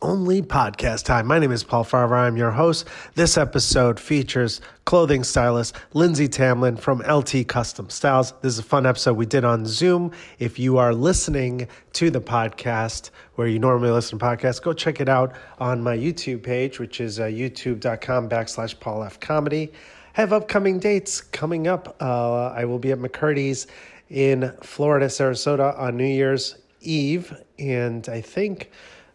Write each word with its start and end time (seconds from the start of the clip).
Only 0.00 0.42
Podcast 0.42 1.04
Time. 1.04 1.26
My 1.26 1.40
name 1.40 1.50
is 1.50 1.64
Paul 1.64 1.84
Farahvar. 1.84 2.18
I'm 2.18 2.36
your 2.36 2.52
host. 2.52 2.86
This 3.16 3.36
episode 3.36 3.98
features 3.98 4.60
clothing 4.84 5.24
stylist 5.24 5.74
Lindsey 5.94 6.28
Tamblyn 6.28 6.76
from 6.76 7.00
LT 7.00 7.48
Custom 7.48 7.90
Styles. 7.90 8.34
This 8.42 8.52
is 8.52 8.58
a 8.60 8.62
fun 8.62 8.86
episode 8.86 9.14
we 9.14 9.26
did 9.26 9.44
on 9.44 9.66
Zoom. 9.66 10.12
If 10.38 10.60
you 10.60 10.78
are 10.78 10.94
listening 10.94 11.66
to 11.94 12.10
the 12.10 12.20
podcast 12.20 13.10
where 13.34 13.48
you 13.48 13.58
normally 13.58 13.90
listen 13.90 14.20
to 14.20 14.24
podcasts, 14.24 14.62
go 14.62 14.72
check 14.72 15.00
it 15.00 15.08
out 15.08 15.34
on 15.58 15.82
my 15.82 15.96
YouTube 15.96 16.44
page, 16.44 16.78
which 16.78 17.00
is 17.00 17.18
uh, 17.18 17.24
youtube.com 17.24 18.28
backslash 18.28 18.78
Paul 18.78 19.02
F 19.02 19.18
Comedy. 19.18 19.72
I 20.16 20.20
have 20.20 20.32
upcoming 20.32 20.78
dates 20.78 21.20
coming 21.20 21.66
up. 21.66 21.96
Uh, 22.00 22.48
I 22.50 22.66
will 22.66 22.78
be 22.78 22.92
at 22.92 22.98
McCurdy's 22.98 23.66
in 24.08 24.52
Florida, 24.62 25.06
Sarasota 25.06 25.76
on 25.76 25.96
New 25.96 26.04
Year's 26.04 26.56
Eve, 26.82 27.34
and 27.58 28.08
I 28.08 28.20
think 28.20 28.70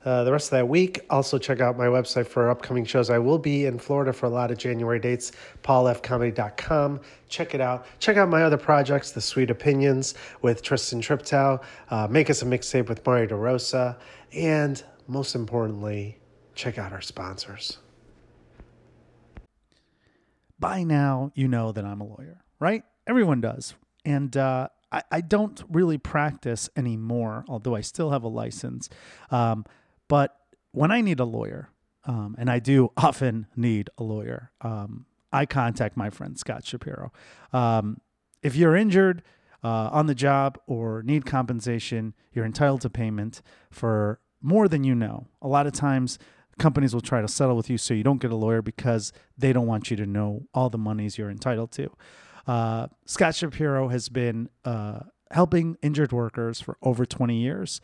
uh, 0.06 0.24
the 0.24 0.32
rest 0.32 0.48
of 0.48 0.52
that 0.52 0.68
week. 0.68 1.02
Also, 1.10 1.38
check 1.38 1.60
out 1.60 1.78
my 1.78 1.88
website 1.88 2.28
for 2.28 2.50
upcoming 2.50 2.86
shows. 2.86 3.10
I 3.10 3.20
will 3.20 3.38
be 3.38 3.66
in 3.66 3.78
Florida 3.80 4.14
for 4.14 4.26
a 4.26 4.30
lot 4.30 4.52
of 4.52 4.58
January 4.58 5.00
dates, 5.00 5.32
paulfcomedy.com. 5.64 7.02
Check 7.30 7.56
it 7.56 7.62
out. 7.62 7.86
Check 8.00 8.18
out 8.18 8.30
my 8.30 8.44
other 8.44 8.58
projects, 8.58 9.12
The 9.12 9.22
Sweet 9.22 9.50
Opinions 9.50 10.14
with 10.42 10.62
Tristan 10.62 11.02
Triptow, 11.02 11.62
uh, 11.90 12.08
Make 12.10 12.30
Us 12.30 12.42
a 12.42 12.46
Mixtape 12.46 12.88
with 12.88 13.06
Mario 13.06 13.28
DeRosa, 13.28 13.98
and 14.34 14.84
most 15.08 15.36
importantly, 15.36 16.20
check 16.56 16.78
out 16.78 16.92
our 16.92 17.02
sponsors. 17.02 17.80
By 20.60 20.84
now, 20.84 21.32
you 21.36 21.48
know 21.48 21.72
that 21.72 21.86
I'm 21.86 22.02
a 22.02 22.06
lawyer, 22.06 22.44
right? 22.60 22.84
Everyone 23.06 23.42
does. 23.42 23.76
And 24.04 24.36
uh, 24.36 24.70
I, 24.92 25.04
I 25.12 25.22
don't 25.22 25.64
really 25.70 25.98
practice 25.98 26.70
anymore, 26.76 27.46
although 27.48 27.76
I 27.76 27.82
still 27.82 28.12
have 28.12 28.24
a 28.24 28.28
license. 28.28 28.90
Um, 29.30 29.66
but 30.08 30.36
when 30.72 30.92
I 30.92 31.02
need 31.02 31.20
a 31.20 31.26
lawyer, 31.26 31.70
um, 32.06 32.36
and 32.38 32.50
I 32.50 32.60
do 32.60 32.92
often 32.98 33.48
need 33.56 33.90
a 33.98 34.04
lawyer, 34.04 34.52
um, 34.62 35.06
I 35.32 35.46
contact 35.46 35.98
my 35.98 36.10
friend 36.10 36.38
Scott 36.38 36.66
Shapiro. 36.66 37.12
Um, 37.52 38.00
if 38.42 38.56
you're 38.56 38.76
injured 38.76 39.24
uh, 39.64 39.90
on 39.92 40.08
the 40.08 40.16
job 40.16 40.58
or 40.68 41.04
need 41.04 41.26
compensation, 41.26 42.14
you're 42.32 42.46
entitled 42.46 42.82
to 42.82 42.90
payment 42.90 43.42
for 43.70 44.20
more 44.42 44.68
than 44.68 44.84
you 44.84 44.96
know. 44.96 45.28
A 45.42 45.48
lot 45.48 45.68
of 45.68 45.74
times, 45.74 46.18
companies 46.58 46.94
will 46.94 47.02
try 47.02 47.22
to 47.22 47.28
settle 47.28 47.56
with 47.56 47.70
you 47.70 47.78
so 47.78 47.94
you 47.94 48.04
don't 48.04 48.22
get 48.22 48.32
a 48.32 48.36
lawyer 48.36 48.62
because 48.62 49.14
they 49.38 49.54
don't 49.54 49.68
want 49.68 49.92
you 49.92 49.98
to 49.98 50.06
know 50.06 50.48
all 50.54 50.70
the 50.70 50.78
monies 50.78 51.18
you're 51.18 51.30
entitled 51.30 51.72
to. 51.72 51.92
Uh, 52.46 52.88
Scott 53.06 53.36
Shapiro 53.36 53.90
has 53.90 54.10
been 54.10 54.50
uh, 54.64 55.00
helping 55.32 55.78
injured 55.82 56.12
workers 56.12 56.62
for 56.62 56.78
over 56.82 57.06
20 57.06 57.36
years. 57.36 57.82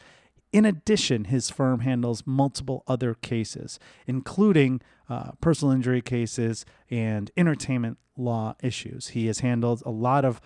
In 0.53 0.65
addition, 0.65 1.25
his 1.25 1.49
firm 1.49 1.79
handles 1.79 2.23
multiple 2.25 2.83
other 2.87 3.15
cases, 3.15 3.79
including 4.05 4.81
uh, 5.09 5.31
personal 5.41 5.73
injury 5.73 6.01
cases 6.01 6.63
and 6.91 7.31
entertainment 7.35 7.97
law 8.15 8.55
issues. 8.61 9.09
He 9.09 9.25
has 9.25 9.39
handled 9.39 9.81
a 9.83 9.89
lot 9.89 10.23
of 10.23 10.39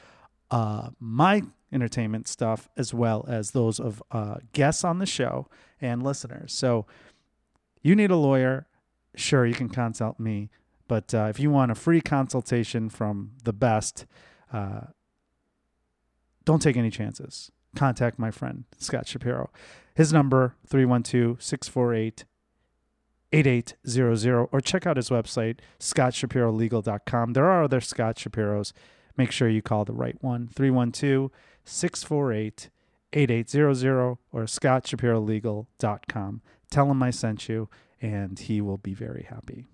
uh, 0.50 0.91
my 0.97 1.44
entertainment 1.73 2.30
stuff 2.30 2.69
as 2.78 2.94
well 2.94 3.25
as 3.28 3.52
those 3.52 3.81
of 3.81 4.02
uh, 4.09 4.38
guests 4.53 4.85
on 4.85 5.00
the 5.00 5.05
show 5.05 5.50
and 5.81 6.02
listeners. 6.02 6.53
So, 6.53 6.85
you 7.83 7.94
need 7.94 8.09
a 8.09 8.16
lawyer, 8.16 8.66
sure, 9.16 9.45
you 9.45 9.53
can 9.53 9.69
consult 9.69 10.19
me. 10.19 10.50
But 10.88 11.13
uh, 11.13 11.28
if 11.30 11.39
you 11.39 11.52
want 11.52 11.72
a 11.72 11.75
free 11.75 12.02
consultation 12.02 12.89
from 12.89 13.31
the 13.44 13.53
best, 13.53 14.05
uh, 14.53 14.81
don't 16.45 16.61
take 16.61 16.78
any 16.78 16.89
chances. 16.89 17.52
Contact 17.78 18.17
my 18.17 18.31
friend, 18.31 18.64
Scott 18.80 19.08
Shapiro. 19.08 19.52
His 19.94 20.11
number, 20.11 20.56
312 20.66 21.42
648 21.42 22.25
8800, 23.31 24.47
or 24.52 24.62
check 24.62 24.88
out 24.88 24.97
his 24.97 25.09
website, 25.09 25.59
scottshapirolegal.com. 25.79 27.34
There 27.34 27.46
are 27.46 27.63
other 27.63 27.81
Scott 27.81 28.16
Shapiros. 28.16 28.74
Make 29.16 29.31
sure 29.31 29.47
you 29.47 29.62
call 29.62 29.85
the 29.85 29.94
right 29.94 30.18
one, 30.22 30.47
312 30.47 31.29
648 31.66 32.69
8800 33.13 34.18
or 34.31 34.44
scottshapirolegal.com. 34.44 36.41
Tell 36.69 36.91
him 36.91 37.03
I 37.03 37.12
sent 37.12 37.47
you, 37.47 37.69
and 38.02 38.40
he 38.40 38.59
will 38.59 38.78
be 38.78 38.94
very 38.96 39.28
happy. 39.29 39.66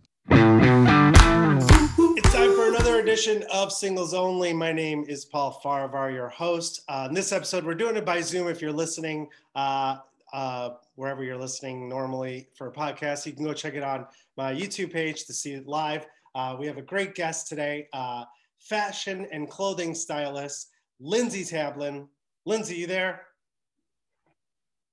Time 2.33 2.55
for 2.55 2.67
another 2.67 2.99
edition 2.99 3.43
of 3.53 3.71
Singles 3.71 4.15
Only. 4.15 4.53
My 4.53 4.71
name 4.71 5.05
is 5.07 5.23
Paul 5.23 5.61
Farahvar, 5.63 6.11
your 6.11 6.29
host. 6.29 6.81
Uh, 6.89 7.05
in 7.07 7.13
this 7.13 7.31
episode, 7.31 7.63
we're 7.63 7.75
doing 7.75 7.95
it 7.95 8.05
by 8.05 8.21
Zoom. 8.21 8.47
If 8.47 8.59
you're 8.59 8.71
listening, 8.71 9.29
uh, 9.53 9.97
uh, 10.33 10.71
wherever 10.95 11.23
you're 11.23 11.37
listening 11.37 11.87
normally 11.87 12.47
for 12.55 12.69
a 12.69 12.71
podcast, 12.71 13.27
you 13.27 13.33
can 13.33 13.45
go 13.45 13.53
check 13.53 13.75
it 13.75 13.83
on 13.83 14.07
my 14.35 14.51
YouTube 14.51 14.91
page 14.91 15.25
to 15.25 15.33
see 15.33 15.53
it 15.53 15.67
live. 15.67 16.07
Uh, 16.33 16.55
we 16.59 16.65
have 16.65 16.79
a 16.79 16.81
great 16.81 17.13
guest 17.13 17.49
today, 17.49 17.87
uh, 17.93 18.23
fashion 18.57 19.27
and 19.31 19.47
clothing 19.47 19.93
stylist 19.93 20.71
Lindsey 20.99 21.45
Tamblyn. 21.45 22.07
Lindsey, 22.47 22.77
you 22.77 22.87
there? 22.87 23.27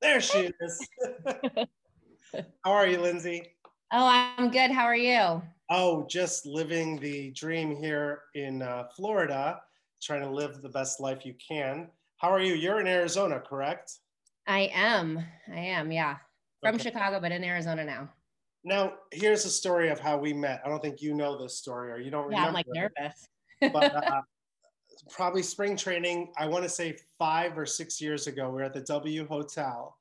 There 0.02 0.20
she 0.20 0.52
is. 0.60 0.88
How 2.64 2.72
are 2.72 2.86
you, 2.86 3.00
Lindsey? 3.00 3.54
Oh, 3.94 4.06
I'm 4.38 4.50
good. 4.50 4.70
How 4.70 4.84
are 4.84 4.94
you? 4.94 5.40
Oh, 5.72 6.04
just 6.08 6.46
living 6.46 6.98
the 6.98 7.30
dream 7.30 7.76
here 7.76 8.22
in 8.34 8.60
uh, 8.60 8.88
Florida, 8.96 9.62
trying 10.02 10.22
to 10.22 10.28
live 10.28 10.60
the 10.62 10.68
best 10.68 10.98
life 10.98 11.24
you 11.24 11.34
can. 11.34 11.88
How 12.16 12.28
are 12.28 12.40
you? 12.40 12.54
You're 12.54 12.80
in 12.80 12.88
Arizona, 12.88 13.38
correct? 13.38 13.98
I 14.48 14.68
am. 14.74 15.24
I 15.48 15.60
am, 15.60 15.92
yeah. 15.92 16.16
From 16.60 16.74
Okay. 16.74 16.82
Chicago, 16.82 17.20
but 17.20 17.30
in 17.30 17.44
Arizona 17.44 17.84
now. 17.84 18.08
Now, 18.64 18.94
here's 19.12 19.44
a 19.44 19.48
story 19.48 19.90
of 19.90 20.00
how 20.00 20.18
we 20.18 20.32
met. 20.32 20.60
I 20.64 20.68
don't 20.68 20.82
think 20.82 21.00
you 21.00 21.14
know 21.14 21.40
this 21.40 21.56
story 21.56 21.92
or 21.92 21.98
you 21.98 22.10
don't 22.10 22.28
Yeah, 22.32 22.46
remember. 22.46 22.48
I'm 22.48 22.54
like 22.54 22.66
it, 22.66 22.92
nervous. 22.98 23.28
but 23.72 23.94
uh, 23.94 24.22
probably 25.08 25.44
spring 25.44 25.76
training, 25.76 26.32
I 26.36 26.46
want 26.46 26.64
to 26.64 26.68
say 26.68 26.96
five 27.16 27.56
or 27.56 27.64
six 27.64 28.00
years 28.00 28.26
ago, 28.26 28.48
we 28.48 28.56
were 28.56 28.64
at 28.64 28.74
the 28.74 28.80
W 28.80 29.24
Hotel. 29.24 29.96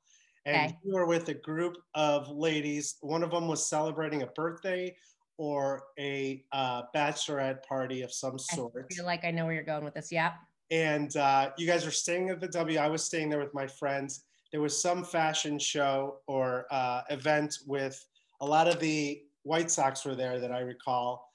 And 0.46 0.64
Okay. 0.64 0.78
you 0.82 0.94
were 0.94 1.06
with 1.06 1.28
a 1.28 1.34
group 1.34 1.76
of 1.94 2.28
ladies. 2.28 2.96
One 3.02 3.22
of 3.22 3.30
them 3.30 3.46
was 3.46 3.64
celebrating 3.64 4.22
a 4.22 4.26
birthday 4.26 4.96
or 5.40 5.84
a 5.98 6.44
uh, 6.52 6.82
bachelorette 6.94 7.62
party 7.62 8.02
of 8.02 8.12
some 8.12 8.38
sort. 8.38 8.86
I 8.90 8.94
feel 8.94 9.06
like 9.06 9.24
I 9.24 9.30
know 9.30 9.46
where 9.46 9.54
you're 9.54 9.64
going 9.64 9.84
with 9.84 9.94
this. 9.94 10.12
Yep. 10.12 10.34
and 10.70 11.16
uh, 11.16 11.50
you 11.56 11.66
guys 11.66 11.86
were 11.86 11.90
staying 11.90 12.28
at 12.28 12.40
the 12.40 12.48
W. 12.48 12.78
I 12.78 12.88
was 12.88 13.02
staying 13.02 13.30
there 13.30 13.38
with 13.38 13.54
my 13.54 13.66
friends. 13.66 14.24
There 14.52 14.60
was 14.60 14.80
some 14.80 15.02
fashion 15.02 15.58
show 15.58 16.18
or 16.26 16.66
uh, 16.70 17.00
event 17.08 17.60
with 17.66 18.04
a 18.42 18.46
lot 18.46 18.68
of 18.68 18.80
the 18.80 19.22
White 19.44 19.70
Sox 19.70 20.04
were 20.04 20.14
there 20.14 20.40
that 20.40 20.52
I 20.52 20.60
recall. 20.60 21.26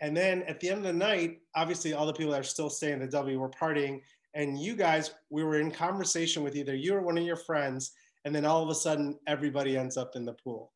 And 0.00 0.16
then 0.16 0.44
at 0.44 0.60
the 0.60 0.68
end 0.70 0.78
of 0.78 0.84
the 0.84 0.92
night, 0.92 1.38
obviously 1.56 1.94
all 1.94 2.06
the 2.06 2.12
people 2.12 2.30
that 2.30 2.40
are 2.40 2.44
still 2.44 2.70
staying 2.70 3.02
at 3.02 3.10
the 3.10 3.16
W 3.16 3.40
were 3.40 3.50
partying. 3.50 4.02
And 4.34 4.56
you 4.56 4.76
guys, 4.76 5.14
we 5.30 5.42
were 5.42 5.58
in 5.58 5.72
conversation 5.72 6.44
with 6.44 6.54
either 6.54 6.76
you 6.76 6.94
or 6.94 7.00
one 7.00 7.18
of 7.18 7.24
your 7.24 7.34
friends, 7.34 7.90
and 8.24 8.32
then 8.32 8.44
all 8.44 8.62
of 8.62 8.68
a 8.68 8.74
sudden 8.76 9.18
everybody 9.26 9.76
ends 9.76 9.96
up 9.96 10.12
in 10.14 10.24
the 10.24 10.34
pool. 10.34 10.72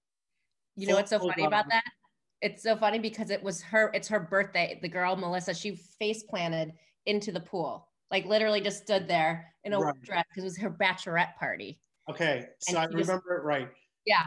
You 0.74 0.88
know 0.88 0.96
what's 0.96 1.10
so 1.10 1.20
funny 1.20 1.44
about 1.44 1.68
that? 1.68 1.84
It's 2.42 2.62
so 2.62 2.76
funny 2.76 2.98
because 2.98 3.30
it 3.30 3.42
was 3.42 3.62
her, 3.62 3.90
it's 3.94 4.08
her 4.08 4.18
birthday. 4.20 4.78
The 4.82 4.88
girl, 4.88 5.14
Melissa, 5.16 5.54
she 5.54 5.76
face 5.76 6.24
planted 6.24 6.72
into 7.06 7.30
the 7.30 7.40
pool. 7.40 7.88
Like 8.10 8.26
literally 8.26 8.60
just 8.60 8.82
stood 8.82 9.06
there 9.08 9.54
in 9.64 9.72
a 9.72 9.78
Right. 9.78 9.94
dress 10.02 10.24
because 10.28 10.42
it 10.42 10.46
was 10.46 10.58
her 10.58 10.70
bachelorette 10.70 11.36
party. 11.36 11.80
Okay, 12.10 12.46
so 12.58 12.76
I 12.76 12.86
she 12.88 12.96
just- 12.96 13.08
remember 13.08 13.36
it 13.36 13.44
right. 13.44 13.68
Yeah. 14.04 14.24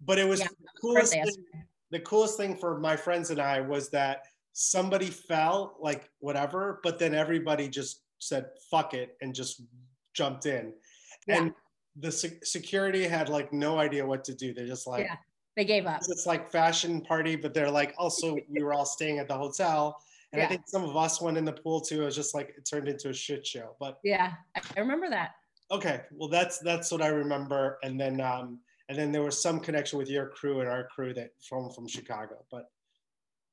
But 0.00 0.18
it 0.20 0.24
was 0.28 0.38
Yeah, 0.40 0.46
the 0.46 0.80
coolest 0.80 1.12
birthday. 1.12 1.30
thing 1.30 1.64
the 1.90 2.00
coolest 2.00 2.36
thing 2.36 2.54
for 2.54 2.78
my 2.78 2.94
friends 2.94 3.30
and 3.30 3.40
I 3.40 3.62
was 3.62 3.88
that 3.90 4.26
somebody 4.52 5.06
fell, 5.06 5.78
like 5.80 6.10
whatever, 6.18 6.80
but 6.82 6.98
then 6.98 7.14
everybody 7.14 7.66
just 7.66 8.02
said 8.18 8.50
fuck 8.70 8.92
it 8.92 9.16
and 9.22 9.34
just 9.34 9.62
jumped 10.12 10.44
in. 10.44 10.74
Yeah. 11.26 11.38
And 11.38 11.54
the 11.96 12.12
se- 12.12 12.40
security 12.44 13.04
had 13.08 13.30
like 13.30 13.52
no 13.54 13.78
idea 13.78 14.04
what 14.06 14.22
to 14.24 14.34
do. 14.34 14.52
They're 14.52 14.66
just 14.66 14.86
like, 14.86 15.04
Yeah. 15.06 15.16
They 15.58 15.64
gave 15.64 15.86
up. 15.86 16.02
it's 16.08 16.24
like 16.24 16.52
fashion 16.52 17.00
party, 17.00 17.34
but 17.34 17.52
they're 17.52 17.70
like, 17.70 17.92
also, 17.98 18.38
we 18.48 18.62
were 18.62 18.72
all 18.72 18.86
staying 18.86 19.18
at 19.18 19.26
the 19.26 19.34
hotel. 19.36 20.00
And 20.32 20.40
I 20.40 20.46
think 20.46 20.62
some 20.66 20.84
of 20.84 20.96
us 20.96 21.20
went 21.20 21.36
in 21.36 21.44
the 21.44 21.52
pool 21.52 21.80
too. 21.80 22.02
It 22.02 22.04
was 22.04 22.14
just 22.14 22.32
like, 22.32 22.50
it 22.56 22.64
turned 22.64 22.86
into 22.86 23.08
a 23.08 23.12
shit 23.12 23.44
show. 23.44 23.74
But 23.80 23.98
Yeah. 24.04 24.34
I 24.54 24.60
I 24.76 24.80
remember 24.80 25.10
that. 25.10 25.30
okay, 25.72 26.02
well, 26.12 26.28
that's 26.28 26.58
that's 26.60 26.92
what 26.92 27.02
I 27.02 27.08
remember. 27.08 27.78
And 27.82 27.98
then, 28.00 28.20
um, 28.20 28.60
and 28.88 28.96
then 28.96 29.10
there 29.10 29.22
was 29.22 29.42
some 29.42 29.58
connection 29.58 29.98
with 29.98 30.08
your 30.08 30.28
crew 30.28 30.60
and 30.60 30.68
our 30.68 30.84
crew 30.94 31.12
that 31.14 31.30
from 31.48 31.70
from 31.70 31.88
Chicago. 31.88 32.36
But 32.52 32.70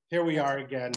here 0.10 0.24
we 0.24 0.38
are 0.38 0.60
again, 0.60 0.94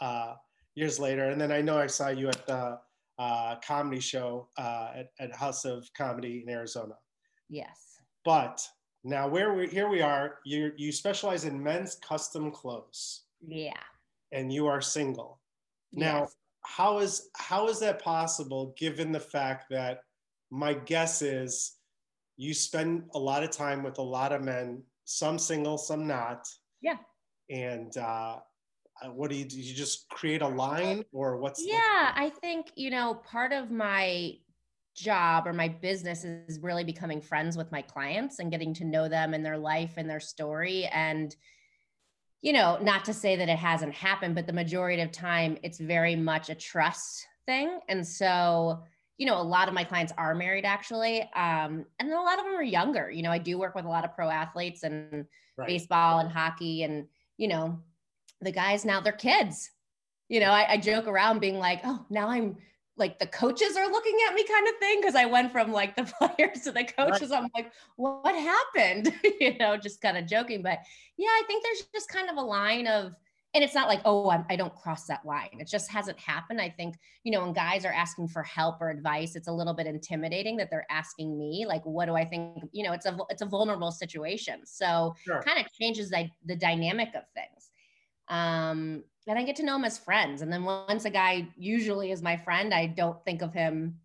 uh, 0.00 0.34
years 0.74 0.98
later. 0.98 1.26
And 1.30 1.40
then 1.40 1.52
I 1.52 1.60
know 1.62 1.78
I 1.78 1.86
saw 1.86 2.08
you 2.08 2.28
at 2.30 2.46
the 2.48 2.80
uh, 3.20 3.56
comedy 3.64 4.00
show 4.00 4.48
uh, 4.58 4.88
at, 4.96 5.06
at 5.20 5.32
House 5.36 5.64
of 5.64 5.88
Comedy 5.96 6.42
in 6.44 6.52
Arizona. 6.52 6.94
Yes. 7.48 8.00
But 8.24 8.66
now 9.04 9.28
where 9.28 9.54
we 9.54 9.68
here 9.68 9.88
we 9.88 10.00
are. 10.02 10.38
You 10.44 10.72
you 10.76 10.92
specialize 10.92 11.44
in 11.44 11.62
men's 11.62 11.94
custom 11.96 12.50
clothes, 12.50 13.24
Yeah. 13.46 13.80
and 14.32 14.52
you 14.52 14.66
are 14.66 14.80
single. 14.80 15.40
Now, 15.92 16.20
Yes. 16.20 16.36
how 16.64 16.98
is 16.98 17.30
how 17.36 17.68
is 17.68 17.80
that 17.80 18.02
possible 18.02 18.74
given 18.76 19.12
the 19.12 19.20
fact 19.20 19.66
that 19.70 20.00
my 20.50 20.74
guess 20.74 21.22
is 21.22 21.76
you 22.36 22.54
spend 22.54 23.08
a 23.14 23.18
lot 23.18 23.42
of 23.42 23.50
time 23.50 23.82
with 23.82 23.98
a 23.98 24.02
lot 24.02 24.32
of 24.32 24.42
men 24.42 24.82
some 25.04 25.38
single, 25.38 25.78
some 25.78 26.06
not. 26.06 26.46
Yeah. 26.82 26.98
And 27.50 27.96
uh, 27.96 28.40
uh, 29.02 29.08
what 29.10 29.30
do 29.30 29.36
you 29.36 29.44
do? 29.46 29.58
You 29.58 29.74
just 29.74 30.08
create 30.10 30.42
a 30.42 30.48
line, 30.48 31.02
or 31.12 31.38
what's? 31.38 31.62
the- 31.62 31.70
Yeah, 31.70 32.12
I 32.14 32.30
think, 32.42 32.66
you 32.76 32.90
know, 32.90 33.14
part 33.14 33.52
of 33.52 33.70
my 33.70 34.38
job 34.98 35.46
or 35.46 35.52
my 35.52 35.68
business 35.68 36.24
is 36.24 36.60
really 36.60 36.84
becoming 36.84 37.20
friends 37.20 37.56
with 37.56 37.70
my 37.72 37.82
clients 37.82 38.38
and 38.38 38.50
getting 38.50 38.74
to 38.74 38.84
know 38.84 39.08
them 39.08 39.34
and 39.34 39.44
their 39.44 39.58
life 39.58 39.94
and 39.96 40.08
their 40.08 40.20
story. 40.20 40.86
And, 40.86 41.34
you 42.42 42.52
know, 42.52 42.78
not 42.80 43.04
to 43.06 43.14
say 43.14 43.36
that 43.36 43.48
it 43.48 43.58
hasn't 43.58 43.94
happened, 43.94 44.34
but 44.34 44.46
the 44.46 44.52
majority 44.52 45.02
of 45.02 45.12
time 45.12 45.58
it's 45.62 45.78
very 45.78 46.16
much 46.16 46.50
a 46.50 46.54
trust 46.54 47.26
thing. 47.46 47.80
And 47.88 48.06
so, 48.06 48.82
you 49.16 49.26
know, 49.26 49.40
a 49.40 49.42
lot 49.42 49.68
of 49.68 49.74
my 49.74 49.84
clients 49.84 50.12
are 50.16 50.34
married 50.34 50.64
actually. 50.64 51.22
Um, 51.34 51.84
and 51.98 52.10
then 52.10 52.18
a 52.18 52.22
lot 52.22 52.38
of 52.38 52.44
them 52.44 52.54
are 52.54 52.62
younger. 52.62 53.10
You 53.10 53.22
know, 53.22 53.32
I 53.32 53.38
do 53.38 53.58
work 53.58 53.74
with 53.74 53.84
a 53.84 53.88
lot 53.88 54.04
of 54.04 54.14
pro 54.14 54.28
athletes 54.28 54.82
and 54.82 55.26
Right. 55.58 55.66
baseball 55.66 56.20
and 56.20 56.30
hockey 56.30 56.84
and, 56.84 57.08
you 57.36 57.48
know, 57.48 57.80
the 58.40 58.52
guys 58.52 58.84
now 58.84 59.00
they're 59.00 59.12
kids. 59.12 59.72
You 60.28 60.38
know, 60.38 60.50
I, 60.52 60.74
I 60.74 60.76
joke 60.76 61.08
around 61.08 61.40
being 61.40 61.58
like, 61.58 61.80
oh, 61.82 62.06
now 62.10 62.28
I'm 62.28 62.58
like 62.98 63.18
the 63.18 63.26
coaches 63.26 63.76
are 63.76 63.88
looking 63.90 64.16
at 64.28 64.34
me 64.34 64.44
kind 64.44 64.66
of 64.68 64.74
thing 64.78 65.00
because 65.00 65.14
I 65.14 65.24
went 65.26 65.52
from 65.52 65.72
like 65.72 65.96
the 65.96 66.04
players 66.18 66.62
to 66.62 66.72
the 66.72 66.84
coaches. 66.84 67.32
I'm 67.32 67.48
like, 67.54 67.72
what 67.96 68.34
happened? 68.34 69.12
you 69.40 69.56
know, 69.58 69.76
just 69.76 70.00
kind 70.00 70.16
of 70.16 70.26
joking. 70.26 70.62
But 70.62 70.80
yeah, 71.16 71.28
I 71.28 71.42
think 71.46 71.62
there's 71.64 71.82
just 71.94 72.08
kind 72.08 72.28
of 72.30 72.36
a 72.36 72.42
line 72.42 72.86
of, 72.86 73.14
and 73.54 73.64
it's 73.64 73.74
not 73.74 73.88
like, 73.88 74.00
oh, 74.04 74.28
I'm, 74.30 74.44
I 74.50 74.56
don't 74.56 74.74
cross 74.74 75.06
that 75.06 75.24
line. 75.24 75.56
It 75.58 75.68
just 75.68 75.90
hasn't 75.90 76.18
happened. 76.18 76.60
I 76.60 76.68
think, 76.68 76.96
you 77.24 77.32
know, 77.32 77.40
when 77.40 77.54
guys 77.54 77.86
are 77.86 77.92
asking 77.92 78.28
for 78.28 78.42
help 78.42 78.78
or 78.80 78.90
advice, 78.90 79.36
it's 79.36 79.48
a 79.48 79.52
little 79.52 79.72
bit 79.72 79.86
intimidating 79.86 80.58
that 80.58 80.70
they're 80.70 80.86
asking 80.90 81.38
me, 81.38 81.64
like, 81.66 81.82
what 81.86 82.06
do 82.06 82.14
I 82.14 82.26
think? 82.26 82.64
You 82.72 82.84
know, 82.84 82.92
it's 82.92 83.06
a 83.06 83.16
it's 83.30 83.40
a 83.40 83.46
vulnerable 83.46 83.90
situation. 83.90 84.66
So 84.66 85.14
Sure. 85.24 85.42
kind 85.42 85.58
of 85.58 85.72
changes 85.72 86.10
the, 86.10 86.28
the 86.44 86.56
dynamic 86.56 87.08
of 87.14 87.22
things. 87.34 87.70
Um, 88.28 89.04
and 89.28 89.38
I 89.38 89.42
get 89.42 89.56
to 89.56 89.62
know 89.62 89.76
him 89.76 89.84
as 89.84 89.98
friends. 89.98 90.42
And 90.42 90.52
then 90.52 90.64
once 90.64 91.04
a 91.04 91.10
guy 91.10 91.48
usually 91.56 92.10
is 92.10 92.22
my 92.22 92.36
friend, 92.36 92.72
I 92.72 92.86
don't 92.86 93.22
think 93.24 93.42
of 93.42 93.52
him 93.52 94.00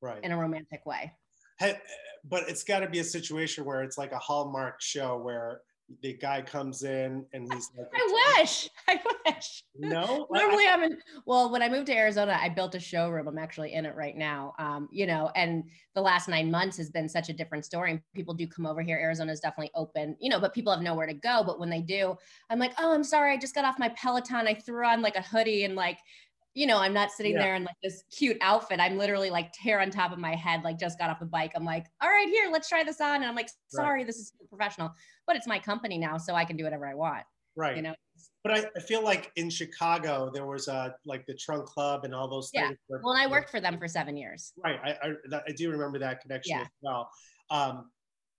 Right. 0.00 0.22
in 0.22 0.30
a 0.32 0.38
romantic 0.38 0.86
way. 0.86 1.12
Ha- 1.60 1.80
but 2.24 2.48
it's 2.48 2.62
got 2.62 2.80
to 2.80 2.88
be 2.88 3.00
a 3.00 3.04
situation 3.04 3.64
where 3.64 3.82
it's 3.82 3.98
like 3.98 4.12
a 4.12 4.18
Hallmark 4.18 4.80
show 4.80 5.18
where 5.18 5.62
the 6.02 6.12
guy 6.14 6.42
comes 6.42 6.82
in 6.82 7.24
and 7.32 7.52
he's 7.52 7.70
like, 7.78 7.88
I 7.94 8.34
wish. 8.38 8.68
I 8.88 9.00
wish. 9.26 9.64
No, 9.76 10.26
I- 10.34 10.38
Normally 10.40 10.66
I'm 10.68 10.82
in, 10.82 10.98
well, 11.26 11.50
when 11.50 11.62
I 11.62 11.68
moved 11.68 11.86
to 11.86 11.96
Arizona, 11.96 12.38
I 12.40 12.48
built 12.48 12.74
a 12.74 12.80
showroom. 12.80 13.26
I'm 13.28 13.38
actually 13.38 13.72
in 13.72 13.86
it 13.86 13.94
right 13.96 14.16
now. 14.16 14.54
Um, 14.58 14.88
you 14.92 15.06
know, 15.06 15.30
and 15.34 15.64
the 15.94 16.00
last 16.02 16.28
nine 16.28 16.50
months 16.50 16.76
has 16.76 16.90
been 16.90 17.08
such 17.08 17.28
a 17.28 17.32
different 17.32 17.64
story. 17.64 17.90
And 17.92 18.00
people 18.14 18.34
do 18.34 18.46
come 18.46 18.66
over 18.66 18.82
here. 18.82 18.98
Arizona 18.98 19.32
is 19.32 19.40
definitely 19.40 19.70
open, 19.74 20.16
you 20.20 20.30
know, 20.30 20.40
but 20.40 20.54
people 20.54 20.72
have 20.72 20.82
nowhere 20.82 21.06
to 21.06 21.14
go. 21.14 21.42
But 21.44 21.58
when 21.58 21.70
they 21.70 21.80
do, 21.80 22.16
I'm 22.50 22.58
like, 22.58 22.72
oh, 22.78 22.92
I'm 22.92 23.04
sorry. 23.04 23.32
I 23.32 23.36
just 23.38 23.54
got 23.54 23.64
off 23.64 23.78
my 23.78 23.88
Peloton. 23.90 24.46
I 24.46 24.54
threw 24.54 24.86
on 24.86 25.02
like 25.02 25.16
a 25.16 25.22
hoodie 25.22 25.64
and 25.64 25.74
like, 25.74 25.98
you 26.54 26.66
know, 26.66 26.78
I'm 26.78 26.92
not 26.94 27.10
sitting 27.10 27.32
Yeah. 27.34 27.42
there 27.42 27.54
in 27.54 27.64
like 27.64 27.76
this 27.82 28.02
cute 28.10 28.36
outfit. 28.40 28.80
I'm 28.80 28.98
literally 28.98 29.30
like 29.30 29.52
tear 29.52 29.80
on 29.80 29.90
top 29.90 30.12
of 30.12 30.18
my 30.18 30.34
head, 30.34 30.62
like 30.64 30.78
just 30.78 30.98
got 30.98 31.10
off 31.10 31.20
the 31.20 31.26
bike. 31.26 31.52
I'm 31.54 31.64
like, 31.64 31.86
all 32.00 32.08
right, 32.08 32.28
here, 32.28 32.50
let's 32.50 32.68
try 32.68 32.82
this 32.84 33.00
on. 33.00 33.16
And 33.16 33.26
I'm 33.26 33.36
like, 33.36 33.50
sorry, 33.68 34.04
this 34.04 34.16
is 34.16 34.32
professional, 34.48 34.92
but 35.26 35.36
it's 35.36 35.46
my 35.46 35.58
company 35.58 35.98
now, 35.98 36.16
so 36.18 36.34
I 36.34 36.44
can 36.44 36.56
do 36.56 36.64
whatever 36.64 36.86
I 36.86 36.94
want. 36.94 37.24
right. 37.56 37.76
You 37.76 37.82
know, 37.82 37.94
But 38.44 38.52
I, 38.52 38.64
I 38.76 38.80
feel 38.80 39.02
like 39.02 39.32
in 39.36 39.50
Chicago 39.50 40.30
there 40.32 40.46
was 40.46 40.68
a 40.68 40.94
like 41.04 41.26
the 41.26 41.34
Trunk 41.34 41.66
Club 41.66 42.04
and 42.04 42.14
all 42.14 42.28
those 42.28 42.50
Yeah. 42.54 42.68
things. 42.68 42.78
where- 42.86 43.00
well, 43.02 43.12
and 43.14 43.22
I 43.22 43.26
worked 43.26 43.50
for 43.50 43.60
them 43.60 43.78
for 43.78 43.88
seven 43.88 44.16
years. 44.16 44.52
Right. 44.64 44.78
I, 44.82 45.08
I, 45.08 45.40
I 45.48 45.52
do 45.52 45.70
remember 45.70 45.98
that 45.98 46.20
connection 46.20 46.56
Yeah. 46.56 46.62
as 46.62 46.68
well. 46.80 47.10
Um, 47.50 47.90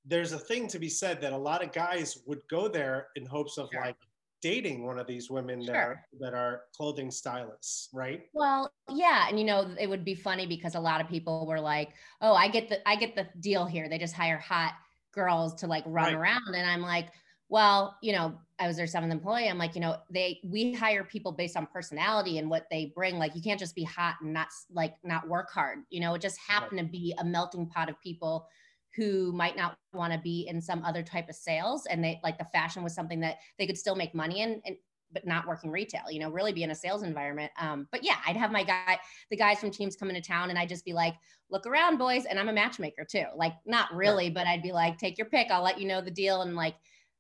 there's 0.05 0.31
a 0.31 0.39
thing 0.39 0.67
to 0.69 0.79
be 0.79 0.87
said 0.89 1.19
that 1.21 1.33
a 1.33 1.37
lot 1.37 1.61
of 1.63 1.71
guys 1.73 2.17
would 2.25 2.41
go 2.49 2.67
there 2.69 3.09
in 3.15 3.25
hopes 3.25 3.57
of 3.57 3.69
Sure. 3.71 3.81
like 3.81 3.97
dating 4.41 4.85
one 4.85 4.99
of 4.99 5.07
these 5.07 5.29
women 5.29 5.65
that 5.65 5.81
Sure. 5.81 5.85
are, 5.85 6.01
that 6.19 6.33
are 6.33 6.63
clothing 6.75 7.11
stylists, 7.11 7.89
right? 7.93 8.23
Well, 8.31 8.71
yeah, 8.89 9.27
and 9.27 9.39
you 9.39 9.45
know, 9.45 9.75
it 9.79 9.87
would 9.87 10.05
be 10.05 10.13
funny 10.13 10.45
because 10.45 10.75
a 10.75 10.79
lot 10.79 11.01
of 11.01 11.07
people 11.07 11.45
were 11.47 11.59
like, 11.59 11.93
"Oh, 12.21 12.33
I 12.35 12.47
get 12.47 12.69
the 12.69 12.87
I 12.87 12.95
get 12.95 13.15
the 13.15 13.27
deal 13.39 13.65
here. 13.65 13.89
They 13.89 13.97
just 13.97 14.13
hire 14.13 14.37
hot 14.37 14.75
girls 15.11 15.55
to 15.55 15.67
like 15.67 15.83
run 15.87 16.13
Right. 16.13 16.13
around." 16.13 16.53
And 16.55 16.69
I'm 16.69 16.81
like, 16.81 17.11
"Well, 17.49 17.97
you 18.03 18.11
know, 18.13 18.39
I 18.59 18.67
was 18.67 18.77
their 18.77 18.85
seventh 18.87 19.11
employee. 19.11 19.49
I'm 19.49 19.57
like, 19.57 19.73
you 19.73 19.81
know, 19.81 19.97
they 20.11 20.39
we 20.43 20.73
hire 20.75 21.03
people 21.03 21.31
based 21.31 21.57
on 21.57 21.65
personality 21.67 22.37
and 22.37 22.49
what 22.51 22.67
they 22.69 22.91
bring. 22.95 23.17
Like, 23.17 23.35
you 23.35 23.41
can't 23.41 23.59
just 23.59 23.75
be 23.75 23.83
hot 23.83 24.17
and 24.21 24.31
not 24.33 24.49
like 24.69 24.95
not 25.03 25.27
work 25.27 25.49
hard. 25.49 25.79
You 25.89 25.99
know, 26.01 26.13
it 26.13 26.21
just 26.21 26.37
happened 26.39 26.79
to 26.79 26.85
be 26.85 27.15
a 27.17 27.25
melting 27.25 27.67
pot 27.67 27.89
of 27.89 27.99
people." 27.99 28.47
Who 28.95 29.31
might 29.31 29.55
not 29.55 29.77
want 29.93 30.13
to 30.13 30.19
be 30.19 30.47
in 30.49 30.61
some 30.61 30.83
other 30.83 31.03
type 31.03 31.29
of 31.29 31.35
sales 31.35 31.85
and 31.85 32.03
they 32.03 32.19
like 32.23 32.37
the 32.37 32.45
fashion 32.45 32.83
was 32.83 32.93
something 32.93 33.19
that 33.19 33.37
they 33.57 33.67
could 33.67 33.77
still 33.77 33.95
make 33.95 34.15
money 34.15 34.41
in 34.41 34.61
and 34.65 34.75
but 35.11 35.25
not 35.25 35.47
working 35.47 35.71
retail 35.71 36.03
you 36.09 36.19
know 36.19 36.29
really 36.29 36.53
be 36.53 36.63
in 36.63 36.71
a 36.71 36.75
sales 36.75 37.03
environment. 37.03 37.51
Um, 37.59 37.87
but 37.91 38.03
yeah 38.03 38.17
i'd 38.25 38.37
have 38.37 38.51
my 38.51 38.63
guy 38.63 38.99
the 39.29 39.37
guys 39.37 39.59
from 39.59 39.71
teams 39.71 39.95
come 39.95 40.09
into 40.09 40.21
town 40.21 40.49
and 40.49 40.57
i'd 40.59 40.69
just 40.69 40.85
be 40.85 40.93
like 40.93 41.15
look 41.49 41.65
around 41.65 41.97
boys 41.97 42.25
and 42.25 42.39
i'm 42.39 42.49
a 42.49 42.53
matchmaker 42.53 43.05
too 43.05 43.25
like 43.35 43.53
not 43.65 43.93
really 43.93 44.29
but 44.29 44.47
i'd 44.47 44.61
be 44.61 44.71
like 44.71 44.97
take 44.97 45.17
your 45.17 45.27
pick 45.27 45.49
i'll 45.49 45.63
let 45.63 45.79
you 45.79 45.87
know 45.87 46.01
the 46.01 46.11
deal 46.11 46.41
and 46.41 46.55
like 46.55 46.75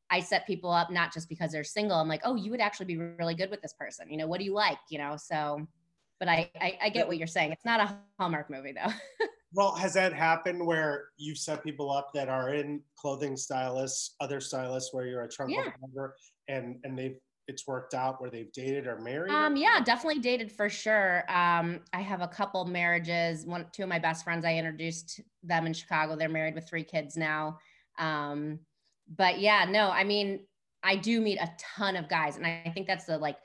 i 0.09 0.19
set 0.19 0.45
people 0.45 0.71
up 0.71 0.91
not 0.91 1.13
just 1.13 1.29
because 1.29 1.51
they're 1.51 1.63
single. 1.63 1.97
I'm 1.97 2.07
like 2.07 2.21
oh 2.23 2.35
you 2.35 2.51
would 2.51 2.61
actually 2.61 2.87
be 2.87 2.97
really 2.97 3.35
good 3.35 3.49
with 3.49 3.61
this 3.61 3.73
person 3.73 4.09
you 4.09 4.17
know 4.17 4.27
what 4.27 4.39
do 4.39 4.45
you 4.45 4.53
like? 4.53 4.79
You 4.89 4.99
know 4.99 5.17
so 5.17 5.67
but 6.19 6.27
i 6.27 6.49
i, 6.59 6.77
I 6.83 6.89
get 6.89 7.07
what 7.07 7.17
you're 7.17 7.27
saying. 7.27 7.51
It's 7.51 7.65
not 7.65 7.79
a 7.79 7.97
hallmark 8.19 8.49
movie 8.49 8.73
though 8.73 8.91
Well, 9.53 9.73
has 9.75 9.93
that 9.93 10.13
happened 10.13 10.65
where 10.65 11.09
you've 11.17 11.37
set 11.39 11.63
people 11.63 11.91
up 11.91 12.11
that 12.13 12.29
are 12.29 12.53
in 12.53 12.81
clothing 12.95 13.35
stylists, 13.35 14.15
other 14.19 14.39
stylists, 14.39 14.93
where 14.93 15.07
you're 15.07 15.23
a 15.23 15.29
Trunk 15.29 15.51
Yeah. 15.51 15.71
member, 15.81 16.15
and 16.47 16.79
and 16.83 16.97
they've 16.97 17.17
it's 17.49 17.65
worked 17.65 17.95
out 17.95 18.21
where 18.21 18.29
they've 18.29 18.51
dated 18.51 18.85
or 18.85 18.99
married? 18.99 19.33
Um, 19.33 19.55
yeah, 19.55 19.79
definitely 19.83 20.21
dated 20.21 20.51
for 20.51 20.69
sure. 20.69 21.23
Um, 21.27 21.81
I 21.91 22.01
have 22.01 22.21
a 22.21 22.27
couple 22.27 22.63
marriages. 22.65 23.43
One, 23.43 23.65
two 23.73 23.81
of 23.81 23.89
my 23.89 23.97
best 23.97 24.23
friends, 24.23 24.45
I 24.45 24.53
introduced 24.53 25.19
them 25.41 25.65
in 25.65 25.73
Chicago. 25.73 26.15
They're 26.15 26.29
married 26.29 26.53
with 26.53 26.69
three 26.69 26.83
kids 26.83 27.17
now. 27.17 27.57
Um, 27.97 28.59
but 29.17 29.39
yeah, 29.39 29.65
no, 29.67 29.89
I 29.89 30.03
mean, 30.03 30.45
I 30.83 30.95
do 30.95 31.19
meet 31.19 31.39
a 31.39 31.51
ton 31.57 31.95
of 31.95 32.07
guys, 32.07 32.37
and 32.37 32.45
I 32.45 32.71
think 32.71 32.85
that's 32.85 33.05
the 33.05 33.17
like 33.17 33.37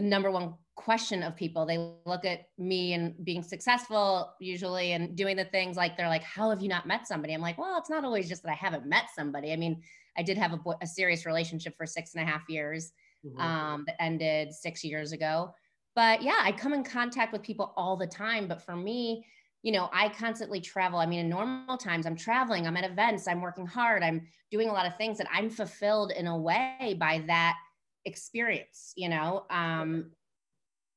the 0.00 0.08
number 0.08 0.30
one 0.30 0.54
question 0.76 1.22
of 1.22 1.36
people. 1.36 1.66
They 1.66 1.76
look 2.06 2.24
at 2.24 2.46
me 2.56 2.94
and 2.94 3.14
being 3.24 3.42
successful 3.42 4.34
usually 4.40 4.92
and 4.92 5.14
doing 5.14 5.36
the 5.36 5.44
things 5.44 5.76
like 5.76 5.96
they're 5.96 6.08
like, 6.08 6.22
"How 6.22 6.48
have 6.50 6.62
you 6.62 6.68
not 6.68 6.86
met 6.86 7.06
somebody?" 7.06 7.34
I'm 7.34 7.42
like, 7.42 7.58
"Well, 7.58 7.78
it's 7.78 7.90
not 7.90 8.04
always 8.04 8.28
just 8.28 8.42
that 8.42 8.50
I 8.50 8.54
haven't 8.54 8.86
met 8.86 9.10
somebody. 9.14 9.52
I 9.52 9.56
mean, 9.56 9.82
I 10.16 10.22
did 10.22 10.38
have 10.38 10.52
a, 10.54 10.58
a 10.80 10.86
serious 10.86 11.26
relationship 11.26 11.76
for 11.76 11.86
six 11.86 12.14
and 12.14 12.26
a 12.26 12.30
half 12.30 12.48
years." 12.48 12.92
Mhm. 13.22 13.38
um, 13.38 13.84
that 13.86 14.00
ended 14.00 14.50
six 14.50 14.82
years 14.82 15.12
ago. 15.12 15.54
But 15.94 16.22
yeah, 16.22 16.38
I 16.40 16.52
come 16.52 16.72
in 16.72 16.82
contact 16.82 17.34
with 17.34 17.42
people 17.42 17.74
all 17.76 17.94
the 17.94 18.06
time. 18.06 18.48
But 18.48 18.62
for 18.62 18.74
me, 18.74 19.26
you 19.62 19.72
know, 19.72 19.90
I 19.92 20.08
constantly 20.08 20.62
travel. 20.62 20.98
I 20.98 21.04
mean, 21.04 21.20
in 21.20 21.28
normal 21.28 21.76
times, 21.76 22.06
I'm 22.06 22.16
traveling, 22.16 22.66
I'm 22.66 22.78
at 22.78 22.90
events, 22.90 23.28
I'm 23.28 23.42
working 23.42 23.66
hard, 23.66 24.02
I'm 24.02 24.26
doing 24.50 24.70
a 24.70 24.72
lot 24.72 24.86
of 24.86 24.96
things 24.96 25.18
that 25.18 25.26
I'm 25.30 25.50
fulfilled 25.50 26.12
in 26.12 26.26
a 26.28 26.38
way 26.38 26.96
by 26.98 27.22
that 27.26 27.58
experience, 28.04 28.92
you 28.96 29.08
know. 29.08 29.44
Um, 29.50 30.12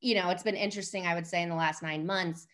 you 0.02 0.16
know, 0.16 0.30
it's 0.30 0.44
been 0.44 0.56
interesting, 0.56 1.08
I 1.08 1.16
would 1.16 1.28
say, 1.28 1.42
in 1.42 1.50
the 1.50 1.56
last 1.56 1.82
nine 1.82 2.06
months. 2.06 2.46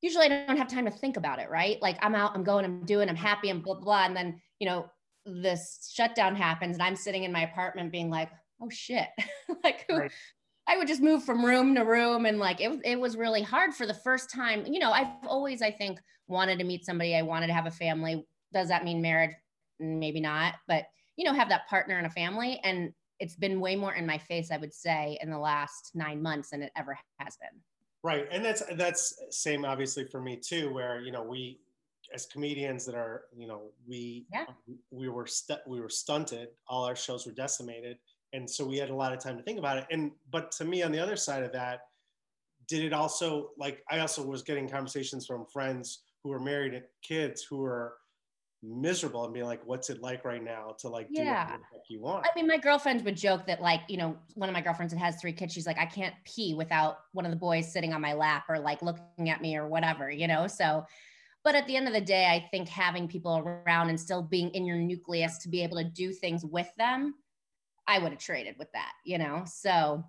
Usually 0.00 0.26
I 0.26 0.46
don't 0.46 0.56
have 0.56 0.68
time 0.68 0.84
to 0.84 0.90
think 0.90 1.16
about 1.16 1.38
it, 1.38 1.48
right? 1.48 1.80
Like 1.80 1.96
I'm 2.02 2.14
out, 2.14 2.32
I'm 2.34 2.42
going, 2.42 2.64
I'm 2.64 2.84
doing, 2.84 3.08
I'm 3.08 3.16
happy, 3.16 3.50
and 3.50 3.62
blah, 3.62 3.76
blah. 3.76 4.04
And 4.04 4.16
then, 4.16 4.40
you 4.58 4.66
know, 4.66 4.86
this 5.24 5.90
shutdown 5.94 6.34
happens 6.34 6.74
and 6.74 6.82
I'm 6.82 6.96
sitting 6.96 7.22
in 7.22 7.30
my 7.30 7.42
apartment 7.42 7.92
being 7.92 8.10
like, 8.10 8.30
oh 8.60 8.68
shit. 8.68 9.06
like 9.64 9.84
who 9.88 9.98
Right. 9.98 10.12
I 10.66 10.76
would 10.76 10.88
just 10.88 11.02
move 11.02 11.24
from 11.24 11.44
room 11.44 11.74
to 11.74 11.82
room 11.82 12.26
and 12.26 12.38
like 12.38 12.60
it, 12.60 12.80
it 12.84 12.98
was 12.98 13.16
really 13.16 13.42
hard 13.42 13.74
for 13.74 13.86
the 13.86 13.94
first 13.94 14.30
time. 14.30 14.64
You 14.66 14.78
know, 14.80 14.92
I've 14.92 15.08
always, 15.26 15.62
I 15.62 15.70
think, 15.70 16.00
wanted 16.28 16.58
to 16.58 16.64
meet 16.64 16.84
somebody. 16.84 17.16
I 17.16 17.22
wanted 17.22 17.48
to 17.48 17.52
have 17.52 17.66
a 17.66 17.70
family. 17.70 18.26
Does 18.52 18.68
that 18.68 18.84
mean 18.84 19.02
marriage? 19.02 19.32
Maybe 19.78 20.20
not, 20.20 20.54
but 20.68 20.84
you 21.16 21.24
know, 21.24 21.34
have 21.34 21.48
that 21.50 21.68
partner 21.68 21.98
and 21.98 22.06
a 22.06 22.10
family. 22.10 22.60
And 22.64 22.92
it's 23.22 23.36
been 23.36 23.60
way 23.60 23.76
more 23.76 23.94
in 23.94 24.04
my 24.04 24.18
face, 24.18 24.50
I 24.50 24.56
would 24.56 24.74
say, 24.74 25.16
in 25.22 25.30
the 25.30 25.38
last 25.38 25.92
nine 25.94 26.20
months 26.20 26.50
than 26.50 26.60
it 26.60 26.72
ever 26.76 26.98
has 27.20 27.36
been. 27.36 27.60
Right, 28.02 28.26
and 28.32 28.44
that's 28.44 28.64
that's 28.74 29.14
same 29.30 29.64
obviously 29.64 30.04
for 30.04 30.20
me 30.20 30.36
too. 30.36 30.74
Where 30.74 31.00
you 31.00 31.12
know 31.12 31.22
we, 31.22 31.60
as 32.12 32.26
comedians 32.26 32.84
that 32.86 32.96
are 32.96 33.26
you 33.32 33.46
know 33.46 33.70
we 33.86 34.26
Yeah. 34.34 34.46
we 34.90 35.08
were 35.08 35.28
stu- 35.28 35.62
we 35.68 35.80
were 35.80 35.88
stunted. 35.88 36.48
All 36.66 36.84
our 36.84 36.96
shows 36.96 37.24
were 37.24 37.32
decimated, 37.32 37.98
and 38.32 38.50
so 38.50 38.64
we 38.64 38.76
had 38.76 38.90
a 38.90 38.94
lot 38.94 39.12
of 39.12 39.20
time 39.20 39.36
to 39.36 39.42
think 39.44 39.60
about 39.60 39.78
it. 39.78 39.86
And 39.92 40.10
but 40.32 40.50
to 40.58 40.64
me, 40.64 40.82
on 40.82 40.90
the 40.90 40.98
other 40.98 41.14
side 41.14 41.44
of 41.44 41.52
that, 41.52 41.82
did 42.66 42.82
it 42.84 42.92
also 42.92 43.50
like 43.56 43.84
I 43.88 44.00
also 44.00 44.26
was 44.26 44.42
getting 44.42 44.68
conversations 44.68 45.24
from 45.24 45.46
friends 45.46 46.02
who 46.24 46.30
were 46.30 46.40
married 46.40 46.74
and 46.74 46.84
kids 47.02 47.44
who 47.44 47.58
were 47.58 47.98
miserable 48.62 49.24
and 49.24 49.34
being 49.34 49.46
like, 49.46 49.64
"What's 49.66 49.90
it 49.90 50.00
like 50.00 50.24
right 50.24 50.42
now 50.42 50.76
to 50.78 50.88
like 50.88 51.08
do 51.08 51.22
Yeah. 51.22 51.44
whatever 51.44 51.58
the 51.58 51.76
heck 51.76 51.90
you 51.90 52.00
want?" 52.00 52.26
I 52.26 52.30
mean, 52.36 52.46
my 52.46 52.58
girlfriends 52.58 53.02
would 53.02 53.16
joke 53.16 53.46
that, 53.46 53.60
like, 53.60 53.82
you 53.88 53.96
know, 53.96 54.16
one 54.34 54.48
of 54.48 54.52
my 54.52 54.60
girlfriends 54.60 54.92
that 54.92 54.98
has 55.00 55.20
three 55.20 55.32
kids, 55.32 55.52
she's 55.52 55.66
like, 55.66 55.78
I 55.78 55.86
can't 55.86 56.14
pee 56.24 56.54
without 56.54 56.98
one 57.12 57.24
of 57.24 57.32
the 57.32 57.36
boys 57.36 57.72
sitting 57.72 57.92
on 57.92 58.00
my 58.00 58.12
lap 58.12 58.44
or 58.48 58.58
like 58.58 58.82
looking 58.82 59.30
at 59.30 59.42
me 59.42 59.56
or 59.56 59.66
whatever, 59.66 60.10
you 60.10 60.28
know? 60.28 60.46
So, 60.46 60.86
but 61.44 61.56
at 61.56 61.66
the 61.66 61.76
end 61.76 61.88
of 61.88 61.94
the 61.94 62.00
day, 62.00 62.26
I 62.26 62.48
think 62.50 62.68
having 62.68 63.08
people 63.08 63.38
around 63.66 63.88
and 63.88 63.98
still 63.98 64.22
being 64.22 64.50
in 64.50 64.64
your 64.64 64.76
nucleus 64.76 65.38
to 65.38 65.48
be 65.48 65.62
able 65.64 65.78
to 65.78 65.84
do 65.84 66.12
things 66.12 66.44
with 66.44 66.72
them, 66.78 67.14
I 67.88 67.98
would 67.98 68.12
have 68.12 68.20
traded 68.20 68.56
with 68.58 68.70
that, 68.72 68.92
you 69.04 69.18
know? 69.18 69.42
So. 69.46 70.04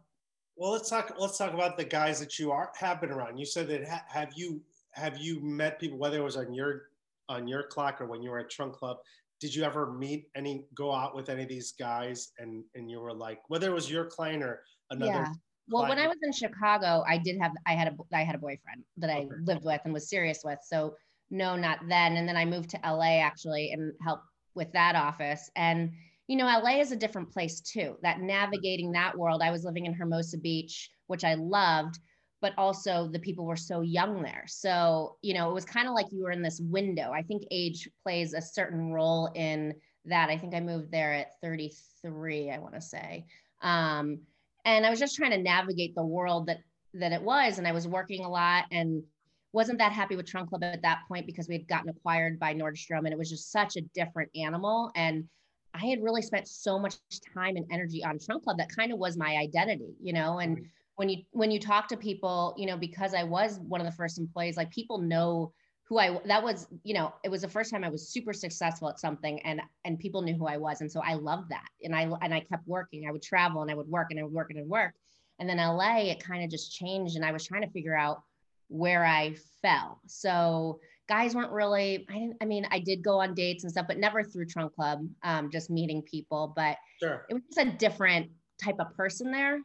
Well, 0.55 0.71
let's 0.71 0.91
talk, 0.91 1.15
let's 1.17 1.39
talk 1.39 1.55
about 1.55 1.77
the 1.77 1.85
guys 1.85 2.19
that 2.19 2.37
you 2.37 2.51
are, 2.51 2.71
have 2.75 3.01
been 3.01 3.09
around. 3.09 3.39
You 3.39 3.45
said 3.47 3.67
that, 3.69 3.87
ha- 3.87 4.05
have 4.07 4.33
you, 4.35 4.61
have 4.91 5.17
you 5.17 5.39
met 5.39 5.79
people, 5.79 5.97
whether 5.97 6.19
it 6.19 6.23
was 6.23 6.37
on 6.37 6.53
your, 6.53 6.89
on 7.29 7.47
your 7.47 7.63
clock 7.63 8.01
or 8.01 8.05
when 8.05 8.21
you 8.21 8.29
were 8.29 8.39
at 8.39 8.49
Trunk 8.49 8.73
Club, 8.73 8.97
did 9.39 9.53
you 9.53 9.63
ever 9.63 9.91
meet 9.91 10.27
any, 10.35 10.65
go 10.73 10.93
out 10.93 11.15
with 11.15 11.29
any 11.29 11.43
of 11.43 11.49
these 11.49 11.73
guys 11.73 12.31
and, 12.37 12.63
and 12.75 12.89
you 12.89 12.99
were 12.99 13.13
like, 13.13 13.39
whether 13.49 13.69
it 13.69 13.73
was 13.73 13.89
your 13.89 14.05
client 14.05 14.43
or 14.43 14.63
another 14.89 15.11
yeah. 15.11 15.33
Well, 15.69 15.87
when 15.87 15.99
I 15.99 16.07
was 16.07 16.17
in 16.21 16.33
Chicago, 16.33 17.03
I 17.07 17.17
did 17.17 17.39
have 17.39 17.53
I 17.65 17.73
had 17.73 17.87
a 17.87 18.15
I 18.15 18.23
had 18.23 18.35
a 18.35 18.39
boyfriend 18.39 18.83
that 18.97 19.09
I 19.09 19.19
okay. 19.19 19.29
lived 19.45 19.63
with 19.63 19.79
and 19.85 19.93
was 19.93 20.09
serious 20.09 20.41
with. 20.43 20.59
So 20.61 20.95
no, 21.31 21.55
not 21.55 21.79
then. 21.87 22.17
And 22.17 22.27
then 22.27 22.35
I 22.35 22.45
moved 22.45 22.69
to 22.71 22.79
LA 22.83 23.21
actually 23.21 23.71
and 23.71 23.93
helped 24.01 24.25
with 24.55 24.71
that 24.73 24.95
office. 24.95 25.49
And 25.55 25.91
you 26.27 26.37
know, 26.37 26.45
LA 26.45 26.79
is 26.79 26.91
a 26.91 26.97
different 26.97 27.31
place 27.31 27.61
too. 27.61 27.97
That 28.01 28.17
mm-hmm. 28.17 28.27
navigating 28.27 28.91
that 28.91 29.17
world. 29.17 29.41
I 29.41 29.51
was 29.51 29.63
living 29.63 29.85
in 29.85 29.93
Hermosa 29.93 30.37
Beach, 30.37 30.91
which 31.07 31.23
I 31.23 31.35
loved, 31.35 31.99
but 32.43 32.53
also 32.57 33.07
the 33.07 33.19
people 33.19 33.45
were 33.45 33.55
so 33.55 33.79
young 33.79 34.21
there. 34.21 34.43
So, 34.47 35.15
you 35.21 35.33
know, 35.33 35.49
it 35.49 35.53
was 35.53 35.63
kind 35.63 35.87
of 35.87 35.93
like 35.93 36.07
you 36.11 36.23
were 36.23 36.31
in 36.31 36.41
this 36.41 36.59
window. 36.59 37.09
I 37.09 37.21
think 37.21 37.43
age 37.51 37.87
plays 38.03 38.33
a 38.33 38.41
certain 38.41 38.91
role 38.91 39.31
in 39.33 39.73
that. 40.03 40.29
I 40.29 40.37
think 40.37 40.53
I 40.53 40.59
moved 40.59 40.91
there 40.91 41.13
at 41.13 41.39
33, 41.41 42.51
I 42.51 42.59
want 42.59 42.73
to 42.73 42.81
say. 42.81 43.25
Um, 43.61 44.19
and 44.65 44.85
I 44.85 44.89
was 44.89 44.99
just 44.99 45.15
trying 45.15 45.31
to 45.31 45.37
navigate 45.37 45.95
the 45.95 46.05
world 46.05 46.47
that 46.47 46.57
that 46.95 47.13
it 47.13 47.21
was. 47.21 47.59
And 47.59 47.67
I 47.67 47.71
was 47.71 47.87
working 47.87 48.25
a 48.25 48.29
lot 48.29 48.65
and 48.71 49.01
wasn't 49.53 49.77
that 49.77 49.93
happy 49.93 50.17
with 50.17 50.27
Trunk 50.27 50.49
Club 50.49 50.65
at 50.65 50.81
that 50.81 51.03
point 51.07 51.25
because 51.25 51.47
we 51.47 51.55
had 51.55 51.67
gotten 51.69 51.87
acquired 51.87 52.39
by 52.39 52.53
Nordstrom 52.53 53.05
and 53.05 53.13
it 53.13 53.17
was 53.17 53.29
just 53.29 53.53
such 53.53 53.77
a 53.77 53.81
different 53.95 54.29
animal. 54.35 54.91
And 54.95 55.29
I 55.73 55.85
had 55.85 56.03
really 56.03 56.21
spent 56.21 56.49
so 56.49 56.77
much 56.77 56.95
time 57.33 57.55
and 57.55 57.65
energy 57.71 58.03
on 58.03 58.19
Trunk 58.19 58.43
Club 58.43 58.57
that 58.57 58.75
kind 58.75 58.91
of 58.91 58.99
was 58.99 59.15
my 59.15 59.37
identity, 59.37 59.95
you 60.01 60.11
know. 60.11 60.39
And. 60.39 60.65
When 60.95 61.09
you 61.09 61.23
when 61.31 61.51
you 61.51 61.59
talk 61.59 61.87
to 61.89 61.97
people, 61.97 62.53
you 62.57 62.65
know, 62.65 62.77
because 62.77 63.13
I 63.13 63.23
was 63.23 63.59
one 63.59 63.81
of 63.81 63.85
the 63.85 63.91
first 63.91 64.17
employees, 64.17 64.57
like 64.57 64.71
people 64.71 64.99
know 64.99 65.53
who 65.87 65.97
I 65.97 66.19
that 66.25 66.43
was, 66.43 66.67
you 66.83 66.93
know, 66.93 67.13
it 67.23 67.29
was 67.29 67.41
the 67.41 67.49
first 67.49 67.71
time 67.71 67.83
I 67.83 67.89
was 67.89 68.09
super 68.09 68.33
successful 68.33 68.89
at 68.89 68.99
something 68.99 69.39
and 69.41 69.61
and 69.85 69.99
people 69.99 70.21
knew 70.21 70.35
who 70.35 70.47
I 70.47 70.57
was. 70.57 70.81
And 70.81 70.91
so 70.91 71.01
I 71.01 71.15
loved 71.15 71.49
that. 71.49 71.67
And 71.83 71.95
I 71.95 72.03
and 72.21 72.33
I 72.33 72.41
kept 72.41 72.67
working. 72.67 73.07
I 73.07 73.11
would 73.11 73.23
travel 73.23 73.61
and 73.61 73.71
I 73.71 73.75
would 73.75 73.87
work 73.87 74.07
and 74.11 74.19
I 74.19 74.23
would 74.23 74.33
work 74.33 74.49
and 74.49 74.59
I 74.59 74.61
would 74.61 74.69
work. 74.69 74.93
And 75.39 75.49
then 75.49 75.57
LA, 75.57 75.97
it 76.11 76.23
kind 76.23 76.43
of 76.43 76.49
just 76.49 76.71
changed. 76.71 77.15
And 77.15 77.25
I 77.25 77.31
was 77.31 77.45
trying 77.45 77.63
to 77.63 77.69
figure 77.69 77.97
out 77.97 78.21
where 78.67 79.05
I 79.05 79.35
fell. 79.61 79.99
So 80.07 80.79
guys 81.09 81.35
weren't 81.35 81.51
really, 81.51 82.05
I 82.09 82.13
didn't, 82.13 82.37
I 82.41 82.45
mean, 82.45 82.65
I 82.71 82.79
did 82.79 83.03
go 83.03 83.19
on 83.19 83.33
dates 83.33 83.63
and 83.63 83.71
stuff, 83.71 83.87
but 83.87 83.97
never 83.97 84.23
through 84.23 84.45
Trunk 84.45 84.73
Club, 84.73 85.07
um, 85.23 85.51
just 85.51 85.69
meeting 85.69 86.01
people. 86.03 86.53
But 86.55 86.77
sure. 86.99 87.25
it 87.29 87.33
was 87.33 87.43
just 87.43 87.67
a 87.67 87.71
different 87.71 88.29
type 88.63 88.77
of 88.79 88.95
person 88.95 89.31
there. 89.31 89.59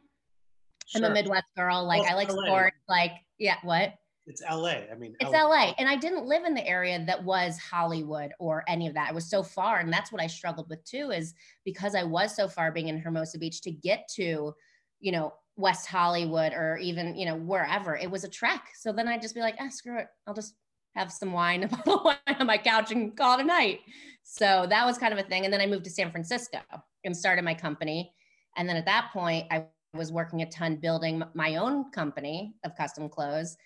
Sure. 0.89 1.05
I'm 1.05 1.11
a 1.11 1.13
Midwest 1.13 1.45
girl. 1.55 1.85
Like 1.85 2.01
well, 2.01 2.11
I 2.11 2.15
like 2.15 2.31
LA. 2.31 2.45
sports. 2.45 2.77
Like, 2.87 3.11
yeah, 3.37 3.57
what? 3.63 3.93
It's 4.25 4.41
LA. 4.41 4.81
I 4.91 4.95
mean, 4.97 5.15
it's 5.19 5.31
LA. 5.31 5.47
LA. 5.47 5.73
And 5.77 5.87
I 5.87 5.95
didn't 5.95 6.25
live 6.25 6.45
in 6.45 6.55
the 6.55 6.67
area 6.67 7.03
that 7.05 7.23
was 7.23 7.59
Hollywood 7.59 8.31
or 8.39 8.63
any 8.67 8.87
of 8.87 8.95
that. 8.95 9.09
It 9.09 9.15
was 9.15 9.29
so 9.29 9.43
far. 9.43 9.79
And 9.79 9.93
that's 9.93 10.11
what 10.11 10.21
I 10.21 10.27
struggled 10.27 10.67
with 10.67 10.83
too, 10.85 11.11
is 11.11 11.35
because 11.63 11.93
I 11.93 12.03
was 12.03 12.35
so 12.35 12.47
far 12.47 12.71
being 12.71 12.87
in 12.87 12.97
Hermosa 12.97 13.37
Beach 13.37 13.61
to 13.61 13.71
get 13.71 14.07
to, 14.15 14.53
you 14.99 15.11
know, 15.11 15.33
West 15.57 15.87
Hollywood 15.87 16.53
or 16.53 16.77
even, 16.77 17.15
you 17.15 17.25
know, 17.25 17.35
wherever, 17.35 17.95
it 17.95 18.09
was 18.09 18.23
a 18.23 18.29
trek. 18.29 18.69
So 18.79 18.91
then 18.91 19.07
I'd 19.07 19.21
just 19.21 19.35
be 19.35 19.41
like, 19.41 19.55
ah, 19.59 19.69
screw 19.69 19.99
it. 19.99 20.07
I'll 20.25 20.33
just 20.33 20.55
have 20.95 21.11
some 21.11 21.31
wine, 21.31 21.63
a 21.65 21.67
bottle 21.67 21.99
of 21.99 22.05
wine, 22.05 22.35
on 22.39 22.47
my 22.47 22.57
couch 22.57 22.91
and 22.91 23.15
call 23.15 23.37
it 23.37 23.43
a 23.43 23.45
night. 23.45 23.81
So 24.23 24.65
that 24.69 24.85
was 24.85 24.97
kind 24.97 25.13
of 25.13 25.19
a 25.19 25.27
thing. 25.27 25.45
And 25.45 25.53
then 25.53 25.61
I 25.61 25.67
moved 25.67 25.83
to 25.85 25.91
San 25.91 26.09
Francisco 26.11 26.59
and 27.03 27.15
started 27.15 27.43
my 27.43 27.53
company. 27.53 28.11
And 28.57 28.67
then 28.67 28.75
at 28.75 28.85
that 28.85 29.09
point, 29.11 29.47
I 29.51 29.65
was 29.93 30.11
working 30.11 30.41
a 30.41 30.49
ton 30.49 30.75
building 30.75 31.23
my 31.33 31.55
own 31.55 31.91
company 31.91 32.53
of 32.63 32.75
custom 32.75 33.09
clothes 33.09 33.57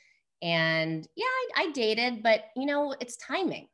and 0.43 1.07
yeah, 1.15 1.25
I, 1.25 1.63
I 1.63 1.71
dated, 1.71 2.21
but 2.21 2.45
you 2.55 2.65
know, 2.65 2.93
it's 2.99 3.15
timing. 3.15 3.67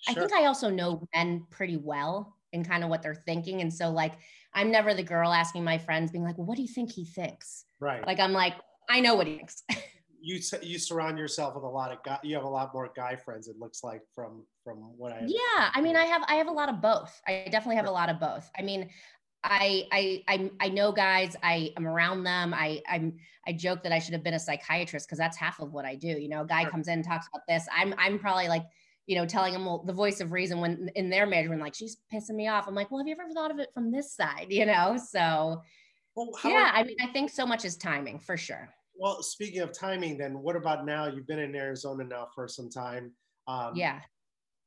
Sure. 0.00 0.12
I 0.12 0.14
think 0.14 0.32
I 0.32 0.44
also 0.44 0.68
know 0.68 1.08
men 1.14 1.46
pretty 1.50 1.78
well 1.78 2.36
and 2.52 2.66
kind 2.66 2.84
of 2.84 2.90
what 2.90 3.02
they're 3.02 3.22
thinking. 3.26 3.62
And 3.62 3.72
so, 3.72 3.90
like, 3.90 4.12
I'm 4.52 4.70
never 4.70 4.92
the 4.92 5.02
girl 5.02 5.32
asking 5.32 5.64
my 5.64 5.78
friends, 5.78 6.10
being 6.10 6.24
like, 6.24 6.36
well, 6.36 6.46
what 6.46 6.56
do 6.56 6.62
you 6.62 6.68
think 6.68 6.92
he 6.92 7.06
thinks? 7.06 7.64
Right. 7.80 8.06
Like, 8.06 8.20
I'm 8.20 8.32
like, 8.32 8.54
I 8.88 9.00
know 9.00 9.14
what 9.14 9.26
he 9.26 9.36
thinks. 9.36 9.62
you 10.20 10.38
you 10.62 10.78
surround 10.78 11.16
yourself 11.16 11.54
with 11.54 11.64
a 11.64 11.66
lot 11.66 11.90
of 11.90 12.02
guy 12.02 12.18
you 12.22 12.34
have 12.34 12.44
a 12.44 12.48
lot 12.48 12.74
more 12.74 12.90
guy 12.94 13.16
friends 13.16 13.48
it 13.48 13.58
looks 13.58 13.82
like 13.82 14.02
from 14.14 14.42
from 14.62 14.76
what 14.98 15.12
i 15.12 15.22
yeah 15.26 15.70
i 15.72 15.80
mean 15.80 15.96
i 15.96 16.04
have 16.04 16.22
i 16.28 16.34
have 16.34 16.46
a 16.46 16.52
lot 16.52 16.68
of 16.68 16.82
both 16.82 17.22
i 17.26 17.46
definitely 17.50 17.76
have 17.76 17.86
a 17.86 17.90
lot 17.90 18.10
of 18.10 18.20
both 18.20 18.50
i 18.58 18.60
mean 18.60 18.86
I, 19.42 19.86
I 19.90 20.22
I 20.28 20.50
I 20.60 20.68
know 20.68 20.92
guys. 20.92 21.34
I 21.42 21.72
am 21.76 21.86
around 21.86 22.24
them. 22.24 22.52
I 22.52 22.82
I'm 22.88 23.16
I 23.46 23.52
joke 23.52 23.82
that 23.82 23.92
I 23.92 23.98
should 23.98 24.12
have 24.12 24.22
been 24.22 24.34
a 24.34 24.38
psychiatrist 24.38 25.06
because 25.06 25.18
that's 25.18 25.36
half 25.36 25.60
of 25.60 25.72
what 25.72 25.84
I 25.84 25.94
do. 25.94 26.08
You 26.08 26.28
know, 26.28 26.42
a 26.42 26.46
guy 26.46 26.64
comes 26.64 26.88
in 26.88 27.02
talks 27.02 27.26
about 27.28 27.46
this. 27.48 27.66
I'm 27.74 27.94
I'm 27.96 28.18
probably 28.18 28.48
like 28.48 28.64
you 29.06 29.16
know 29.16 29.24
telling 29.24 29.54
them 29.54 29.64
well, 29.64 29.82
the 29.86 29.92
voice 29.92 30.20
of 30.20 30.32
reason 30.32 30.60
when 30.60 30.90
in 30.94 31.08
their 31.08 31.26
marriage 31.26 31.48
when 31.48 31.58
like 31.58 31.74
she's 31.74 31.96
pissing 32.12 32.34
me 32.34 32.48
off. 32.48 32.68
I'm 32.68 32.74
like, 32.74 32.90
well, 32.90 32.98
have 32.98 33.06
you 33.06 33.16
ever 33.18 33.32
thought 33.32 33.50
of 33.50 33.58
it 33.58 33.70
from 33.72 33.90
this 33.90 34.12
side? 34.12 34.46
You 34.50 34.66
know, 34.66 34.98
so 34.98 35.62
well, 36.14 36.28
yeah. 36.44 36.70
I 36.74 36.82
mean, 36.82 36.96
I 37.00 37.06
think 37.06 37.30
so 37.30 37.46
much 37.46 37.64
is 37.64 37.76
timing 37.76 38.18
for 38.18 38.36
sure. 38.36 38.68
Well, 38.94 39.22
speaking 39.22 39.60
of 39.62 39.72
timing, 39.72 40.18
then 40.18 40.40
what 40.42 40.56
about 40.56 40.84
now? 40.84 41.06
You've 41.06 41.26
been 41.26 41.38
in 41.38 41.54
Arizona 41.54 42.04
now 42.04 42.28
for 42.34 42.46
some 42.46 42.68
time. 42.68 43.12
Um, 43.48 43.74
yeah. 43.74 44.00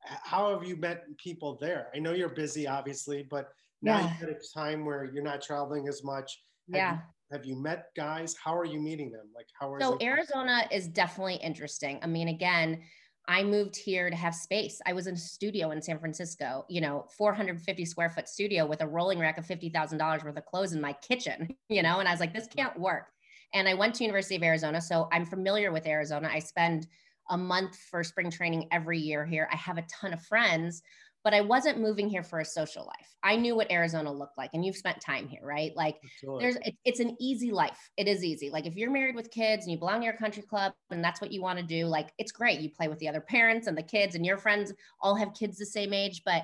How 0.00 0.52
have 0.52 0.68
you 0.68 0.76
met 0.76 1.04
people 1.16 1.56
there? 1.60 1.88
I 1.94 2.00
know 2.00 2.12
you're 2.12 2.28
busy, 2.28 2.66
obviously, 2.66 3.22
but 3.22 3.52
now 3.82 3.98
yeah. 3.98 4.12
you're 4.20 4.30
at 4.30 4.36
a 4.36 4.58
time 4.58 4.84
where 4.84 5.10
you're 5.12 5.22
not 5.22 5.42
traveling 5.42 5.88
as 5.88 6.02
much. 6.04 6.40
Have 6.72 6.76
yeah. 6.76 6.92
You, 6.92 6.98
have 7.32 7.44
you 7.44 7.56
met 7.56 7.86
guys? 7.96 8.34
How 8.42 8.56
are 8.56 8.64
you 8.64 8.80
meeting 8.80 9.10
them? 9.10 9.26
Like 9.34 9.46
how 9.58 9.72
are 9.72 9.80
so 9.80 9.98
Arizona 10.00 10.66
is 10.70 10.88
definitely 10.88 11.36
interesting. 11.36 11.98
I 12.02 12.06
mean, 12.06 12.28
again, 12.28 12.82
I 13.26 13.42
moved 13.42 13.76
here 13.76 14.10
to 14.10 14.16
have 14.16 14.34
space. 14.34 14.80
I 14.84 14.92
was 14.92 15.06
in 15.06 15.14
a 15.14 15.18
studio 15.18 15.70
in 15.70 15.80
San 15.80 15.98
Francisco, 15.98 16.66
you 16.68 16.80
know, 16.80 17.06
450 17.16 17.84
square 17.86 18.10
foot 18.10 18.28
studio 18.28 18.66
with 18.66 18.82
a 18.82 18.86
rolling 18.86 19.18
rack 19.18 19.38
of 19.38 19.46
$50,000 19.46 20.24
worth 20.24 20.36
of 20.36 20.44
clothes 20.44 20.74
in 20.74 20.80
my 20.80 20.92
kitchen, 20.94 21.48
you 21.68 21.82
know, 21.82 22.00
and 22.00 22.08
I 22.08 22.12
was 22.12 22.20
like, 22.20 22.34
this 22.34 22.46
can't 22.46 22.78
work. 22.78 23.06
And 23.54 23.68
I 23.68 23.74
went 23.74 23.94
to 23.96 24.04
University 24.04 24.36
of 24.36 24.42
Arizona, 24.42 24.80
so 24.80 25.08
I'm 25.12 25.24
familiar 25.24 25.72
with 25.72 25.86
Arizona. 25.86 26.28
I 26.30 26.40
spend 26.40 26.86
a 27.30 27.38
month 27.38 27.76
for 27.90 28.04
spring 28.04 28.30
training 28.30 28.68
every 28.72 28.98
year 28.98 29.24
here. 29.24 29.48
I 29.50 29.56
have 29.56 29.78
a 29.78 29.86
ton 29.90 30.12
of 30.12 30.22
friends, 30.22 30.82
but 31.24 31.32
I 31.32 31.40
wasn't 31.40 31.80
moving 31.80 32.08
here 32.08 32.22
for 32.22 32.40
a 32.40 32.44
social 32.44 32.84
life. 32.84 33.16
I 33.22 33.36
knew 33.36 33.56
what 33.56 33.72
Arizona 33.72 34.12
looked 34.12 34.36
like, 34.36 34.50
and 34.52 34.64
you've 34.64 34.76
spent 34.76 35.00
time 35.00 35.26
here, 35.26 35.40
right? 35.42 35.74
Like, 35.74 35.96
there's 36.38 36.56
it, 36.56 36.76
it's 36.84 37.00
an 37.00 37.16
easy 37.18 37.50
life. 37.50 37.78
It 37.96 38.06
is 38.06 38.22
easy. 38.22 38.50
Like, 38.50 38.66
if 38.66 38.76
you're 38.76 38.90
married 38.90 39.16
with 39.16 39.30
kids 39.30 39.64
and 39.64 39.72
you 39.72 39.78
belong 39.78 40.00
to 40.00 40.04
your 40.04 40.16
country 40.16 40.42
club 40.42 40.74
and 40.90 41.02
that's 41.02 41.22
what 41.22 41.32
you 41.32 41.40
want 41.40 41.58
to 41.58 41.64
do, 41.64 41.86
like, 41.86 42.10
it's 42.18 42.30
great. 42.30 42.60
You 42.60 42.70
play 42.70 42.88
with 42.88 42.98
the 42.98 43.08
other 43.08 43.22
parents 43.22 43.66
and 43.66 43.76
the 43.76 43.82
kids, 43.82 44.14
and 44.14 44.26
your 44.26 44.36
friends 44.36 44.72
all 45.00 45.14
have 45.16 45.32
kids 45.32 45.56
the 45.56 45.66
same 45.66 45.94
age. 45.94 46.20
But 46.26 46.42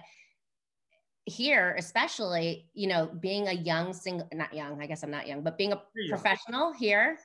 here, 1.27 1.75
especially, 1.79 2.67
you 2.73 2.89
know, 2.89 3.07
being 3.21 3.49
a 3.49 3.53
young 3.53 3.93
single, 3.93 4.27
not 4.33 4.55
young, 4.55 4.83
I 4.83 4.87
guess 4.87 5.03
I'm 5.03 5.11
not 5.11 5.29
young, 5.29 5.43
but 5.43 5.59
being 5.59 5.73
a 5.73 5.83
professional 6.09 6.73
here, 6.73 7.19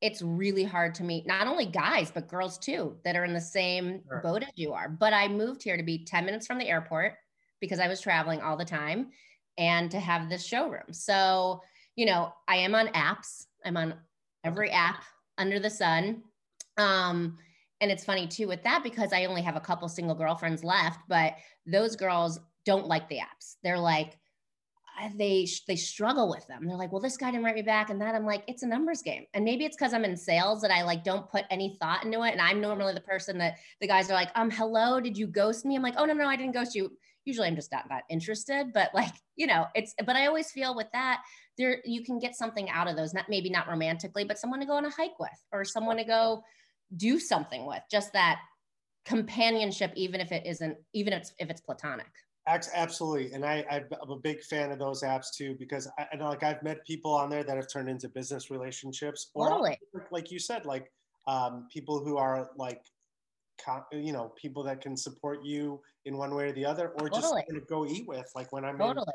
it's 0.00 0.22
really 0.22 0.64
hard 0.64 0.94
to 0.96 1.04
meet 1.04 1.26
not 1.26 1.46
only 1.46 1.66
guys 1.66 2.10
but 2.10 2.28
girls 2.28 2.58
too 2.58 2.96
that 3.04 3.16
are 3.16 3.24
in 3.24 3.32
the 3.32 3.40
same 3.40 4.02
sure. 4.08 4.20
boat 4.22 4.42
as 4.42 4.52
you 4.56 4.72
are. 4.72 4.88
But 4.88 5.12
i 5.12 5.28
moved 5.28 5.62
here 5.62 5.76
to 5.76 5.82
be 5.82 6.04
10 6.04 6.24
minutes 6.24 6.46
from 6.46 6.58
the 6.58 6.68
airport 6.68 7.14
because 7.60 7.80
i 7.80 7.88
was 7.88 8.00
traveling 8.00 8.40
all 8.40 8.56
the 8.56 8.64
time 8.64 9.10
and 9.56 9.90
to 9.90 10.00
have 10.00 10.28
this 10.28 10.44
showroom. 10.44 10.92
So 10.92 11.62
you 11.96 12.06
know 12.06 12.32
i 12.48 12.56
am 12.56 12.74
on 12.74 12.88
apps. 12.88 13.46
I'm 13.64 13.76
on 13.76 13.94
every 14.44 14.70
app 14.70 15.02
under 15.38 15.58
the 15.58 15.70
sun. 15.70 16.22
Um 16.76 17.38
and 17.80 17.90
it's 17.90 18.04
funny 18.04 18.26
too 18.26 18.48
with 18.48 18.62
that 18.62 18.82
because 18.82 19.12
i 19.12 19.24
only 19.24 19.42
have 19.42 19.56
a 19.56 19.60
couple 19.60 19.88
single 19.88 20.14
girlfriends 20.14 20.64
left 20.64 21.00
but 21.08 21.34
those 21.66 21.96
girls 21.96 22.38
don't 22.64 22.86
like 22.86 23.08
the 23.08 23.18
apps. 23.18 23.56
They're 23.62 23.78
like 23.78 24.18
they 25.16 25.48
they 25.66 25.76
struggle 25.76 26.28
with 26.28 26.46
them. 26.46 26.66
They're 26.66 26.76
like, 26.76 26.92
well, 26.92 27.00
this 27.00 27.16
guy 27.16 27.30
didn't 27.30 27.44
write 27.44 27.54
me 27.54 27.62
back, 27.62 27.90
and 27.90 28.00
that 28.00 28.14
I'm 28.14 28.26
like, 28.26 28.44
it's 28.46 28.62
a 28.62 28.66
numbers 28.66 29.02
game, 29.02 29.24
and 29.34 29.44
maybe 29.44 29.64
it's 29.64 29.76
because 29.76 29.92
I'm 29.92 30.04
in 30.04 30.16
sales 30.16 30.60
that 30.62 30.70
I 30.70 30.82
like 30.82 31.04
don't 31.04 31.28
put 31.28 31.44
any 31.50 31.76
thought 31.80 32.04
into 32.04 32.22
it, 32.22 32.32
and 32.32 32.40
I'm 32.40 32.60
normally 32.60 32.94
the 32.94 33.00
person 33.00 33.38
that 33.38 33.56
the 33.80 33.86
guys 33.86 34.10
are 34.10 34.14
like, 34.14 34.30
um, 34.34 34.50
hello, 34.50 35.00
did 35.00 35.16
you 35.16 35.26
ghost 35.26 35.64
me? 35.64 35.76
I'm 35.76 35.82
like, 35.82 35.94
oh 35.96 36.04
no, 36.04 36.14
no, 36.14 36.28
I 36.28 36.36
didn't 36.36 36.54
ghost 36.54 36.74
you. 36.74 36.90
Usually, 37.24 37.48
I'm 37.48 37.56
just 37.56 37.72
not 37.72 37.88
that 37.88 38.04
interested, 38.10 38.72
but 38.72 38.90
like, 38.94 39.14
you 39.36 39.46
know, 39.46 39.66
it's. 39.74 39.94
But 40.04 40.16
I 40.16 40.26
always 40.26 40.50
feel 40.50 40.76
with 40.76 40.88
that, 40.92 41.22
there 41.58 41.78
you 41.84 42.04
can 42.04 42.18
get 42.18 42.36
something 42.36 42.68
out 42.70 42.88
of 42.88 42.96
those. 42.96 43.14
Not 43.14 43.28
maybe 43.28 43.50
not 43.50 43.68
romantically, 43.68 44.24
but 44.24 44.38
someone 44.38 44.60
to 44.60 44.66
go 44.66 44.74
on 44.74 44.84
a 44.84 44.90
hike 44.90 45.18
with, 45.18 45.30
or 45.52 45.64
someone 45.64 45.96
to 45.96 46.04
go 46.04 46.42
do 46.96 47.18
something 47.18 47.66
with. 47.66 47.82
Just 47.90 48.12
that 48.12 48.40
companionship, 49.04 49.92
even 49.96 50.20
if 50.20 50.32
it 50.32 50.46
isn't, 50.46 50.76
even 50.92 51.12
if 51.12 51.22
it's 51.22 51.32
if 51.38 51.50
it's 51.50 51.60
platonic. 51.60 52.06
Absolutely, 52.46 53.32
and 53.32 53.44
I, 53.44 53.64
I'm 53.70 54.10
a 54.10 54.16
big 54.16 54.42
fan 54.42 54.70
of 54.70 54.78
those 54.78 55.02
apps 55.02 55.34
too 55.34 55.56
because 55.58 55.88
I, 55.98 56.14
know 56.16 56.28
like 56.28 56.42
I've 56.42 56.62
met 56.62 56.84
people 56.86 57.12
on 57.14 57.30
there 57.30 57.42
that 57.42 57.56
have 57.56 57.68
turned 57.70 57.88
into 57.88 58.08
business 58.08 58.50
relationships, 58.50 59.30
or 59.34 59.48
totally. 59.48 59.78
like 60.10 60.30
you 60.30 60.38
said, 60.38 60.66
like 60.66 60.92
um, 61.26 61.66
people 61.72 62.04
who 62.04 62.16
are 62.18 62.50
like 62.56 62.82
you 63.92 64.12
know 64.12 64.32
people 64.36 64.62
that 64.64 64.80
can 64.80 64.96
support 64.96 65.44
you 65.44 65.80
in 66.04 66.18
one 66.18 66.34
way 66.34 66.48
or 66.48 66.52
the 66.52 66.64
other, 66.66 66.88
or 67.00 67.08
just 67.08 67.22
Totally. 67.22 67.44
kind 67.48 67.56
of 67.60 67.66
go 67.66 67.86
eat 67.86 68.06
with. 68.06 68.30
Like 68.34 68.52
when 68.52 68.64
I'm 68.64 68.76
Totally. 68.78 69.06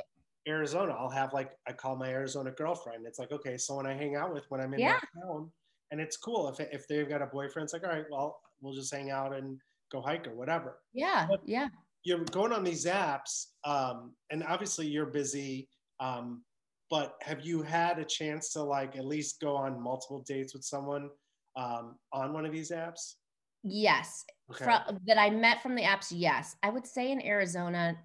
in 0.45 0.53
Arizona, 0.53 0.93
I'll 0.97 1.09
have 1.09 1.31
like 1.33 1.51
I 1.67 1.73
call 1.73 1.95
my 1.95 2.09
Arizona 2.09 2.51
girlfriend. 2.51 3.05
It's 3.05 3.19
like 3.19 3.31
okay, 3.31 3.57
someone 3.57 3.85
I 3.85 3.93
hang 3.93 4.15
out 4.15 4.33
with 4.33 4.45
when 4.49 4.59
I'm 4.61 4.73
in 4.73 4.79
Yeah. 4.79 4.99
town, 5.21 5.51
and 5.91 6.01
it's 6.01 6.17
cool 6.17 6.47
if 6.49 6.59
if 6.59 6.87
they've 6.87 7.07
got 7.07 7.21
a 7.21 7.27
boyfriend. 7.27 7.65
It's 7.65 7.73
like 7.73 7.83
all 7.83 7.91
right, 7.91 8.05
well 8.09 8.39
we'll 8.61 8.73
just 8.73 8.93
hang 8.93 9.11
out 9.11 9.33
and 9.35 9.59
go 9.91 10.01
hike 10.01 10.27
or 10.27 10.35
whatever. 10.35 10.79
Yeah. 10.93 11.27
But- 11.29 11.41
Yeah. 11.45 11.67
You're 12.03 12.23
going 12.25 12.53
on 12.53 12.63
these 12.63 12.85
apps, 12.85 13.47
um, 13.65 14.13
and 14.31 14.43
obviously 14.43 14.87
you're 14.87 15.05
busy. 15.05 15.67
Um, 15.99 16.43
but 16.89 17.15
have 17.21 17.45
you 17.45 17.61
had 17.61 17.99
a 17.99 18.05
chance 18.05 18.51
to 18.53 18.63
like 18.63 18.95
at 18.97 19.05
least 19.05 19.39
go 19.39 19.55
on 19.55 19.81
multiple 19.81 20.23
dates 20.27 20.53
with 20.53 20.63
someone 20.63 21.09
um, 21.55 21.95
on 22.13 22.33
one 22.33 22.45
of 22.45 22.51
these 22.51 22.71
apps? 22.71 23.15
Yes. 23.63 24.25
Okay. 24.49 24.63
Fro- 24.63 24.97
that 25.05 25.19
I 25.19 25.29
met 25.29 25.61
from 25.61 25.75
the 25.75 25.83
apps, 25.83 26.07
yes. 26.11 26.55
I 26.63 26.69
would 26.69 26.87
say 26.87 27.11
in 27.11 27.23
Arizona, 27.23 27.97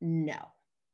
no. 0.00 0.38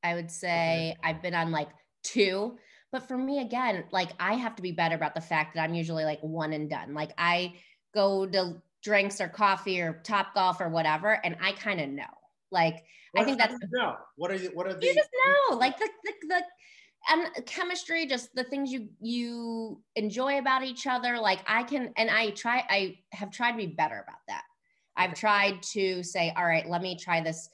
I 0.03 0.15
would 0.15 0.31
say 0.31 0.97
I've 1.03 1.23
been 1.23 1.35
on 1.35 1.51
like 1.51 1.69
two. 2.03 2.59
But 2.93 3.07
for 3.07 3.19
me, 3.19 3.41
again, 3.41 3.85
like 3.93 4.11
I 4.19 4.35
have 4.35 4.57
to 4.57 4.63
be 4.63 4.73
better 4.73 4.95
about 4.95 5.15
the 5.15 5.21
fact 5.21 5.55
that 5.55 5.63
I'm 5.63 5.75
usually 5.75 6.05
like 6.05 6.21
one 6.21 6.53
and 6.53 6.71
done. 6.71 6.95
Like 6.95 7.13
I 7.19 7.55
go 7.95 8.27
to 8.27 8.63
drinks 8.83 9.21
or 9.21 9.29
coffee 9.29 9.81
or 9.81 10.01
Topgolf 10.05 10.61
or 10.61 10.69
whatever, 10.69 11.21
and 11.25 11.37
I 11.43 11.53
kind 11.53 11.81
of 11.81 11.89
know. 11.89 12.05
Like 12.50 12.85
I 13.17 13.25
think 13.25 13.38
that's 13.38 13.53
how 13.53 13.59
do 13.59 13.67
you 13.71 13.79
know. 13.79 13.95
What 14.17 14.31
are 14.31 14.37
you, 14.37 14.50
what 14.55 14.67
are 14.67 14.75
the 14.75 14.81
you 14.83 14.95
just 14.95 15.11
know 15.50 15.57
like 15.57 15.79
the, 15.79 15.88
the 16.05 16.12
the 16.29 16.43
and 17.09 17.47
chemistry 17.47 18.07
just 18.07 18.35
the 18.35 18.45
things 18.45 18.73
you 18.73 18.88
you 19.00 19.81
enjoy 19.95 20.38
about 20.38 20.65
each 20.65 20.87
other 20.87 21.19
like 21.19 21.41
i 21.47 21.62
can 21.62 21.93
and 21.97 22.11
i 22.11 22.31
try 22.31 22.65
i 22.69 22.97
have 23.12 23.31
tried 23.31 23.53
to 23.53 23.59
be 23.59 23.67
better 23.67 24.05
about 24.07 24.21
that 24.29 24.43
i've 24.97 25.15
tried 25.15 25.62
to 25.62 26.03
say 26.03 26.33
all 26.37 26.45
right 26.45 26.69
let 26.69 26.83
me 26.83 26.97
try 26.97 27.21
this 27.21 27.49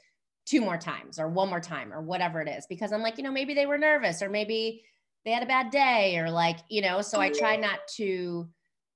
two 0.46 0.60
more 0.60 0.78
times 0.78 1.18
or 1.18 1.28
one 1.28 1.48
more 1.48 1.60
time 1.60 1.92
or 1.92 2.00
whatever 2.00 2.40
it 2.40 2.48
is 2.48 2.66
because 2.68 2.92
i'm 2.92 3.02
like 3.02 3.18
you 3.18 3.24
know 3.24 3.30
maybe 3.30 3.54
they 3.54 3.66
were 3.66 3.78
nervous 3.78 4.22
or 4.22 4.28
maybe 4.28 4.82
they 5.24 5.30
had 5.30 5.42
a 5.42 5.46
bad 5.46 5.70
day 5.70 6.18
or 6.18 6.30
like 6.30 6.58
you 6.68 6.82
know 6.82 7.00
so 7.02 7.20
i 7.20 7.28
try 7.28 7.56
not 7.56 7.80
to 7.96 8.48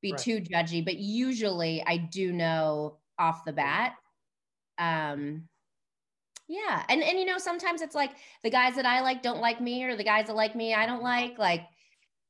be 0.03 0.13
Right. 0.13 0.21
too 0.21 0.41
judgy 0.41 0.85
but 0.85 0.97
usually 0.97 1.83
i 1.87 1.97
do 1.97 2.33
know 2.33 2.99
off 3.19 3.45
the 3.45 3.53
bat 3.53 3.95
um 4.79 5.49
yeah 6.49 6.85
and 6.89 7.03
and 7.03 7.19
you 7.19 7.25
know 7.25 7.39
sometimes 7.39 7.83
it's 7.83 7.95
like 7.95 8.13
the 8.45 8.51
guys 8.51 8.77
that 8.77 8.87
i 8.87 9.01
like 9.01 9.23
don't 9.23 9.41
like 9.41 9.61
me 9.61 9.83
or 9.85 9.97
the 9.97 10.05
guys 10.05 10.27
that 10.27 10.37
like 10.37 10.55
me 10.55 10.75
i 10.75 10.87
don't 10.87 11.03
like 11.03 11.39
like 11.39 11.63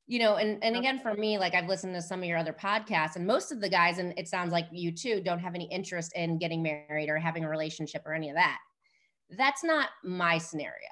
you 0.07 0.19
know 0.19 0.35
and 0.35 0.63
and 0.63 0.75
again 0.75 0.99
for 0.99 1.13
me 1.13 1.37
like 1.37 1.53
i've 1.53 1.67
listened 1.67 1.93
to 1.93 2.01
some 2.01 2.19
of 2.19 2.25
your 2.25 2.37
other 2.37 2.53
podcasts 2.53 3.15
and 3.15 3.27
most 3.27 3.51
of 3.51 3.61
the 3.61 3.69
guys 3.69 3.99
and 3.99 4.13
it 4.17 4.27
sounds 4.27 4.51
like 4.51 4.65
you 4.71 4.91
too 4.91 5.21
don't 5.23 5.39
have 5.39 5.53
any 5.53 5.65
interest 5.71 6.13
in 6.15 6.37
getting 6.39 6.63
married 6.63 7.09
or 7.09 7.17
having 7.17 7.43
a 7.43 7.49
relationship 7.49 8.01
or 8.05 8.13
any 8.13 8.29
of 8.29 8.35
that. 8.35 8.57
That's 9.37 9.63
not 9.63 9.89
my 10.03 10.37
scenario. 10.37 10.87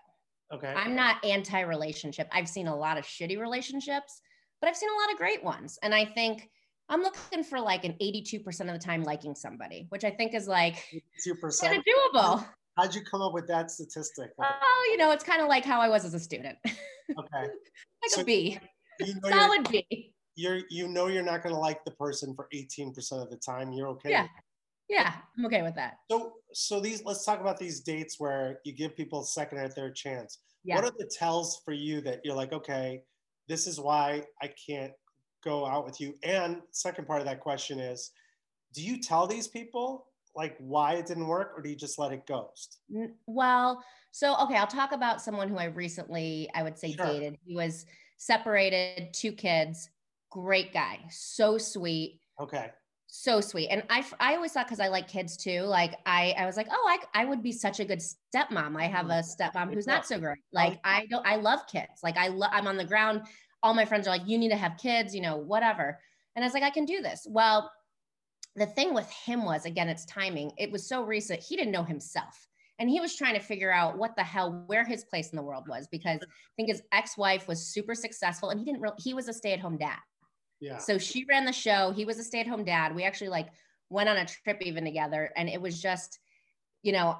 Okay? 0.54 0.68
i'm 0.68 0.96
not 0.96 1.24
anti-relationship. 1.26 2.28
I've 2.32 2.48
seen 2.48 2.68
a 2.68 2.76
lot 2.76 3.00
of 3.00 3.06
shitty 3.06 3.40
relationships 3.40 4.22
but 4.62 4.70
i've 4.70 4.76
seen 4.76 4.90
a 4.90 5.02
lot 5.02 5.12
of 5.12 5.18
great 5.18 5.44
ones 5.44 5.80
and 5.82 5.94
i 5.94 6.06
think 6.06 6.50
i'm 6.88 7.02
looking 7.02 7.44
for 7.44 7.60
like 7.60 7.84
an 7.84 7.96
82% 8.02 8.46
of 8.62 8.68
the 8.68 8.78
time 8.78 9.02
liking 9.04 9.34
somebody 9.34 9.88
which 9.90 10.04
i 10.04 10.12
think 10.12 10.36
is 10.36 10.48
like 10.48 10.76
Two 11.24 11.34
kind 11.62 11.78
of 11.78 11.84
doable 11.84 12.46
How'd 12.78 12.94
you 12.94 13.02
come 13.02 13.22
up 13.22 13.34
with 13.34 13.48
that 13.48 13.72
statistic? 13.72 14.32
Oh, 14.42 14.88
you 14.92 14.98
know, 14.98 15.12
it's 15.12 15.24
kind 15.24 15.42
of 15.42 15.48
like 15.48 15.64
how 15.64 15.80
I 15.80 15.88
was 15.88 16.04
as 16.04 16.14
a 16.14 16.20
student, 16.20 16.58
Okay, 16.66 16.78
like 17.18 17.50
So 18.08 18.22
a 18.22 18.24
B, 18.26 18.60
you 19.00 19.14
know 19.24 19.30
solid 19.30 19.70
B. 19.70 20.14
you're 20.36 20.62
you 20.70 20.88
know 20.88 21.08
you're 21.08 21.24
not 21.24 21.42
going 21.42 21.56
to 21.56 21.60
like 21.60 21.84
the 21.86 21.92
person 21.92 22.36
for 22.36 22.48
eighteen 22.54 22.94
percent 22.94 23.22
of 23.22 23.30
the 23.30 23.38
time. 23.38 23.72
You're 23.72 23.88
okay. 23.90 24.10
Yeah. 24.12 24.28
Yeah, 24.88 25.14
I'm 25.38 25.46
okay 25.48 25.64
with 25.64 25.74
that. 25.76 25.96
So 26.12 26.34
so 26.54 26.80
these 26.80 27.04
let's 27.06 27.26
talk 27.26 27.40
about 27.42 27.58
these 27.58 27.80
dates 27.80 28.20
where 28.20 28.60
you 28.66 28.74
give 28.74 28.96
people 28.96 29.22
a 29.22 29.26
second 29.26 29.58
or 29.58 29.68
third 29.70 29.96
chance. 29.96 30.40
Yeah. 30.64 30.76
What 30.76 30.84
are 30.86 30.92
the 30.98 31.10
tells 31.18 31.62
for 31.66 31.74
you 31.74 32.02
that 32.02 32.22
you're 32.24 32.36
like, 32.36 32.54
okay, 32.54 33.02
this 33.48 33.66
is 33.68 33.80
why 33.80 34.24
I 34.42 34.52
can't 34.68 34.92
go 35.44 35.66
out 35.66 35.86
with 35.86 36.00
you? 36.02 36.14
And 36.24 36.62
second 36.72 37.08
part 37.08 37.20
of 37.22 37.26
that 37.28 37.40
question 37.40 37.80
is, 37.80 38.12
do 38.74 38.84
you 38.84 39.00
tell 39.02 39.26
these 39.26 39.48
people 39.48 40.08
like 40.36 40.56
why 40.60 40.96
it 40.96 41.06
didn't 41.06 41.28
work, 41.28 41.54
or 41.56 41.62
do 41.62 41.70
you 41.70 41.76
just 41.76 41.98
let 41.98 42.12
it 42.12 42.26
ghost? 42.28 42.80
Well, 43.26 43.84
so 44.12 44.36
okay, 44.44 44.56
I'll 44.56 44.68
talk 44.68 44.92
about 44.92 45.22
someone 45.22 45.50
who 45.50 45.58
I 45.58 45.66
recently, 45.66 46.50
I 46.54 46.64
would 46.64 46.78
say, 46.78 46.94
Sure. 46.94 47.06
dated. 47.06 47.38
He 47.46 47.56
was 47.56 47.86
separated, 48.18 49.14
two 49.14 49.32
kids, 49.32 49.90
great 50.30 50.74
guy, 50.74 51.00
so 51.10 51.58
sweet, 51.58 52.20
Okay. 52.40 52.72
so 53.08 53.40
sweet. 53.42 53.70
And 53.70 53.84
I, 53.90 54.06
I 54.20 54.36
always 54.36 54.52
thought 54.52 54.68
because 54.68 54.80
I 54.80 54.88
like 54.88 55.08
kids 55.08 55.38
too, 55.38 55.62
like 55.62 55.96
I, 56.06 56.34
I 56.38 56.46
was 56.46 56.58
like, 56.58 56.68
oh, 56.72 56.86
I, 56.90 57.22
I 57.22 57.26
would 57.26 57.42
be 57.42 57.52
such 57.52 57.80
a 57.80 57.86
good 57.86 58.00
stepmom. 58.00 58.78
I 58.78 58.88
have 58.88 59.08
a 59.08 59.10
mm-hmm. 59.10 59.42
stepmom 59.60 59.74
who's 59.74 59.88
not 59.88 60.06
so 60.06 60.20
great. 60.20 60.40
Like 60.52 60.80
I 60.84 61.06
don't, 61.08 61.26
I 61.26 61.38
love 61.38 61.68
kids. 61.68 62.02
Like 62.04 62.18
I, 62.18 62.28
lo- 62.28 62.48
I'm 62.52 62.68
on 62.68 62.78
the 62.78 62.86
ground. 62.86 63.22
All 63.64 63.74
my 63.74 63.86
friends 63.86 64.08
are 64.08 64.12
like, 64.12 64.28
you 64.28 64.38
need 64.38 64.50
to 64.50 64.58
have 64.58 64.78
kids, 64.78 65.16
you 65.16 65.22
know, 65.22 65.38
whatever. 65.38 66.00
And 66.36 66.44
I 66.44 66.48
was 66.48 66.54
like, 66.54 66.64
I 66.64 66.70
can 66.70 66.86
do 66.86 67.02
this. 67.02 67.26
Well, 67.30 67.72
the 68.56 68.66
thing 68.66 68.94
with 68.94 69.10
him 69.12 69.44
was, 69.44 69.66
again, 69.66 69.90
it's 69.90 70.06
timing. 70.06 70.52
It 70.58 70.72
was 70.72 70.88
so 70.88 71.04
recent. 71.04 71.42
He 71.42 71.56
didn't 71.56 71.72
know 71.72 71.84
himself. 71.84 72.48
And 72.78 72.90
he 72.90 73.00
was 73.00 73.16
trying 73.16 73.36
to 73.36 73.40
figure 73.40 73.72
out 73.72 73.98
what 73.98 74.16
the 74.16 74.24
hell, 74.24 74.64
where 74.68 74.84
his 74.84 75.06
place 75.06 75.30
in 75.30 75.38
the 75.38 75.44
world 75.44 75.66
was, 75.68 75.88
because 75.92 76.20
I 76.22 76.28
think 76.58 76.70
his 76.70 76.82
ex-wife 76.92 77.48
was 77.48 77.66
super 77.66 77.96
successful 77.96 78.50
and 78.50 78.60
he 78.60 78.66
didn't 78.66 78.82
really, 78.82 78.96
he 79.00 79.14
was 79.14 79.28
a 79.30 79.34
stay-at-home 79.34 79.78
dad. 79.78 80.00
Yeah. 80.60 80.78
So 80.78 80.98
she 80.98 81.26
ran 81.30 81.46
the 81.46 81.54
show. 81.54 81.92
He 81.92 82.06
was 82.06 82.20
a 82.20 82.24
stay-at-home 82.24 82.66
dad. 82.66 82.96
We 82.96 83.04
actually 83.04 83.30
like 83.30 83.48
went 83.90 84.10
on 84.10 84.18
a 84.18 84.26
trip 84.26 84.62
even 84.62 84.84
together, 84.84 85.32
and 85.36 85.48
it 85.48 85.62
was 85.62 85.82
just, 85.82 86.20
you 86.82 86.92
know, 86.92 87.18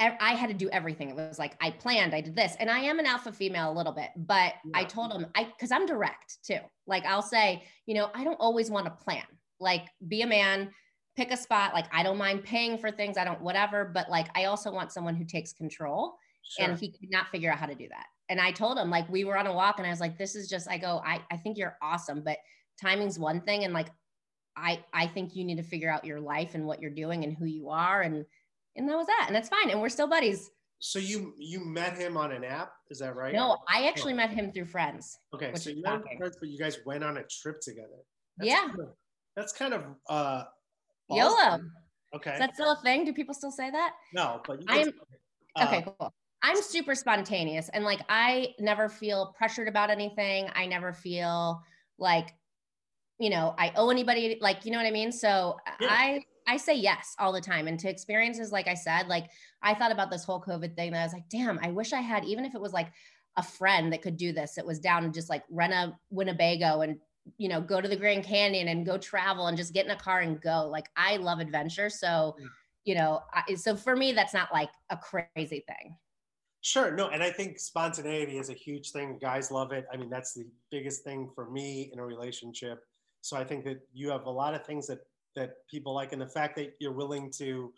I 0.00 0.16
I 0.20 0.32
had 0.32 0.48
to 0.48 0.54
do 0.54 0.70
everything. 0.70 1.10
It 1.10 1.16
was 1.16 1.38
like 1.38 1.56
I 1.60 1.70
planned, 1.70 2.14
I 2.14 2.20
did 2.20 2.34
this, 2.34 2.56
and 2.58 2.70
I 2.70 2.80
am 2.80 2.98
an 2.98 3.06
alpha 3.06 3.32
female 3.32 3.70
a 3.70 3.74
little 3.74 3.92
bit, 3.92 4.10
but 4.16 4.54
I 4.74 4.84
told 4.84 5.12
him 5.12 5.26
I 5.34 5.44
because 5.44 5.70
I'm 5.70 5.84
direct 5.84 6.38
too. 6.44 6.58
Like 6.86 7.04
I'll 7.04 7.22
say, 7.22 7.64
you 7.86 7.94
know, 7.94 8.10
I 8.14 8.24
don't 8.24 8.40
always 8.40 8.70
want 8.70 8.86
to 8.86 8.92
plan. 8.92 9.24
Like 9.60 9.86
be 10.08 10.22
a 10.22 10.26
man, 10.26 10.70
pick 11.16 11.30
a 11.30 11.36
spot. 11.36 11.74
Like 11.74 11.86
I 11.94 12.02
don't 12.02 12.18
mind 12.18 12.42
paying 12.42 12.78
for 12.78 12.90
things. 12.90 13.16
I 13.18 13.24
don't 13.24 13.40
whatever, 13.40 13.84
but 13.94 14.08
like 14.10 14.28
I 14.36 14.44
also 14.46 14.72
want 14.72 14.92
someone 14.92 15.14
who 15.14 15.24
takes 15.24 15.52
control 15.52 16.16
Sure. 16.42 16.70
and 16.70 16.78
he 16.78 16.90
could 16.90 17.10
not 17.10 17.28
figure 17.28 17.52
out 17.52 17.58
how 17.58 17.66
to 17.66 17.74
do 17.74 17.86
that. 17.88 18.06
And 18.28 18.40
I 18.40 18.50
told 18.50 18.78
him, 18.78 18.90
like, 18.90 19.08
we 19.08 19.24
were 19.24 19.36
on 19.36 19.46
a 19.46 19.52
walk 19.52 19.78
and 19.78 19.86
I 19.86 19.90
was 19.90 20.00
like, 20.00 20.16
this 20.16 20.34
is 20.34 20.48
just, 20.48 20.68
I 20.68 20.78
go, 20.78 21.00
I, 21.04 21.20
I 21.30 21.36
think 21.36 21.58
you're 21.58 21.76
awesome, 21.82 22.22
but 22.24 22.38
timing's 22.80 23.18
one 23.18 23.40
thing. 23.40 23.64
And 23.64 23.74
like, 23.74 23.88
I, 24.56 24.82
I 24.92 25.06
think 25.06 25.36
you 25.36 25.44
need 25.44 25.56
to 25.58 25.62
figure 25.62 25.90
out 25.90 26.04
your 26.04 26.20
life 26.20 26.54
and 26.54 26.64
what 26.66 26.80
you're 26.80 26.90
doing 26.94 27.24
and 27.24 27.36
who 27.36 27.44
you 27.44 27.68
are. 27.68 28.02
And, 28.02 28.24
and 28.76 28.88
that 28.88 28.96
was 28.96 29.06
that. 29.06 29.24
And 29.26 29.36
that's 29.36 29.48
fine. 29.48 29.70
And 29.70 29.80
we're 29.80 29.88
still 29.90 30.08
buddies. 30.08 30.50
so 30.78 30.98
you 30.98 31.34
you 31.38 31.60
met 31.64 31.96
him 31.98 32.16
on 32.16 32.32
an 32.32 32.42
app, 32.42 32.72
is 32.88 32.98
that 33.00 33.14
right? 33.14 33.34
No, 33.34 33.58
I 33.68 33.86
actually 33.88 34.14
met 34.14 34.30
him 34.30 34.50
through 34.52 34.66
friends. 34.66 35.18
Okay, 35.34 35.52
so 35.54 35.70
you 35.70 35.82
met 35.82 36.00
shocking. 36.02 36.18
but 36.20 36.48
you 36.48 36.58
guys 36.58 36.78
went 36.86 37.04
on 37.04 37.18
a 37.18 37.22
trip 37.24 37.60
together. 37.60 38.00
Yeah. 38.40 38.60
kind 38.60 38.80
of- 38.80 38.94
that's 39.36 39.52
kind 39.52 39.74
of 39.74 39.84
uh. 40.08 40.44
YOLO. 41.10 41.60
Okay. 42.14 42.32
Is 42.32 42.38
that 42.38 42.54
still 42.54 42.72
a 42.72 42.80
thing? 42.82 43.04
Do 43.04 43.12
people 43.12 43.34
still 43.34 43.50
say 43.50 43.70
that? 43.70 43.92
no, 44.12 44.40
but 44.46 44.60
you 44.60 44.66
I'm- 44.68 44.92
uh, 45.56 45.64
Okay, 45.66 45.82
cool. 45.98 46.12
I'm 46.42 46.60
super 46.62 46.94
spontaneous 46.94 47.68
and 47.68 47.84
like 47.84 48.00
I 48.08 48.54
never 48.58 48.88
feel 48.88 49.34
pressured 49.36 49.68
about 49.68 49.90
anything. 49.90 50.48
I 50.54 50.66
never 50.66 50.92
feel 50.92 51.60
like, 51.98 52.34
you 53.18 53.28
know, 53.28 53.54
I 53.58 53.72
owe 53.76 53.90
anybody 53.90 54.38
like, 54.40 54.64
you 54.64 54.70
know 54.72 54.78
what 54.78 54.86
I 54.86 54.90
mean? 54.90 55.12
So 55.12 55.56
Yeah. 55.80 55.88
I 55.90 56.22
I 56.48 56.56
say 56.56 56.74
yes 56.74 57.14
all 57.18 57.32
the 57.32 57.40
time. 57.42 57.68
And 57.68 57.78
to 57.80 57.90
experiences, 57.90 58.52
like 58.52 58.68
I 58.68 58.74
said, 58.74 59.06
like 59.08 59.26
I 59.62 59.74
thought 59.74 59.92
about 59.92 60.10
this 60.10 60.24
whole 60.24 60.40
COVID 60.40 60.74
thing 60.76 60.92
that 60.92 61.00
I 61.00 61.04
was 61.04 61.12
like, 61.12 61.28
damn, 61.28 61.58
I 61.62 61.68
wish 61.72 61.92
I 61.92 62.00
had, 62.00 62.24
even 62.24 62.44
if 62.44 62.54
it 62.54 62.60
was 62.60 62.72
like 62.72 62.90
a 63.36 63.42
friend 63.42 63.92
that 63.92 64.00
could 64.02 64.16
do 64.16 64.32
this, 64.32 64.56
it 64.56 64.64
was 64.66 64.80
down 64.80 65.04
and 65.04 65.12
just 65.12 65.28
like 65.28 65.44
rent 65.50 65.74
a 65.74 65.92
Winnebago 66.10 66.80
and 66.80 66.96
you 67.38 67.48
know, 67.48 67.60
go 67.60 67.80
to 67.80 67.88
the 67.88 67.96
Grand 67.96 68.24
Canyon 68.24 68.68
and 68.68 68.84
go 68.84 68.98
travel 68.98 69.46
and 69.46 69.56
just 69.56 69.72
get 69.72 69.84
in 69.84 69.90
a 69.92 69.96
car 69.96 70.20
and 70.20 70.40
go. 70.40 70.68
Like 70.70 70.88
I 70.96 71.16
love 71.16 71.38
adventure. 71.38 71.90
So, 71.90 72.36
Yeah. 72.38 72.46
you 72.84 72.94
know, 72.94 73.22
I, 73.32 73.54
so 73.54 73.76
for 73.76 73.96
me, 73.96 74.12
that's 74.12 74.34
not 74.34 74.52
like 74.52 74.70
a 74.90 74.96
crazy 74.96 75.64
thing. 75.66 75.96
Sure, 76.62 76.90
no, 76.90 77.08
and 77.08 77.22
I 77.22 77.30
think 77.30 77.58
spontaneity 77.58 78.36
is 78.36 78.50
a 78.50 78.54
huge 78.54 78.90
thing. 78.90 79.18
Guys 79.18 79.50
love 79.50 79.72
it. 79.72 79.86
I 79.92 79.96
mean, 79.96 80.10
that's 80.10 80.34
the 80.34 80.46
biggest 80.70 81.02
thing 81.04 81.30
for 81.34 81.48
me 81.50 81.88
in 81.92 81.98
a 81.98 82.04
relationship. 82.04 82.84
So 83.22 83.36
I 83.36 83.44
think 83.44 83.64
that 83.64 83.80
you 83.94 84.10
have 84.10 84.26
a 84.26 84.30
lot 84.30 84.54
of 84.54 84.64
things 84.66 84.86
that 84.88 85.00
that 85.36 85.66
people 85.70 85.94
like, 85.94 86.12
and 86.12 86.20
the 86.20 86.26
fact 86.26 86.56
that 86.56 86.74
you're 86.80 86.92
willing 86.92 87.30
to, 87.38 87.72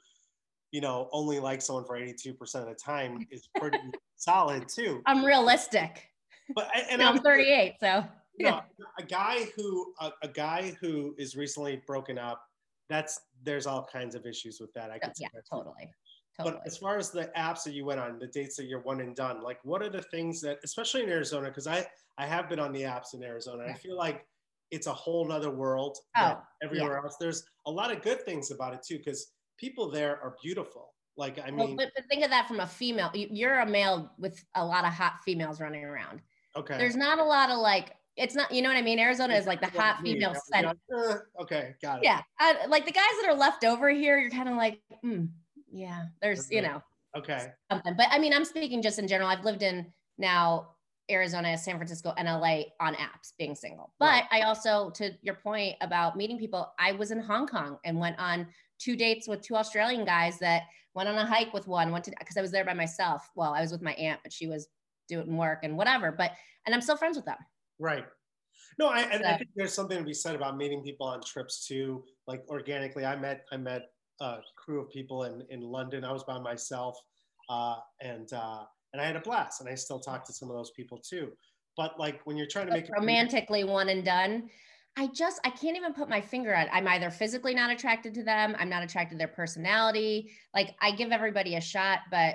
you 0.73 0.81
know, 0.81 1.09
only 1.13 1.39
like 1.39 1.61
someone 1.63 1.85
for 1.85 1.99
82% 2.01 2.33
of 2.57 2.67
the 2.67 2.75
time 2.75 3.27
is 3.31 3.49
pretty 3.57 3.79
solid 4.17 4.69
too. 4.69 5.03
I'm 5.07 5.25
realistic. 5.25 6.09
But 6.55 6.71
and 6.91 7.01
I'm 7.03 7.19
I'm 7.19 7.23
38, 7.23 7.75
so 7.79 8.05
know, 8.39 8.61
a 8.99 9.03
guy 9.03 9.47
who 9.57 9.93
a, 10.01 10.11
a 10.23 10.29
guy 10.29 10.77
who 10.81 11.15
is 11.19 11.37
recently 11.37 11.83
broken 11.87 12.19
up, 12.19 12.43
that's 12.89 13.21
there's 13.43 13.67
all 13.67 13.87
kinds 13.93 14.15
of 14.15 14.27
issues 14.27 14.61
with 14.61 14.73
that. 14.75 14.91
I 14.91 14.99
could 14.99 15.13
yeah, 15.19 15.29
totally, 15.51 15.91
totally. 16.37 16.57
But 16.57 16.67
as 16.67 16.77
far 16.77 16.97
as 16.97 17.11
the 17.11 17.31
apps 17.37 17.65
that 17.65 17.75
you 17.75 17.85
went 17.85 18.01
on, 18.01 18.19
the 18.19 18.27
dates 18.29 18.57
that 18.57 18.65
you're 18.65 18.81
one 18.81 19.01
and 19.01 19.15
done, 19.15 19.43
like 19.43 19.59
what 19.65 19.83
are 19.83 19.91
the 19.91 20.03
things 20.03 20.41
that, 20.43 20.59
especially 20.65 21.03
in 21.03 21.11
Arizona, 21.11 21.49
because 21.49 21.67
I 21.67 21.87
I 22.19 22.27
have 22.27 22.49
been 22.49 22.59
on 22.59 22.73
the 22.73 22.83
apps 22.83 23.15
in 23.15 23.23
Arizona. 23.23 23.65
I 23.69 23.75
feel 23.75 23.97
like 23.97 24.27
it's 24.71 24.87
a 24.87 24.93
whole 24.93 25.27
nother 25.29 25.51
world. 25.51 25.99
Oh, 26.17 26.41
everywhere 26.63 26.99
else. 26.99 27.17
There's 27.21 27.45
a 27.67 27.71
lot 27.71 27.93
of 27.93 28.03
good 28.03 28.23
things 28.23 28.51
about 28.51 28.75
it 28.75 28.81
too, 28.87 28.99
because 28.99 29.33
people 29.59 29.91
there 29.91 30.21
are 30.23 30.35
beautiful. 30.43 30.95
Like 31.17 31.39
I 31.39 31.51
mean, 31.51 31.57
well, 31.59 31.77
but, 31.77 31.91
but 31.95 32.07
think 32.09 32.25
of 32.25 32.31
that 32.31 32.49
from 32.49 32.61
a 32.61 32.67
female. 32.67 33.11
You're 33.15 33.61
a 33.61 33.67
male 33.67 34.11
with 34.19 34.43
a 34.55 34.65
lot 34.65 34.85
of 34.85 34.93
hot 34.93 35.15
females 35.25 35.61
running 35.61 35.85
around. 35.85 36.23
okay. 36.57 36.79
There's 36.79 36.97
not 36.97 37.19
a 37.19 37.25
lot 37.25 37.51
of 37.51 37.59
like. 37.59 37.95
It's 38.17 38.35
not. 38.35 38.53
You 38.53 38.63
know 38.63 38.69
what 38.69 38.77
I 38.77 38.83
mean? 38.83 38.99
Arizona 38.99 39.35
is 39.35 39.47
like 39.47 39.61
the 39.61 39.69
hot 39.69 40.01
female 40.03 40.35
center. 40.53 40.75
uh, 40.95 41.17
okay, 41.43 41.75
got 41.83 41.99
it. 41.99 42.05
Yeah, 42.05 42.21
uh, 42.41 42.55
like 42.69 42.85
the 42.85 42.93
guys 42.93 43.05
that 43.23 43.31
are 43.31 43.35
left 43.37 43.65
over 43.65 43.89
here, 43.91 44.19
you're 44.19 44.31
kind 44.31 44.49
of 44.49 44.57
like, 44.57 44.81
hmm, 45.03 45.27
yeah. 45.73 46.05
There's 46.21 46.51
you 46.51 46.63
know 46.63 46.83
Okay. 47.17 47.47
something. 47.71 47.95
But 47.97 48.09
I 48.11 48.19
mean, 48.19 48.33
I'm 48.35 48.45
speaking 48.45 48.83
just 48.83 48.99
in 48.99 49.09
general. 49.09 49.29
I've 49.31 49.45
lived 49.45 49.63
in 49.63 49.93
now 50.19 50.69
Arizona, 51.11 51.57
San 51.59 51.77
Francisco, 51.77 52.13
and 52.17 52.27
LA 52.29 52.65
on 52.81 52.95
apps 52.95 53.33
being 53.39 53.55
single. 53.55 53.93
But 53.99 54.07
Right. 54.07 54.25
I 54.31 54.41
also, 54.43 54.91
to 54.91 55.13
your 55.23 55.35
point 55.35 55.77
about 55.81 56.17
meeting 56.17 56.39
people, 56.39 56.73
I 56.79 56.93
was 56.93 57.11
in 57.11 57.19
Hong 57.21 57.47
Kong 57.47 57.79
and 57.85 57.99
went 57.99 58.19
on 58.19 58.47
two 58.79 58.97
dates 58.97 59.27
with 59.29 59.43
two 59.43 59.57
Australian 59.57 60.05
guys 60.05 60.39
that 60.39 60.63
went 60.95 61.09
on 61.09 61.17
a 61.17 61.25
hike 61.27 61.53
with 61.53 61.67
one, 61.67 61.91
went 61.93 62.05
to 62.07 62.13
because 62.19 62.37
I 62.37 62.43
was 62.43 62.51
there 62.51 62.65
by 62.65 62.75
myself. 62.75 63.29
Well, 63.35 63.53
I 63.55 63.61
was 63.63 63.73
with 63.73 63.83
my 63.83 63.93
aunt, 63.95 64.21
but 64.23 64.33
she 64.33 64.47
was 64.47 64.69
doing 65.09 65.37
work 65.37 65.61
and 65.65 65.77
whatever. 65.77 66.13
But 66.13 66.33
and 66.67 66.75
I'm 66.75 66.81
still 66.83 66.97
friends 66.97 67.17
with 67.17 67.27
them. 67.27 67.37
Right. 67.83 68.05
No, 68.79 68.87
I, 68.89 69.01
and 69.01 69.25
I 69.25 69.33
So- 69.33 69.39
think 69.39 69.51
there's 69.57 69.75
something 69.75 69.99
to 69.99 70.05
be 70.05 70.15
said 70.15 70.35
about 70.37 70.57
meeting 70.57 70.83
people 70.83 71.07
on 71.07 71.21
trips 71.23 71.67
too, 71.67 72.05
like 72.27 72.43
organically. 72.49 73.05
I 73.05 73.17
met 73.17 73.45
I 73.53 73.57
met 73.57 73.83
a 74.21 74.39
crew 74.57 74.81
of 74.81 74.89
people 74.91 75.25
in 75.25 75.43
in 75.51 75.61
London. 75.61 76.05
I 76.05 76.13
was 76.13 76.23
by 76.25 76.39
myself, 76.39 76.97
uh, 77.51 77.77
and 78.01 78.33
uh, 78.33 78.65
and 78.93 79.03
I 79.03 79.05
had 79.05 79.17
a 79.17 79.21
blast. 79.21 79.61
And 79.61 79.69
I 79.69 79.75
still 79.75 79.99
talk 80.01 80.25
to 80.27 80.33
some 80.33 80.49
of 80.49 80.57
those 80.57 80.71
people 80.71 80.99
too. 80.99 81.33
But 81.77 81.99
like 81.99 82.21
when 82.25 82.37
you're 82.37 82.47
trying 82.47 82.67
to 82.69 82.73
make 82.73 82.85
it 82.85 82.93
romantically 82.97 83.65
one 83.65 83.89
and 83.89 84.05
done. 84.05 84.49
I 84.95 85.07
just 85.07 85.41
I 85.43 85.49
can't 85.51 85.77
even 85.77 85.95
put 85.95 86.11
my 86.11 86.21
finger 86.21 86.55
on. 86.55 86.67
I'm 86.71 86.87
either 86.87 87.11
physically 87.11 87.55
not 87.55 87.71
attracted 87.71 88.13
to 88.15 88.23
them. 88.23 88.55
I'm 88.59 88.69
not 88.69 88.83
attracted 88.83 89.15
to 89.15 89.19
their 89.19 89.35
personality. 89.35 90.31
Like 90.55 90.75
I 90.83 90.91
give 90.93 91.13
everybody 91.13 91.57
a 91.57 91.63
shot, 91.63 92.01
but 92.11 92.35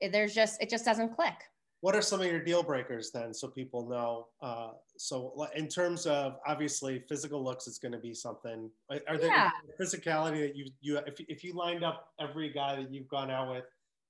there's 0.00 0.34
just 0.34 0.60
it 0.60 0.68
just 0.68 0.84
doesn't 0.84 1.14
click. 1.14 1.34
What 1.84 1.94
are 1.94 2.00
some 2.00 2.20
of 2.22 2.26
your 2.26 2.40
deal 2.40 2.62
breakers 2.62 3.10
then 3.10 3.34
so 3.34 3.46
people 3.46 3.86
know 3.86 4.26
uh, 4.40 4.70
so 4.96 5.46
in 5.54 5.68
terms 5.68 6.06
of 6.06 6.36
obviously 6.46 7.04
physical 7.10 7.44
looks 7.44 7.66
is 7.66 7.76
going 7.78 7.92
to 7.92 7.98
be 7.98 8.14
something 8.14 8.70
are 9.06 9.18
there 9.18 9.28
Yeah. 9.28 9.50
physicality 9.78 10.40
that 10.46 10.56
you 10.56 10.64
you 10.80 10.96
if, 11.10 11.16
if 11.28 11.44
you 11.44 11.52
lined 11.52 11.84
up 11.84 12.08
every 12.18 12.48
guy 12.50 12.76
that 12.76 12.90
you've 12.90 13.08
gone 13.08 13.30
out 13.30 13.50
with 13.54 13.64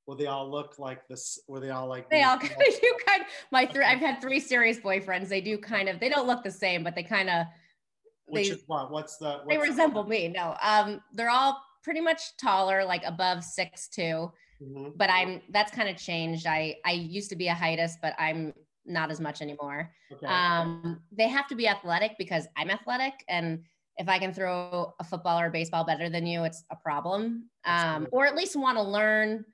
will 0.07 0.15
they 0.15 0.27
all 0.27 0.49
look 0.49 0.79
like 0.79 1.01
this 1.09 1.41
were 1.49 1.59
they 1.59 1.71
all 1.71 1.89
like 1.89 2.09
They 2.11 2.23
all 2.23 2.39
kind 2.49 2.53
of 2.53 2.81
do 2.81 2.97
kind. 3.09 3.25
My 3.51 3.67
three 3.67 3.85
I've 3.85 3.99
had 3.99 4.21
three 4.21 4.39
serious 4.39 4.79
boyfriends. 4.79 5.29
They 5.29 5.41
do 5.41 5.59
kind 5.59 5.89
of 5.89 5.99
they 5.99 6.11
don't 6.11 6.29
look 6.29 6.45
the 6.45 6.51
same, 6.53 6.85
but 6.85 6.95
they 6.95 7.03
kind 7.03 7.29
of 7.31 7.47
which 8.27 8.49
they- 8.51 8.55
is 8.55 8.63
what 8.69 8.93
what's 8.93 9.17
the 9.17 9.41
they 9.49 9.57
what's 9.57 9.71
resemble 9.71 10.05
me. 10.05 10.29
No, 10.29 10.57
um, 10.63 11.01
they're 11.15 11.31
all 11.31 11.59
pretty 11.83 12.03
much 12.03 12.37
taller, 12.37 12.85
like 12.85 13.03
above 13.05 13.43
six 13.43 13.89
two. 13.89 14.31
Mhm. 14.65 14.93
But 14.97 15.11
I'm 15.11 15.43
that's 15.51 15.71
kind 15.73 15.89
of 15.89 15.97
changed. 15.97 16.47
I 16.47 16.77
I 16.85 16.93
used 16.93 17.31
to 17.31 17.37
be 17.37 17.49
a 17.49 17.55
heightist, 17.55 17.95
but 18.01 18.15
I'm 18.19 18.55
not 18.87 19.11
as 19.11 19.21
much 19.21 19.43
anymore. 19.43 19.93
okay 20.13 20.27
Um, 20.27 21.01
they 21.13 21.29
have 21.29 21.47
to 21.49 21.55
be 21.55 21.69
athletic 21.69 22.17
because 22.19 22.47
I'm 22.57 22.71
athletic, 22.71 23.25
and 23.29 23.65
if 23.97 24.09
I 24.09 24.19
can 24.19 24.33
throw 24.33 24.95
a 24.99 25.05
football 25.05 25.39
or 25.39 25.47
a 25.47 25.51
baseball 25.51 25.85
better 25.85 26.09
than 26.09 26.27
you, 26.27 26.45
it's 26.45 26.65
a 26.71 26.77
problem. 26.77 27.49
Um, 27.65 28.09
or 28.11 28.27
at 28.27 28.35
least 28.35 28.57
want 28.57 28.77
to 28.77 28.83
learn. 28.83 29.45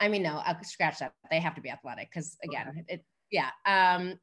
I 0.00 0.08
mean, 0.08 0.22
no, 0.22 0.42
I'll 0.44 0.62
scratch 0.62 0.98
that. 0.98 1.12
They 1.30 1.40
have 1.40 1.54
to 1.54 1.60
be 1.60 1.70
athletic 1.70 2.10
because 2.10 2.36
again, 2.44 2.84
it 2.88 3.04
yeah. 3.30 3.50
Um, 3.66 4.18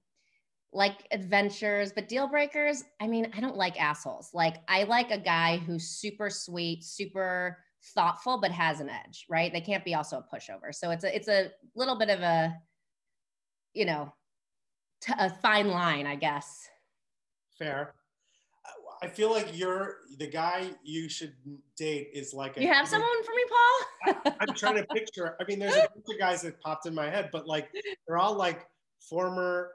like 0.71 1.07
adventures, 1.11 1.93
but 1.93 2.09
deal 2.09 2.27
breakers. 2.27 2.83
I 2.99 3.07
mean, 3.07 3.31
I 3.35 3.39
don't 3.39 3.55
like 3.55 3.81
assholes. 3.81 4.29
Like 4.33 4.57
I 4.67 4.83
like 4.83 5.09
a 5.11 5.17
guy 5.17 5.57
who's 5.57 5.87
super 5.87 6.29
sweet, 6.29 6.83
super 6.83 7.57
thoughtful, 7.93 8.39
but 8.39 8.51
has 8.51 8.79
an 8.79 8.89
edge, 8.89 9.25
right? 9.29 9.51
They 9.53 9.61
can't 9.61 9.85
be 9.85 9.93
also 9.95 10.17
a 10.17 10.35
pushover. 10.35 10.73
So 10.73 10.91
it's 10.91 11.03
a 11.03 11.15
it's 11.15 11.27
a 11.27 11.51
little 11.75 11.97
bit 11.97 12.09
of 12.09 12.21
a, 12.21 12.55
you 13.73 13.85
know, 13.85 14.13
t- 15.01 15.13
a 15.17 15.29
fine 15.29 15.69
line, 15.69 16.07
I 16.07 16.15
guess. 16.15 16.67
fair 17.57 17.93
I- 18.65 19.05
I 19.05 19.07
feel 19.09 19.29
like 19.29 19.55
you're 19.55 19.97
the 20.17 20.27
guy 20.27 20.71
you 20.83 21.07
should 21.09 21.35
date 21.77 22.09
is 22.13 22.33
like 22.33 22.57
a 22.57 22.61
You 22.61 22.67
have 22.69 22.87
someone 22.87 23.23
for 23.23 23.31
me, 23.35 23.43
Paul? 23.53 24.33
I'm 24.39 24.55
trying 24.55 24.77
to 24.77 24.85
picture. 24.85 25.35
I 25.39 25.43
mean, 25.43 25.59
there's 25.59 25.75
a 25.75 25.87
bunch 25.93 26.05
of 26.09 26.17
guys 26.19 26.41
that 26.43 26.59
popped 26.61 26.85
in 26.87 26.95
my 26.95 27.09
head, 27.09 27.29
but 27.31 27.45
like 27.45 27.69
they're 28.07 28.17
all 28.17 28.33
like 28.35 28.65
former 29.09 29.71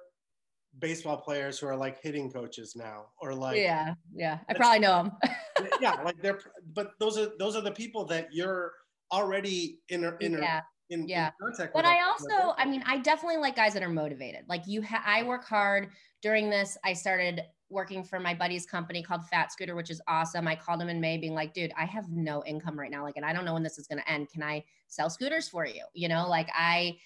baseball 0.78 1.16
players 1.16 1.59
who 1.59 1.66
are 1.66 1.76
like 1.76 2.00
hitting 2.02 2.30
coaches 2.30 2.74
now, 2.76 3.06
or 3.20 3.35
like 3.35 3.56
yeah, 3.56 3.94
yeah. 4.14 4.38
I 4.48 4.54
probably 4.54 4.80
know 4.80 5.02
them 5.02 5.12
yeah, 5.80 6.00
like 6.02 6.20
they're. 6.22 6.40
But 6.72 6.92
those 6.98 7.18
are 7.18 7.33
those 7.38 7.56
are 7.56 7.61
the 7.61 7.72
people 7.72 8.04
that 8.06 8.28
you're 8.33 8.72
already 9.12 9.80
in 9.88 10.04
in 10.20 10.33
yeah. 10.35 10.61
in, 10.90 11.09
yeah. 11.09 11.26
in 11.26 11.33
contact 11.42 11.74
But. 11.74 11.85
I 11.85 12.02
also, 12.02 12.54
I 12.56 12.66
mean, 12.66 12.83
I 12.87 12.98
definitely 12.98 13.38
like 13.38 13.56
guys 13.56 13.74
that 13.74 13.83
are 13.83 13.88
motivated. 13.88 14.44
Like 14.48 14.66
you, 14.66 14.83
ha- 14.83 15.02
I 15.04 15.22
work 15.22 15.44
hard. 15.44 15.90
During 16.22 16.50
this, 16.50 16.76
I 16.85 16.92
started 16.92 17.42
working 17.70 18.02
for 18.04 18.20
my 18.20 18.35
buddy's 18.35 18.66
company 18.66 19.02
called 19.02 19.24
Phat 19.26 19.52
Scooter, 19.52 19.74
which 19.74 19.90
is 19.90 20.02
awesome. 20.06 20.46
I 20.46 20.56
called 20.56 20.83
him 20.83 20.88
in 20.88 21.00
May, 21.00 21.16
being 21.16 21.35
like, 21.35 21.54
"Dude, 21.54 21.72
I 21.78 21.85
have 21.87 22.11
no 22.11 22.44
income 22.44 22.78
right 22.78 22.90
now. 22.90 23.02
Like, 23.02 23.16
and 23.16 23.24
I 23.24 23.33
don't 23.33 23.44
know 23.44 23.54
when 23.54 23.62
this 23.62 23.78
is 23.78 23.87
going 23.87 24.00
to 24.00 24.11
end. 24.11 24.28
Can 24.30 24.42
I 24.42 24.64
sell 24.88 25.11
scooters 25.11 25.48
for 25.48 25.66
you? 25.66 25.85
You 25.94 26.09
know, 26.09 26.28
like 26.28 26.48
I." 26.54 26.98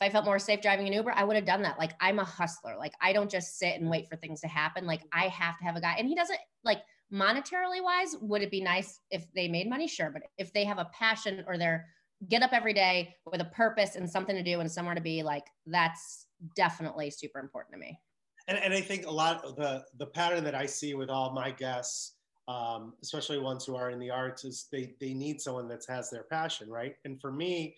If 0.00 0.06
I 0.08 0.10
felt 0.10 0.24
more 0.24 0.38
safe 0.38 0.60
driving 0.60 0.86
an 0.86 0.92
Uber, 0.92 1.12
I 1.12 1.24
would 1.24 1.36
have 1.36 1.44
done 1.44 1.62
that. 1.62 1.78
Like 1.78 1.92
I'm 2.00 2.18
a 2.18 2.24
hustler. 2.24 2.76
Like 2.78 2.94
I 3.00 3.12
don't 3.12 3.30
just 3.30 3.58
sit 3.58 3.80
and 3.80 3.90
wait 3.90 4.08
for 4.08 4.16
things 4.16 4.40
to 4.42 4.48
happen. 4.48 4.86
Like 4.86 5.02
I 5.12 5.28
have 5.28 5.58
to 5.58 5.64
have 5.64 5.76
a 5.76 5.80
guy, 5.80 5.96
and 5.98 6.08
he 6.08 6.14
doesn't 6.14 6.38
like 6.64 6.82
monetarily 7.12 7.82
wise. 7.82 8.16
Would 8.20 8.42
it 8.42 8.50
be 8.50 8.60
nice 8.60 9.00
if 9.10 9.24
they 9.34 9.48
made 9.48 9.68
money? 9.68 9.88
Sure, 9.88 10.10
but 10.10 10.22
if 10.38 10.52
they 10.52 10.64
have 10.64 10.78
a 10.78 10.90
passion 10.92 11.44
or 11.46 11.58
they're 11.58 11.86
get 12.28 12.42
up 12.42 12.52
every 12.52 12.72
day 12.72 13.14
with 13.26 13.40
a 13.40 13.46
purpose 13.46 13.96
and 13.96 14.08
something 14.08 14.36
to 14.36 14.42
do 14.42 14.60
and 14.60 14.70
somewhere 14.70 14.94
to 14.94 15.00
be 15.00 15.22
like 15.22 15.44
that's 15.66 16.26
definitely 16.56 17.10
super 17.10 17.38
important 17.38 17.74
to 17.74 17.78
me 17.78 17.98
and, 18.48 18.58
and 18.58 18.74
I 18.74 18.80
think 18.80 19.06
a 19.06 19.10
lot 19.10 19.44
of 19.44 19.56
the 19.56 19.84
the 19.98 20.06
pattern 20.06 20.44
that 20.44 20.54
I 20.54 20.66
see 20.66 20.94
with 20.94 21.08
all 21.08 21.32
my 21.32 21.50
guests, 21.50 22.16
um, 22.48 22.94
especially 23.02 23.38
ones 23.38 23.64
who 23.64 23.76
are 23.76 23.90
in 23.90 23.98
the 23.98 24.10
arts, 24.10 24.44
is 24.44 24.66
they 24.70 24.94
they 25.00 25.14
need 25.14 25.40
someone 25.40 25.68
that 25.68 25.84
has 25.88 26.10
their 26.10 26.24
passion, 26.24 26.68
right? 26.68 26.94
And 27.04 27.20
for 27.20 27.32
me, 27.32 27.74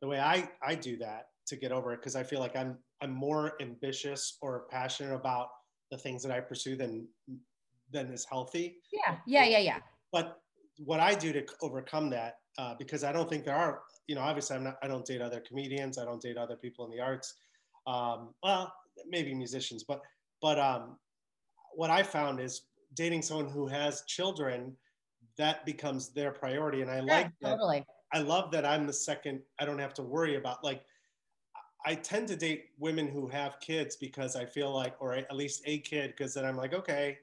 the 0.00 0.08
way 0.08 0.20
I 0.20 0.48
I 0.62 0.74
do 0.74 0.98
that 0.98 1.26
to 1.46 1.56
get 1.56 1.72
over 1.72 1.92
it, 1.92 1.98
because 1.98 2.16
I 2.16 2.22
feel 2.22 2.40
like 2.40 2.56
I'm 2.56 2.78
I'm 3.00 3.12
more 3.12 3.54
ambitious 3.60 4.38
or 4.42 4.66
passionate 4.70 5.14
about 5.14 5.48
the 5.90 5.98
things 5.98 6.22
that 6.22 6.32
I 6.32 6.40
pursue 6.40 6.76
than 6.76 7.06
than 7.90 8.10
is 8.12 8.24
healthy. 8.24 8.78
yeah 8.92 9.16
yeah 9.26 9.44
yeah 9.44 9.58
yeah 9.58 9.78
But 10.12 10.40
what 10.78 11.00
I 11.00 11.14
do 11.14 11.32
to 11.32 11.44
overcome 11.60 12.08
that, 12.10 12.36
uh, 12.58 12.74
because 12.78 13.04
I 13.04 13.12
don't 13.12 13.28
think 13.28 13.44
there 13.44 13.54
are, 13.56 13.82
you 14.06 14.14
know, 14.14 14.22
obviously 14.22 14.56
I'm 14.56 14.64
not, 14.64 14.76
I 14.82 14.88
don't 14.88 15.04
date 15.04 15.20
other 15.20 15.40
comedians, 15.40 15.98
I 15.98 16.04
don't 16.04 16.20
date 16.20 16.38
other 16.38 16.56
people 16.56 16.86
in 16.86 16.90
the 16.90 17.00
arts. 17.00 17.34
Um, 17.86 18.32
well, 18.42 18.72
maybe 19.08 19.34
musicians, 19.34 19.84
but 19.84 20.00
but 20.40 20.58
um, 20.58 20.96
what 21.74 21.90
I 21.90 22.02
found 22.02 22.40
is 22.40 22.62
dating 22.94 23.22
someone 23.22 23.48
who 23.48 23.66
has 23.66 24.02
children, 24.06 24.76
that 25.36 25.66
becomes 25.66 26.12
their 26.12 26.30
priority, 26.30 26.82
and 26.82 26.90
I 26.90 27.00
like 27.00 27.30
that. 27.42 27.50
totally 27.50 27.84
I 28.14 28.18
love 28.20 28.50
that 28.52 28.64
I'm 28.66 28.86
the 28.86 28.92
second. 28.92 29.40
I 29.58 29.64
don't 29.64 29.78
have 29.78 29.94
to 29.94 30.02
worry 30.02 30.36
about 30.36 30.62
like. 30.64 30.82
I 31.84 31.94
tend 31.96 32.28
to 32.28 32.36
date 32.36 32.70
women 32.78 33.08
who 33.08 33.26
have 33.28 33.58
kids 33.60 33.96
because 33.96 34.36
I 34.36 34.44
feel 34.46 34.72
like, 34.72 34.94
or 35.00 35.14
at 35.14 35.34
least 35.34 35.62
a 35.66 35.78
kid, 35.78 36.10
because 36.16 36.34
then 36.34 36.44
I'm 36.44 36.56
like, 36.56 36.72
okay, 36.74 37.18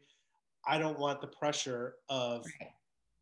I 0.67 0.77
don't 0.77 0.99
want 0.99 1.21
the 1.21 1.27
pressure 1.27 1.95
of 2.09 2.45
right. 2.59 2.71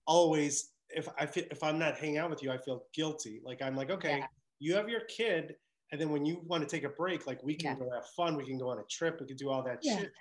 always 0.07 0.73
if 0.89 1.07
I 1.19 1.25
feel, 1.25 1.43
if 1.51 1.61
I'm 1.63 1.77
not 1.77 1.97
hanging 1.97 2.17
out 2.17 2.29
with 2.29 2.41
you, 2.41 2.49
I 2.51 2.57
feel 2.57 2.85
guilty. 2.93 3.41
Like 3.43 3.61
I'm 3.61 3.75
like, 3.75 3.89
okay, 3.91 4.19
Yeah. 4.19 4.27
you 4.59 4.73
have 4.75 4.87
your 4.89 5.01
kid, 5.01 5.57
and 5.91 5.99
then 5.99 6.09
when 6.09 6.25
you 6.25 6.41
want 6.45 6.63
to 6.63 6.69
take 6.69 6.83
a 6.85 6.89
break, 6.89 7.27
like 7.27 7.43
we 7.43 7.55
can 7.55 7.71
Yeah. 7.71 7.75
go 7.85 7.91
have 7.93 8.07
fun, 8.15 8.35
we 8.37 8.45
can 8.45 8.57
go 8.57 8.69
on 8.69 8.79
a 8.79 8.83
trip, 8.83 9.19
we 9.19 9.27
can 9.27 9.35
do 9.37 9.49
all 9.49 9.61
that 9.63 9.79
Yeah. 9.83 9.97
shit. 9.99 10.11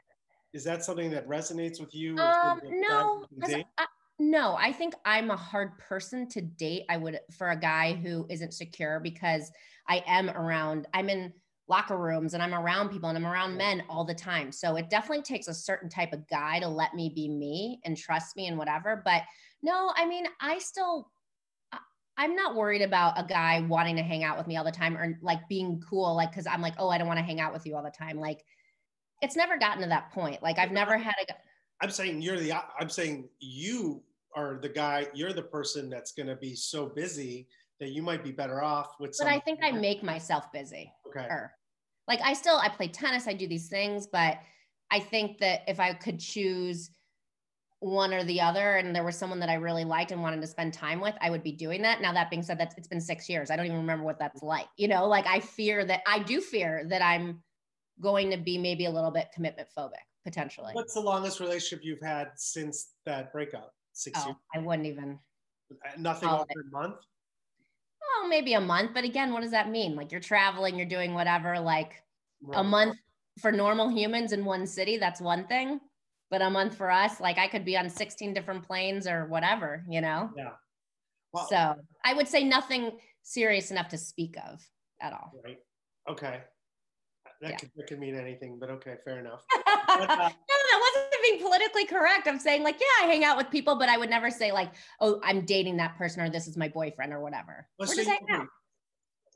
Is 0.52 0.64
that 0.64 0.84
something 0.84 1.10
that 1.12 1.26
resonates 1.28 1.80
with 1.80 1.94
you? 1.94 2.18
um 2.18 2.60
no 2.64 2.88
guys 2.88 3.08
you 3.20 3.26
can 3.28 3.40
'cause 3.40 3.50
date? 3.50 3.66
I, 3.78 3.86
no 4.18 4.56
i 4.58 4.72
think 4.72 4.94
i'm 5.04 5.30
a 5.30 5.36
hard 5.36 5.76
person 5.78 6.28
to 6.28 6.40
date 6.40 6.84
i 6.88 6.96
would 6.96 7.18
for 7.36 7.50
a 7.50 7.56
guy 7.56 7.92
who 7.94 8.26
isn't 8.30 8.54
secure 8.54 9.00
because 9.00 9.50
i 9.88 10.02
am 10.06 10.30
around 10.30 10.86
i'm 10.94 11.08
in 11.08 11.32
locker 11.68 11.98
rooms 11.98 12.34
and 12.34 12.42
i'm 12.42 12.54
around 12.54 12.88
people 12.88 13.08
and 13.08 13.18
i'm 13.18 13.26
around 13.26 13.56
men 13.56 13.82
all 13.88 14.04
the 14.04 14.14
time. 14.14 14.52
So 14.52 14.76
it 14.76 14.88
definitely 14.88 15.22
takes 15.22 15.48
a 15.48 15.54
certain 15.54 15.88
type 15.88 16.12
of 16.12 16.28
guy 16.28 16.60
to 16.60 16.68
let 16.68 16.94
me 16.94 17.10
be 17.12 17.28
me 17.28 17.80
and 17.84 17.96
trust 17.96 18.36
me 18.36 18.46
and 18.46 18.56
whatever. 18.56 19.02
But 19.04 19.22
no 19.62 19.92
i 19.96 20.06
mean 20.06 20.26
i 20.40 20.58
still 20.58 21.10
i'm 22.16 22.34
not 22.34 22.54
worried 22.54 22.82
about 22.82 23.18
a 23.18 23.26
guy 23.26 23.60
wanting 23.68 23.96
to 23.96 24.02
hang 24.02 24.24
out 24.24 24.38
with 24.38 24.46
me 24.46 24.56
all 24.56 24.64
the 24.64 24.70
time 24.70 24.96
or 24.96 25.18
like 25.22 25.48
being 25.48 25.82
cool 25.88 26.14
like 26.14 26.30
because 26.30 26.46
i'm 26.46 26.62
like 26.62 26.74
oh 26.78 26.88
i 26.88 26.98
don't 26.98 27.06
want 27.06 27.18
to 27.18 27.24
hang 27.24 27.40
out 27.40 27.52
with 27.52 27.66
you 27.66 27.76
all 27.76 27.82
the 27.82 27.90
time. 27.90 28.18
Like 28.18 28.44
it's 29.22 29.36
never 29.36 29.58
gotten 29.58 29.82
to 29.82 29.88
that 29.88 30.12
point. 30.12 30.42
Like 30.42 30.58
i've 30.58 30.72
never 30.72 30.96
had 30.96 31.14
a 31.20 31.26
I'm 31.82 31.90
saying 31.90 32.22
you're 32.22 32.38
the. 32.38 32.52
I'm 32.80 32.88
saying 32.88 33.28
you 33.38 34.02
are 34.34 34.58
the 34.60 34.68
guy. 34.68 35.06
You're 35.14 35.32
the 35.32 35.42
person 35.42 35.90
that's 35.90 36.12
going 36.12 36.28
to 36.28 36.36
be 36.36 36.54
so 36.54 36.86
busy 36.86 37.48
that 37.80 37.90
you 37.90 38.02
might 38.02 38.24
be 38.24 38.32
better 38.32 38.62
off 38.62 38.94
with. 38.98 39.14
but 39.18 39.28
I 39.28 39.40
think 39.40 39.60
I 39.62 39.70
make 39.70 40.02
myself 40.02 40.50
busy. 40.52 40.92
Okay. 41.08 41.26
Or 41.26 41.52
like 42.08 42.20
I 42.22 42.32
still 42.32 42.56
I 42.56 42.68
play 42.68 42.88
tennis, 42.88 43.26
I 43.26 43.34
do 43.34 43.46
these 43.46 43.68
things, 43.68 44.06
but 44.06 44.38
I 44.90 45.00
think 45.00 45.38
that 45.38 45.62
if 45.66 45.80
I 45.80 45.92
could 45.92 46.20
choose 46.20 46.90
one 47.80 48.14
or 48.14 48.24
the 48.24 48.40
other 48.40 48.76
and 48.76 48.96
there 48.96 49.04
was 49.04 49.16
someone 49.16 49.40
that 49.40 49.50
I 49.50 49.54
really 49.54 49.84
liked 49.84 50.12
and 50.12 50.22
wanted 50.22 50.40
to 50.40 50.46
spend 50.46 50.72
time 50.72 51.00
with, 51.00 51.14
I 51.20 51.28
would 51.28 51.42
be 51.42 51.52
doing 51.52 51.82
that. 51.82 52.00
Now 52.00 52.12
that 52.12 52.30
being 52.30 52.42
said, 52.42 52.58
that's 52.58 52.74
it's 52.78 52.88
been 52.88 53.00
six 53.00 53.28
years. 53.28 53.50
I 53.50 53.56
don't 53.56 53.66
even 53.66 53.78
remember 53.78 54.04
what 54.04 54.18
that's 54.18 54.42
like. 54.42 54.68
You 54.78 54.88
know, 54.88 55.06
like 55.06 55.26
I 55.26 55.40
fear 55.40 55.84
that 55.84 56.00
I 56.06 56.20
do 56.20 56.40
fear 56.40 56.84
that 56.88 57.02
I'm 57.02 57.42
going 58.00 58.30
to 58.30 58.36
be 58.36 58.56
maybe 58.56 58.86
a 58.86 58.90
little 58.90 59.10
bit 59.10 59.28
commitment 59.34 59.68
phobic 59.76 60.04
potentially. 60.26 60.72
What's 60.74 60.94
the 60.94 61.00
longest 61.00 61.40
relationship 61.40 61.84
you've 61.84 62.02
had 62.02 62.32
since 62.36 62.92
that 63.06 63.32
breakup? 63.32 63.72
Six 63.92 64.20
oh, 64.22 64.26
years? 64.26 64.36
I 64.54 64.58
wouldn't 64.58 64.86
even. 64.86 65.18
Uh, 65.70 65.90
nothing 65.98 66.28
over 66.28 66.44
a 66.44 66.70
month? 66.70 66.96
Oh, 68.02 68.26
maybe 68.28 68.54
a 68.54 68.60
month. 68.60 68.92
But 68.92 69.04
again, 69.04 69.32
what 69.32 69.42
does 69.42 69.52
that 69.52 69.70
mean? 69.70 69.96
Like 69.96 70.12
you're 70.12 70.20
traveling, 70.20 70.76
you're 70.76 70.86
doing 70.86 71.14
whatever, 71.14 71.58
like 71.58 72.02
right. 72.42 72.60
a 72.60 72.64
month 72.64 72.96
for 73.40 73.52
normal 73.52 73.88
humans 73.88 74.32
in 74.32 74.44
one 74.44 74.66
city, 74.66 74.96
that's 74.98 75.20
one 75.20 75.46
thing 75.46 75.80
but 76.30 76.42
a 76.42 76.50
month 76.50 76.76
for 76.76 76.90
us, 76.90 77.20
like 77.20 77.38
I 77.38 77.46
could 77.46 77.64
be 77.64 77.76
on 77.76 77.88
16 77.88 78.34
different 78.34 78.64
planes 78.64 79.06
or 79.06 79.26
whatever, 79.26 79.84
you 79.88 80.00
know? 80.00 80.30
Yeah. 80.36 80.52
Well, 81.32 81.46
so 81.48 81.74
I 82.04 82.14
would 82.14 82.28
say 82.28 82.42
nothing 82.44 82.98
serious 83.22 83.70
enough 83.70 83.88
to 83.90 83.98
speak 83.98 84.36
of 84.48 84.66
at 85.00 85.12
all. 85.12 85.32
Right. 85.44 85.58
Okay. 86.08 86.40
That, 87.46 87.52
yeah. 87.52 87.56
could, 87.58 87.70
that 87.76 87.86
could 87.86 87.98
mean 87.98 88.14
anything, 88.14 88.58
but 88.58 88.70
okay, 88.70 88.96
fair 89.04 89.18
enough. 89.18 89.44
but, 89.66 90.10
uh, 90.10 90.16
no, 90.16 90.16
that 90.16 90.92
wasn't 90.94 91.22
being 91.22 91.40
politically 91.40 91.86
correct. 91.86 92.26
I'm 92.26 92.38
saying 92.38 92.62
like, 92.62 92.80
yeah, 92.80 93.06
I 93.06 93.06
hang 93.06 93.24
out 93.24 93.36
with 93.36 93.50
people, 93.50 93.76
but 93.76 93.88
I 93.88 93.96
would 93.96 94.10
never 94.10 94.30
say 94.30 94.52
like, 94.52 94.72
oh, 95.00 95.20
I'm 95.22 95.44
dating 95.44 95.76
that 95.78 95.96
person 95.96 96.22
or 96.22 96.28
this 96.28 96.48
is 96.48 96.56
my 96.56 96.68
boyfriend 96.68 97.12
or 97.12 97.20
whatever. 97.20 97.66
Well, 97.78 97.88
We're 97.88 97.94
so 97.94 98.04
just 98.04 98.22
out 98.30 98.48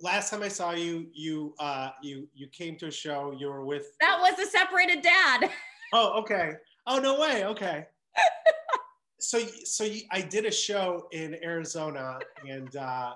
last 0.02 0.30
time 0.30 0.42
I 0.42 0.48
saw 0.48 0.72
you, 0.72 1.06
you 1.12 1.54
uh, 1.58 1.90
you 2.02 2.28
you 2.34 2.48
came 2.48 2.76
to 2.76 2.86
a 2.86 2.90
show. 2.90 3.34
You 3.38 3.48
were 3.48 3.64
with. 3.64 3.96
That 4.00 4.18
was 4.20 4.38
a 4.38 4.50
separated 4.50 5.02
dad. 5.02 5.50
Oh, 5.92 6.20
okay. 6.20 6.52
Oh 6.86 7.00
no 7.00 7.18
way. 7.18 7.44
Okay. 7.46 7.84
so 9.18 9.40
so 9.64 9.82
you, 9.82 10.02
I 10.12 10.20
did 10.20 10.46
a 10.46 10.50
show 10.52 11.08
in 11.10 11.36
Arizona 11.42 12.20
and 12.48 12.76
uh, 12.76 13.14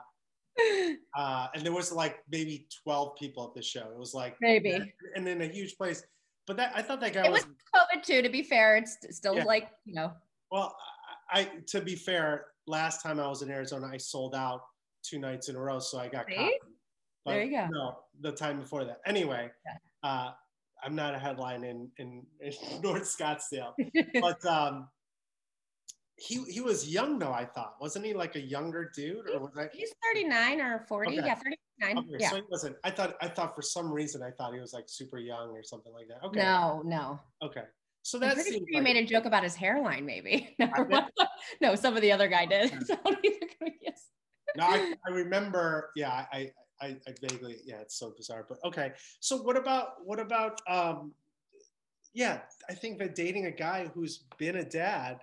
uh, 1.16 1.48
and 1.54 1.64
there 1.64 1.72
was 1.72 1.92
like 1.92 2.18
maybe 2.30 2.66
12 2.82 3.16
people 3.16 3.44
at 3.44 3.54
the 3.54 3.62
show. 3.62 3.90
It 3.90 3.98
was 3.98 4.14
like 4.14 4.36
maybe 4.40 4.92
and 5.14 5.28
in 5.28 5.42
a 5.42 5.46
huge 5.46 5.76
place. 5.76 6.04
But 6.46 6.56
that 6.58 6.72
I 6.74 6.82
thought 6.82 7.00
that 7.00 7.14
guy 7.14 7.24
it 7.24 7.32
was, 7.32 7.46
was 7.46 7.54
COVID 7.74 8.02
too. 8.02 8.22
To 8.22 8.28
be 8.28 8.42
fair, 8.42 8.76
it's 8.76 8.98
still 9.10 9.36
yeah. 9.36 9.44
like 9.44 9.70
you 9.84 9.94
know. 9.94 10.12
Well, 10.50 10.76
I 11.30 11.48
to 11.68 11.80
be 11.80 11.96
fair, 11.96 12.46
last 12.66 13.02
time 13.02 13.18
I 13.18 13.26
was 13.28 13.42
in 13.42 13.50
Arizona, 13.50 13.88
I 13.90 13.96
sold 13.96 14.34
out 14.34 14.62
two 15.02 15.18
nights 15.18 15.48
in 15.48 15.56
a 15.56 15.60
row, 15.60 15.78
so 15.78 15.98
I 15.98 16.08
got 16.08 16.26
right? 16.26 16.36
caught. 16.36 16.50
But 17.24 17.32
there 17.32 17.44
you 17.44 17.50
go. 17.50 17.66
No, 17.70 17.98
the 18.20 18.32
time 18.32 18.60
before 18.60 18.84
that. 18.84 19.00
Anyway, 19.06 19.50
yeah. 19.64 20.08
uh, 20.08 20.32
I'm 20.84 20.94
not 20.94 21.14
a 21.14 21.18
headline 21.18 21.64
in 21.64 21.90
in, 21.98 22.26
in 22.40 22.52
North 22.82 23.04
Scottsdale, 23.04 23.72
but 24.20 24.44
um, 24.44 24.88
he 26.16 26.44
he 26.44 26.60
was 26.60 26.88
young 26.88 27.18
though. 27.18 27.32
I 27.32 27.44
thought 27.44 27.74
wasn't 27.80 28.04
he 28.06 28.14
like 28.14 28.36
a 28.36 28.40
younger 28.40 28.90
dude 28.94 29.28
or 29.30 29.40
was 29.40 29.56
I? 29.58 29.68
He's 29.72 29.92
39 30.12 30.60
or 30.60 30.84
40. 30.88 31.18
Okay. 31.18 31.26
Yeah, 31.26 31.34
39. 31.34 31.98
Okay, 32.04 32.16
yeah. 32.20 32.30
So 32.30 32.36
he 32.36 32.42
wasn't. 32.50 32.76
I 32.84 32.90
thought 32.90 33.16
I 33.20 33.28
thought 33.28 33.54
for 33.54 33.62
some 33.62 33.92
reason 33.92 34.22
I 34.22 34.30
thought 34.30 34.54
he 34.54 34.60
was 34.60 34.72
like 34.72 34.84
super 34.86 35.18
young 35.18 35.50
or 35.50 35.62
something 35.62 35.92
like 35.92 36.06
that. 36.08 36.24
Okay. 36.26 36.40
No, 36.40 36.82
no. 36.84 37.18
Okay. 37.42 37.64
So 38.02 38.18
that's. 38.18 38.46
Sure 38.46 38.58
you 38.68 38.82
made 38.82 38.96
a 38.96 39.04
joke 39.04 39.24
about 39.24 39.42
his 39.42 39.54
hairline, 39.54 40.06
maybe. 40.06 40.56
No, 41.60 41.74
some 41.74 41.94
of 41.94 42.00
the 42.00 42.10
other 42.10 42.26
guy 42.26 42.46
did. 42.46 42.72
no, 44.56 44.64
I, 44.64 44.94
I 45.06 45.10
remember. 45.10 45.90
Yeah, 45.94 46.24
I 46.32 46.50
I, 46.80 46.96
I 47.06 47.14
vaguely, 47.20 47.58
yeah, 47.64 47.76
it's 47.76 47.98
so 47.98 48.12
bizarre. 48.16 48.46
But 48.48 48.58
okay, 48.64 48.92
so 49.20 49.42
what 49.42 49.56
about 49.56 50.04
what 50.04 50.18
about? 50.20 50.60
um 50.68 51.12
Yeah, 52.14 52.40
I 52.70 52.74
think 52.74 52.98
that 52.98 53.14
dating 53.14 53.46
a 53.46 53.50
guy 53.50 53.90
who's 53.94 54.24
been 54.38 54.56
a 54.56 54.64
dad 54.64 55.20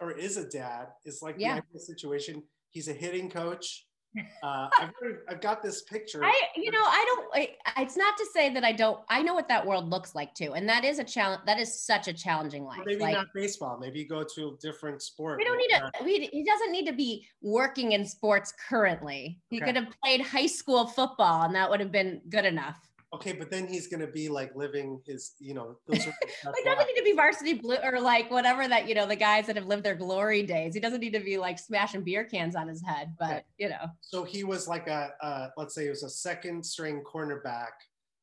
or 0.00 0.12
is 0.12 0.36
a 0.36 0.48
dad 0.48 0.88
is 1.04 1.20
like 1.22 1.36
yeah. 1.38 1.54
the 1.54 1.62
ideal 1.62 1.80
situation. 1.80 2.42
He's 2.70 2.88
a 2.88 2.92
hitting 2.92 3.30
coach 3.30 3.86
uh, 4.42 4.68
I've, 4.78 4.90
I've 5.28 5.40
got 5.40 5.62
this 5.62 5.82
picture. 5.82 6.22
I, 6.22 6.34
you 6.56 6.70
know, 6.70 6.82
I 6.82 7.04
don't. 7.06 7.28
I, 7.34 7.82
it's 7.82 7.96
not 7.96 8.16
to 8.18 8.26
say 8.32 8.52
that 8.52 8.64
I 8.64 8.72
don't. 8.72 9.00
I 9.08 9.22
know 9.22 9.34
what 9.34 9.48
that 9.48 9.66
world 9.66 9.88
looks 9.88 10.14
like 10.14 10.34
too, 10.34 10.52
and 10.54 10.68
that 10.68 10.84
is 10.84 10.98
a 10.98 11.04
challenge. 11.04 11.42
That 11.46 11.58
is 11.58 11.82
such 11.82 12.08
a 12.08 12.12
challenging 12.12 12.64
life. 12.64 12.82
maybe 12.84 13.00
like, 13.00 13.14
not 13.14 13.28
baseball. 13.34 13.78
Maybe 13.80 14.00
you 14.00 14.08
go 14.08 14.24
to 14.34 14.48
a 14.48 14.56
different 14.60 15.02
sport. 15.02 15.38
We 15.38 15.44
don't 15.44 15.56
need 15.56 15.70
to. 15.70 15.90
We, 16.04 16.28
he 16.30 16.44
doesn't 16.44 16.72
need 16.72 16.86
to 16.86 16.92
be 16.92 17.26
working 17.40 17.92
in 17.92 18.04
sports 18.04 18.52
currently. 18.68 19.40
He 19.48 19.56
okay. 19.56 19.66
could 19.66 19.76
have 19.76 19.88
played 20.02 20.20
high 20.20 20.46
school 20.46 20.86
football, 20.86 21.44
and 21.44 21.54
that 21.54 21.70
would 21.70 21.80
have 21.80 21.92
been 21.92 22.20
good 22.28 22.44
enough. 22.44 22.78
Okay, 23.14 23.32
but 23.32 23.50
then 23.50 23.66
he's 23.66 23.88
gonna 23.88 24.06
be 24.06 24.30
like 24.30 24.56
living 24.56 24.98
his, 25.04 25.34
you 25.38 25.52
know, 25.52 25.76
those 25.86 26.06
are 26.06 26.14
like 26.46 26.64
doesn't 26.64 26.86
need 26.86 26.96
to 26.96 27.02
be 27.02 27.12
varsity 27.12 27.52
blue 27.52 27.76
or 27.82 28.00
like 28.00 28.30
whatever 28.30 28.66
that 28.66 28.88
you 28.88 28.94
know 28.94 29.06
the 29.06 29.16
guys 29.16 29.46
that 29.46 29.56
have 29.56 29.66
lived 29.66 29.84
their 29.84 29.94
glory 29.94 30.42
days. 30.42 30.72
He 30.72 30.80
doesn't 30.80 31.00
need 31.00 31.12
to 31.12 31.20
be 31.20 31.36
like 31.36 31.58
smashing 31.58 32.04
beer 32.04 32.24
cans 32.24 32.56
on 32.56 32.68
his 32.68 32.82
head, 32.82 33.14
but 33.18 33.30
okay. 33.30 33.44
you 33.58 33.68
know. 33.68 33.86
So 34.00 34.24
he 34.24 34.44
was 34.44 34.66
like 34.66 34.88
a, 34.88 35.10
uh, 35.22 35.48
let's 35.58 35.74
say, 35.74 35.84
he 35.84 35.90
was 35.90 36.04
a 36.04 36.08
second 36.08 36.64
string 36.64 37.02
cornerback 37.04 37.72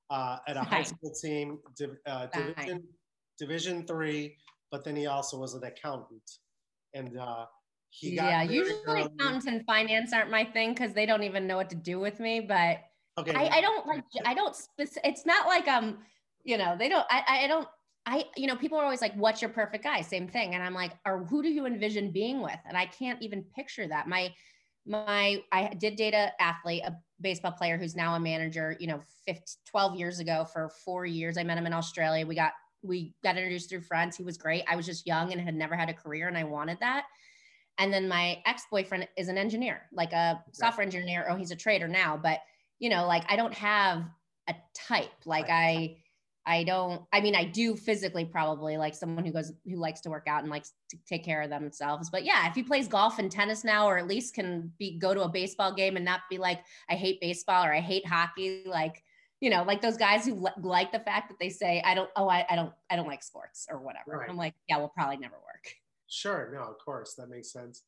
uh, 0.09 0.37
at 0.47 0.57
a 0.57 0.61
high 0.61 0.83
school 0.83 1.13
team, 1.13 1.59
uh, 2.07 2.25
division 2.27 2.83
division 3.37 3.85
three, 3.85 4.37
but 4.71 4.83
then 4.83 4.95
he 4.95 5.05
also 5.05 5.37
was 5.37 5.53
an 5.53 5.63
accountant, 5.63 6.31
and 6.95 7.15
uh, 7.15 7.45
he 7.91 8.15
got 8.15 8.25
yeah. 8.25 8.41
Usually, 8.41 9.01
accountants 9.01 9.45
and 9.45 9.63
finance 9.65 10.13
aren't 10.13 10.31
my 10.31 10.45
thing 10.45 10.73
because 10.73 10.93
they 10.93 11.05
don't 11.05 11.23
even 11.23 11.45
know 11.45 11.57
what 11.57 11.69
to 11.69 11.75
do 11.75 11.99
with 11.99 12.19
me, 12.19 12.39
but 12.39 12.79
Okay. 13.19 13.33
I, 13.33 13.57
I 13.57 13.61
don't 13.61 13.85
like, 13.85 14.03
I 14.25 14.33
don't, 14.33 14.55
it's 14.77 15.25
not 15.25 15.47
like, 15.47 15.67
um, 15.67 15.99
you 16.43 16.57
know, 16.57 16.75
they 16.77 16.89
don't, 16.89 17.05
I, 17.09 17.43
I 17.43 17.47
don't, 17.47 17.67
I, 18.05 18.25
you 18.35 18.47
know, 18.47 18.55
people 18.55 18.77
are 18.77 18.83
always 18.83 19.01
like, 19.01 19.13
what's 19.15 19.41
your 19.41 19.49
perfect 19.49 19.83
guy? 19.83 20.01
Same 20.01 20.27
thing. 20.27 20.55
And 20.55 20.63
I'm 20.63 20.73
like, 20.73 20.93
or 21.05 21.25
who 21.25 21.43
do 21.43 21.49
you 21.49 21.65
envision 21.65 22.11
being 22.11 22.41
with? 22.41 22.57
And 22.65 22.77
I 22.77 22.85
can't 22.85 23.21
even 23.21 23.43
picture 23.55 23.87
that. 23.87 24.07
My, 24.07 24.33
my, 24.85 25.43
I 25.51 25.73
did 25.77 25.95
date 25.95 26.13
a 26.13 26.31
athlete, 26.41 26.83
a 26.85 26.95
baseball 27.21 27.51
player 27.51 27.77
who's 27.77 27.95
now 27.95 28.15
a 28.15 28.19
manager, 28.19 28.75
you 28.79 28.87
know, 28.87 29.01
15, 29.25 29.43
12 29.69 29.95
years 29.95 30.19
ago 30.19 30.45
for 30.51 30.69
four 30.69 31.05
years. 31.05 31.37
I 31.37 31.43
met 31.43 31.57
him 31.57 31.67
in 31.67 31.73
Australia. 31.73 32.25
We 32.25 32.35
got, 32.35 32.53
we 32.81 33.13
got 33.23 33.35
introduced 33.35 33.69
through 33.69 33.81
friends. 33.81 34.15
He 34.15 34.23
was 34.23 34.37
great. 34.37 34.63
I 34.67 34.75
was 34.75 34.85
just 34.85 35.05
young 35.05 35.31
and 35.31 35.41
had 35.41 35.53
never 35.53 35.75
had 35.75 35.89
a 35.89 35.93
career 35.93 36.27
and 36.27 36.37
I 36.37 36.45
wanted 36.45 36.79
that. 36.79 37.03
And 37.77 37.93
then 37.93 38.07
my 38.07 38.41
ex-boyfriend 38.45 39.07
is 39.17 39.29
an 39.29 39.37
engineer, 39.37 39.83
like 39.93 40.13
a 40.13 40.43
software 40.51 40.85
engineer. 40.85 41.27
Oh, 41.29 41.35
he's 41.35 41.51
a 41.51 41.55
trader 41.55 41.87
now, 41.87 42.17
but 42.17 42.39
you 42.79 42.89
know, 42.89 43.05
like 43.05 43.23
I 43.29 43.35
don't 43.35 43.53
have 43.53 44.03
a 44.47 44.55
type. 44.73 45.11
Like 45.25 45.49
I, 45.49 45.97
I 46.45 46.63
don't, 46.63 47.03
I 47.13 47.21
mean, 47.21 47.35
I 47.35 47.43
do 47.43 47.75
physically 47.75 48.25
probably 48.25 48.77
like 48.77 48.95
someone 48.95 49.23
who 49.23 49.31
goes, 49.31 49.51
who 49.65 49.75
likes 49.75 50.01
to 50.01 50.09
work 50.09 50.25
out 50.27 50.41
and 50.41 50.49
likes 50.49 50.73
to 50.89 50.97
take 51.07 51.23
care 51.23 51.43
of 51.43 51.49
themselves. 51.51 52.09
But 52.09 52.25
yeah, 52.25 52.47
if 52.47 52.55
he 52.55 52.63
plays 52.63 52.87
golf 52.87 53.19
and 53.19 53.31
tennis 53.31 53.63
now, 53.63 53.87
or 53.87 53.99
at 53.99 54.07
least 54.07 54.33
can 54.33 54.71
be, 54.79 54.97
go 54.97 55.13
to 55.13 55.21
a 55.23 55.29
baseball 55.29 55.73
game 55.73 55.95
and 55.95 56.03
not 56.03 56.21
be 56.29 56.39
like, 56.39 56.61
I 56.89 56.95
hate 56.95 57.21
baseball 57.21 57.63
or 57.63 57.73
I 57.73 57.81
hate 57.81 58.07
hockey. 58.07 58.63
Like, 58.65 59.03
you 59.41 59.51
know, 59.51 59.63
like 59.63 59.81
those 59.81 59.97
guys 59.97 60.25
who 60.25 60.47
like 60.61 60.91
the 60.91 60.99
fact 60.99 61.29
that 61.29 61.37
they 61.39 61.49
say, 61.49 61.83
I 61.85 61.93
don't, 61.93 62.09
oh, 62.15 62.27
I, 62.27 62.45
I 62.49 62.55
don't, 62.55 62.73
I 62.89 62.95
don't 62.95 63.07
like 63.07 63.21
sports 63.21 63.67
or 63.69 63.79
whatever. 63.79 64.17
Right. 64.17 64.29
I'm 64.29 64.37
like, 64.37 64.55
yeah, 64.67 64.77
we'll 64.77 64.89
probably 64.89 65.17
never 65.17 65.35
work. 65.35 65.75
Sure. 66.07 66.49
No, 66.51 66.61
of 66.61 66.79
course. 66.83 67.13
That 67.13 67.29
makes 67.29 67.51
sense. 67.51 67.83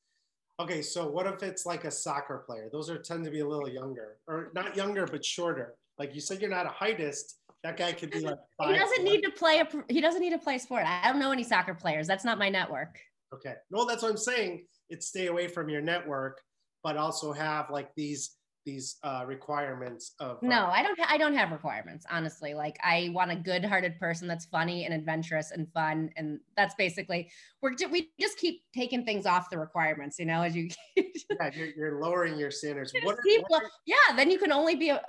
Okay, 0.61 0.83
so 0.83 1.07
what 1.07 1.25
if 1.25 1.41
it's 1.41 1.65
like 1.65 1.85
a 1.85 1.91
soccer 1.91 2.43
player? 2.45 2.69
Those 2.71 2.87
are 2.91 2.99
tend 2.99 3.25
to 3.25 3.31
be 3.31 3.39
a 3.39 3.47
little 3.47 3.67
younger, 3.67 4.17
or 4.27 4.51
not 4.53 4.75
younger 4.75 5.07
but 5.07 5.25
shorter. 5.25 5.73
Like 5.97 6.13
you 6.13 6.21
said, 6.21 6.39
you're 6.39 6.51
not 6.51 6.67
a 6.67 6.69
heightist. 6.69 7.33
That 7.63 7.77
guy 7.77 7.93
could 7.93 8.11
be 8.11 8.19
like. 8.19 8.37
he 8.67 8.73
doesn't 8.73 9.03
need 9.03 9.23
to 9.23 9.31
play 9.31 9.59
a. 9.59 9.67
He 9.91 10.01
doesn't 10.01 10.21
need 10.21 10.29
to 10.29 10.37
play 10.37 10.59
sport. 10.59 10.83
I 10.85 11.11
don't 11.11 11.19
know 11.19 11.31
any 11.31 11.43
soccer 11.43 11.73
players. 11.73 12.05
That's 12.05 12.23
not 12.23 12.37
my 12.37 12.49
network. 12.49 12.99
Okay, 13.33 13.55
no, 13.71 13.87
that's 13.87 14.03
what 14.03 14.11
I'm 14.11 14.17
saying. 14.17 14.65
It's 14.89 15.07
stay 15.07 15.27
away 15.27 15.47
from 15.47 15.67
your 15.67 15.81
network, 15.81 16.39
but 16.83 16.95
also 16.95 17.33
have 17.33 17.71
like 17.71 17.89
these 17.95 18.35
these 18.65 18.97
uh, 19.03 19.23
requirements 19.25 20.13
of 20.19 20.37
uh, 20.37 20.39
no 20.47 20.65
i 20.67 20.83
don't 20.83 20.99
ha- 20.99 21.07
i 21.09 21.17
don't 21.17 21.35
have 21.35 21.51
requirements 21.51 22.05
honestly. 22.09 22.53
Like 22.53 22.77
i 22.83 23.09
want 23.13 23.31
a 23.31 23.35
good-hearted 23.35 23.99
person 23.99 24.27
that's 24.27 24.45
funny 24.45 24.85
and 24.85 24.93
adventurous 24.93 25.51
and 25.51 25.67
fun 25.73 26.11
and 26.15 26.39
that's 26.55 26.75
basically 26.75 27.29
we're 27.61 27.73
we 27.89 28.11
just 28.19 28.37
keep 28.37 28.63
taking 28.73 29.03
things 29.05 29.25
off 29.25 29.49
the 29.49 29.57
requirements 29.57 30.19
you 30.19 30.25
know 30.25 30.41
as 30.41 30.55
you 30.55 30.69
yeah 30.95 31.49
you're, 31.53 31.67
you're, 31.75 32.01
lowering 32.01 32.37
your 32.37 32.51
standards. 32.51 32.93
What, 33.03 33.17
what 33.47 33.63
yeah 33.85 34.15
then 34.15 34.29
you 34.29 34.37
can 34.37 34.51
only 34.51 34.75
be 34.75 34.89
a, 34.89 35.01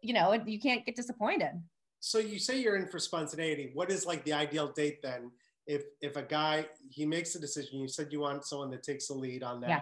you 0.00 0.14
know 0.14 0.32
you 0.46 0.60
can't 0.60 0.84
get 0.84 0.96
disappointed. 0.96 1.52
So 2.00 2.18
you 2.18 2.38
say 2.38 2.60
you're 2.60 2.76
in 2.76 2.88
for 2.88 2.98
spontaneity. 2.98 3.70
What 3.74 3.90
is 3.90 4.04
like 4.04 4.24
the 4.24 4.32
ideal 4.32 4.72
date 4.72 5.02
then? 5.02 5.30
If 5.66 5.82
if 6.00 6.16
a 6.16 6.22
guy 6.22 6.66
he 6.90 7.06
makes 7.06 7.34
a 7.34 7.40
decision 7.40 7.78
you 7.78 7.88
said 7.88 8.08
you 8.10 8.20
want 8.20 8.44
someone 8.44 8.70
that 8.70 8.82
takes 8.82 9.08
the 9.08 9.14
lead 9.14 9.42
on 9.42 9.60
that. 9.60 9.70
Yeah 9.70 9.80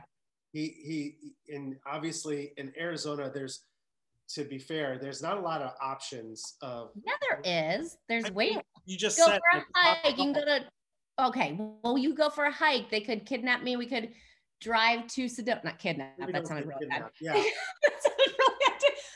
he 0.53 1.15
he 1.49 1.55
and 1.55 1.77
obviously 1.87 2.53
in 2.57 2.73
Arizona 2.79 3.31
there's 3.33 3.65
to 4.31 4.45
be 4.45 4.59
fair 4.59 4.99
there's 4.99 5.23
not 5.23 5.37
a 5.37 5.41
lot 5.41 5.63
of 5.63 5.73
options 5.81 6.57
of 6.63 6.91
yeah 7.05 7.13
there 7.21 7.79
is. 7.79 7.97
There's 8.09 8.27
I 8.27 8.31
way 8.31 8.57
you 8.87 8.97
just 8.97 9.19
go 9.19 9.27
said, 9.27 9.41
for 9.53 9.59
a 9.59 9.65
hike 9.75 10.19
you 10.19 10.25
can 10.25 10.33
go 10.33 10.45
to 10.45 10.65
okay 11.21 11.59
well 11.83 11.99
you 11.99 12.15
go 12.15 12.31
for 12.31 12.45
a 12.45 12.53
hike. 12.53 12.91
They 12.91 13.01
could 13.01 13.27
kidnap 13.27 13.63
me. 13.63 13.77
We 13.77 13.87
could 13.87 14.11
drive 14.61 15.07
to 15.09 15.25
Sedona 15.27 15.65
not 15.65 15.79
kidnap 15.79 16.15
we 16.25 16.33
that 16.33 16.47
sounded 16.47 16.67
really 16.67 16.87
bad. 16.87 17.05
yeah. 17.21 17.33
Really 17.33 17.51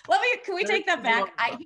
let 0.09 0.21
me 0.21 0.29
can 0.45 0.55
we 0.55 0.65
take 0.65 0.87
that 0.87 1.03
back? 1.03 1.33
I 1.39 1.57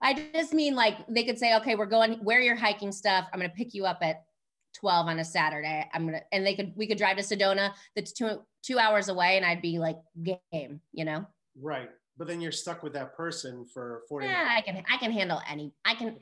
I 0.00 0.30
just 0.34 0.52
mean 0.52 0.74
like 0.74 0.96
they 1.08 1.24
could 1.24 1.38
say 1.38 1.56
okay 1.56 1.74
we're 1.74 1.86
going 1.86 2.14
where 2.24 2.40
you're 2.40 2.56
hiking 2.56 2.92
stuff. 2.92 3.26
I'm 3.32 3.38
going 3.38 3.50
to 3.50 3.56
pick 3.56 3.74
you 3.74 3.84
up 3.84 3.98
at 4.02 4.24
12 4.74 5.06
on 5.06 5.18
a 5.18 5.24
Saturday. 5.24 5.88
I'm 5.92 6.06
gonna 6.06 6.22
and 6.32 6.46
they 6.46 6.54
could 6.54 6.72
we 6.76 6.86
could 6.86 6.98
drive 6.98 7.16
to 7.16 7.22
Sedona 7.22 7.72
that's 7.94 8.12
two 8.12 8.42
two 8.62 8.78
hours 8.78 9.08
away 9.08 9.36
and 9.36 9.44
I'd 9.44 9.62
be 9.62 9.78
like 9.78 9.98
game, 10.22 10.80
you 10.92 11.04
know? 11.04 11.26
Right. 11.60 11.90
But 12.16 12.28
then 12.28 12.40
you're 12.40 12.52
stuck 12.52 12.82
with 12.82 12.92
that 12.94 13.16
person 13.16 13.66
for 13.72 14.02
40 14.08 14.26
Yeah, 14.26 14.48
I 14.50 14.60
can 14.60 14.82
I 14.90 14.96
can 14.96 15.12
handle 15.12 15.40
any 15.48 15.72
I 15.84 15.94
can 15.94 16.18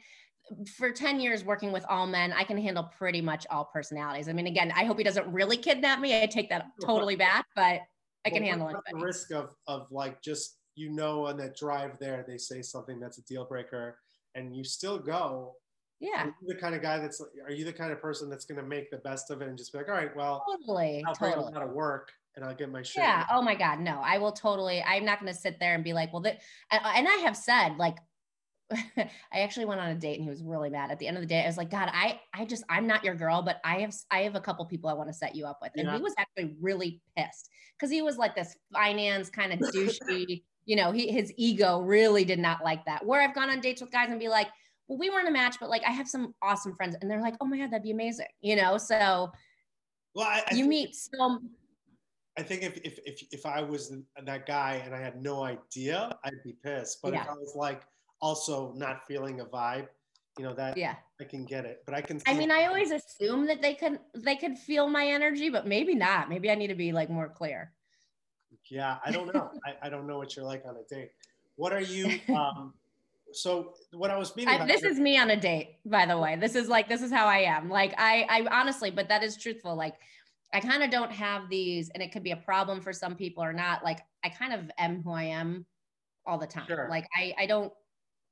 for 0.77 0.91
10 0.91 1.21
years 1.21 1.45
working 1.45 1.71
with 1.71 1.85
all 1.89 2.07
men, 2.07 2.33
I 2.33 2.43
can 2.43 2.59
handle 2.59 2.91
pretty 2.99 3.21
much 3.21 3.47
all 3.51 3.71
personalities. 3.73 4.29
I 4.29 4.33
mean, 4.33 4.49
again, 4.49 4.73
I 4.75 4.85
hope 4.85 4.99
he 4.99 5.05
doesn't 5.05 5.33
really 5.33 5.57
kidnap 5.57 6.01
me. 6.01 6.21
I 6.21 6.27
take 6.27 6.49
that 6.51 6.67
totally 6.85 7.15
back, 7.15 7.47
but 7.55 7.83
I 8.25 8.31
can 8.31 8.43
Well, 8.43 8.51
handle 8.51 8.69
it. 8.71 8.77
The 8.91 8.99
risk 8.99 9.31
of 9.33 9.55
of 9.67 9.87
like 9.91 10.21
just 10.23 10.59
you 10.75 10.91
know 10.91 11.27
on 11.27 11.37
that 11.39 11.57
drive 11.57 11.99
there 11.99 12.25
they 12.27 12.39
say 12.39 12.63
something 12.63 12.99
that's 12.99 13.19
a 13.19 13.23
deal 13.25 13.45
breaker 13.45 13.99
and 14.35 14.57
you 14.57 14.65
still 14.65 14.99
go. 14.99 15.55
Yeah, 16.01 16.25
Are 16.25 16.35
you 16.41 16.55
the 16.55 16.61
kind 16.61 16.75
of 16.75 16.81
guy 16.81 16.99
that's 16.99 17.21
are 17.21 17.53
you 17.53 17.65
the 17.65 17.73
kind 17.73 17.93
of 17.93 18.01
person 18.01 18.31
that's 18.31 18.47
gonna 18.47 18.63
make 18.63 18.91
the 18.91 18.97
best 18.99 19.31
of 19.31 19.43
it 19.43 19.49
and 19.49 19.59
just 19.59 19.73
be 19.73 19.79
like, 19.79 19.89
all 19.89 19.95
right, 19.95 20.15
well, 20.17 20.45
totally, 20.51 21.05
I'll 21.07 21.15
totally. 21.15 21.47
a 21.47 21.51
lot 21.51 21.63
of 21.63 21.71
work 21.71 22.11
and 22.37 22.45
I'll 22.45 22.55
get 22.55 22.71
my 22.71 22.83
shit. 22.83 23.03
Yeah. 23.03 23.27
Oh 23.31 23.43
my 23.43 23.55
God. 23.55 23.81
No, 23.81 24.01
I 24.03 24.19
will 24.19 24.33
totally. 24.33 24.83
I'm 24.83 25.05
not 25.05 25.21
going 25.21 25.33
to 25.33 25.39
sit 25.39 25.59
there 25.59 25.75
and 25.75 25.85
be 25.85 25.93
like, 25.93 26.13
well, 26.13 26.23
that, 26.23 26.41
and 26.71 26.81
and 26.85 27.09
I 27.09 27.17
have 27.25 27.37
said, 27.37 27.77
like, 27.77 27.97
I 28.97 29.11
actually 29.33 29.67
went 29.67 29.81
on 29.81 29.89
a 29.91 29.95
date 29.97 30.15
and 30.15 30.23
he 30.23 30.31
was 30.31 30.43
really 30.43 30.71
mad. 30.71 30.91
At 30.91 30.99
the 30.99 31.09
end 31.09 31.17
of 31.17 31.23
the 31.23 31.27
day, 31.27 31.43
I 31.43 31.47
was 31.47 31.57
like, 31.57 31.71
God, 31.71 31.91
I, 31.93 32.21
I 32.33 32.45
just, 32.45 32.63
I'm 32.69 32.87
not 32.87 33.05
your 33.05 33.17
girl, 33.17 33.43
but 33.43 33.61
I 33.65 33.81
have, 33.81 33.95
I 34.11 34.21
have 34.23 34.37
a 34.37 34.41
couple 34.41 34.65
people 34.67 34.89
I 34.89 34.93
want 34.93 35.09
to 35.09 35.13
set 35.15 35.35
you 35.35 35.45
up 35.45 35.59
with. 35.61 35.73
And 35.77 35.87
Yeah. 35.87 35.97
he 35.97 36.03
was 36.03 36.15
actually 36.19 36.55
really 36.61 37.01
pissed 37.17 37.49
because 37.77 37.91
he 37.91 38.01
was 38.01 38.17
like 38.17 38.37
this 38.37 38.57
finance 38.73 39.29
kind 39.29 39.53
of 39.53 39.59
douchey, 39.59 40.45
you 40.67 40.77
know, 40.77 40.93
he, 40.93 41.11
his 41.11 41.33
ego 41.37 41.81
really 41.81 42.25
did 42.25 42.39
not 42.39 42.63
like 42.63 42.85
that. 42.85 43.05
Where 43.05 43.21
I've 43.21 43.35
gone 43.35 43.51
on 43.51 43.61
dates 43.61 43.81
with 43.81 43.91
guys 43.91 44.09
and 44.11 44.21
be 44.21 44.29
like, 44.29 44.49
well, 44.91 44.99
we 44.99 45.09
weren't 45.09 45.29
a 45.29 45.31
match, 45.31 45.57
but 45.61 45.71
like, 45.71 45.83
I 45.87 45.93
have 45.93 46.09
some 46.09 46.35
awesome 46.43 46.75
friends. 46.75 46.97
And 47.01 47.09
they're 47.09 47.23
like, 47.23 47.37
oh 47.41 47.47
my 47.47 47.57
God, 47.57 47.71
that'd 47.71 47.85
be 47.85 47.93
amazing. 47.93 48.27
You 48.41 48.57
know, 48.57 48.77
so 48.77 49.31
Well, 50.17 50.27
I, 50.27 50.43
I 50.51 50.55
you 50.55 50.65
think- 50.65 50.69
meet 50.69 50.95
some. 50.97 51.51
I 52.37 52.43
think 52.43 52.63
if, 52.63 52.79
if 52.85 52.99
if 53.05 53.23
if 53.33 53.45
I 53.45 53.61
was 53.61 53.93
that 54.25 54.47
guy 54.47 54.81
and 54.85 54.95
I 54.95 55.01
had 55.01 55.21
no 55.21 55.43
idea, 55.43 56.17
I'd 56.25 56.43
be 56.45 56.55
pissed. 56.65 57.01
But 57.03 57.13
if 57.13 57.29
I 57.29 57.33
was 57.35 57.55
like 57.55 57.83
also 58.21 58.73
not 58.77 59.05
feeling 59.07 59.41
a 59.41 59.45
vibe, 59.45 59.89
you 60.39 60.45
know 60.45 60.55
that 60.55 60.77
yeah. 60.77 60.95
I 61.21 61.25
can 61.25 61.45
get 61.45 61.67
it. 61.67 61.83
But 61.85 61.97
I 61.97 62.01
can. 62.01 62.23
I 62.27 62.35
mean, 62.35 62.51
I 62.51 62.67
always 62.67 62.93
assume 62.93 63.47
that 63.47 63.61
they 63.61 63.75
could 63.75 63.99
they 64.15 64.37
could 64.37 64.57
feel 64.57 64.89
my 64.89 65.07
energy, 65.07 65.51
but 65.51 65.67
maybe 65.67 65.95
not. 65.95 66.31
Maybe 66.31 66.51
I 66.51 66.55
need 66.55 66.69
to 66.69 66.75
be 66.77 66.93
like 66.93 67.11
more 67.11 67.29
clear. 67.29 67.73
Yeah, 68.71 68.99
I 69.05 69.11
don't 69.11 69.35
know. 69.35 69.51
I, 69.67 69.87
I 69.87 69.89
don't 69.91 70.07
know 70.07 70.17
what 70.17 70.37
you're 70.37 70.47
like 70.47 70.63
on 70.67 70.77
a 70.77 70.95
date. 70.95 71.11
What 71.57 71.73
are 71.73 71.83
you? 71.83 72.21
Um, 72.35 72.75
so 73.33 73.75
what 73.93 74.11
I 74.11 74.17
was 74.17 74.35
meaning. 74.37 74.61
I, 74.61 74.67
this 74.67 74.83
is 74.83 74.99
me 74.99 75.19
on 75.19 75.31
a 75.31 75.37
date, 75.37 75.77
by 75.85 76.07
the 76.07 76.19
way. 76.19 76.37
This 76.37 76.55
is 76.55 76.69
like 76.69 76.89
this 76.89 77.03
is 77.03 77.13
how 77.13 77.27
I 77.27 77.39
am. 77.39 77.69
Like 77.69 77.95
I 77.99 78.27
I 78.29 78.61
honestly, 78.61 78.91
but 78.91 79.09
that 79.09 79.23
is 79.23 79.37
truthful. 79.37 79.75
Like 79.75 79.95
I 80.53 80.61
kind 80.61 80.83
of 80.83 80.91
don't 80.91 81.13
have 81.13 81.49
these, 81.49 81.91
and 81.91 82.03
it 82.03 82.13
could 82.13 82.23
be 82.23 82.33
a 82.33 82.37
problem 82.37 82.81
for 82.81 82.93
some 82.93 83.15
people 83.15 83.43
or 83.43 83.53
not. 83.53 83.85
Like 83.85 84.01
I 84.25 84.29
kind 84.29 84.53
of 84.53 84.71
am 84.79 85.03
who 85.03 85.13
I 85.13 85.25
am 85.25 85.67
all 86.27 86.39
the 86.39 86.47
time. 86.47 86.67
Sure. 86.67 86.89
Like 86.91 87.07
I 87.17 87.35
I 87.39 87.47
don't 87.47 87.73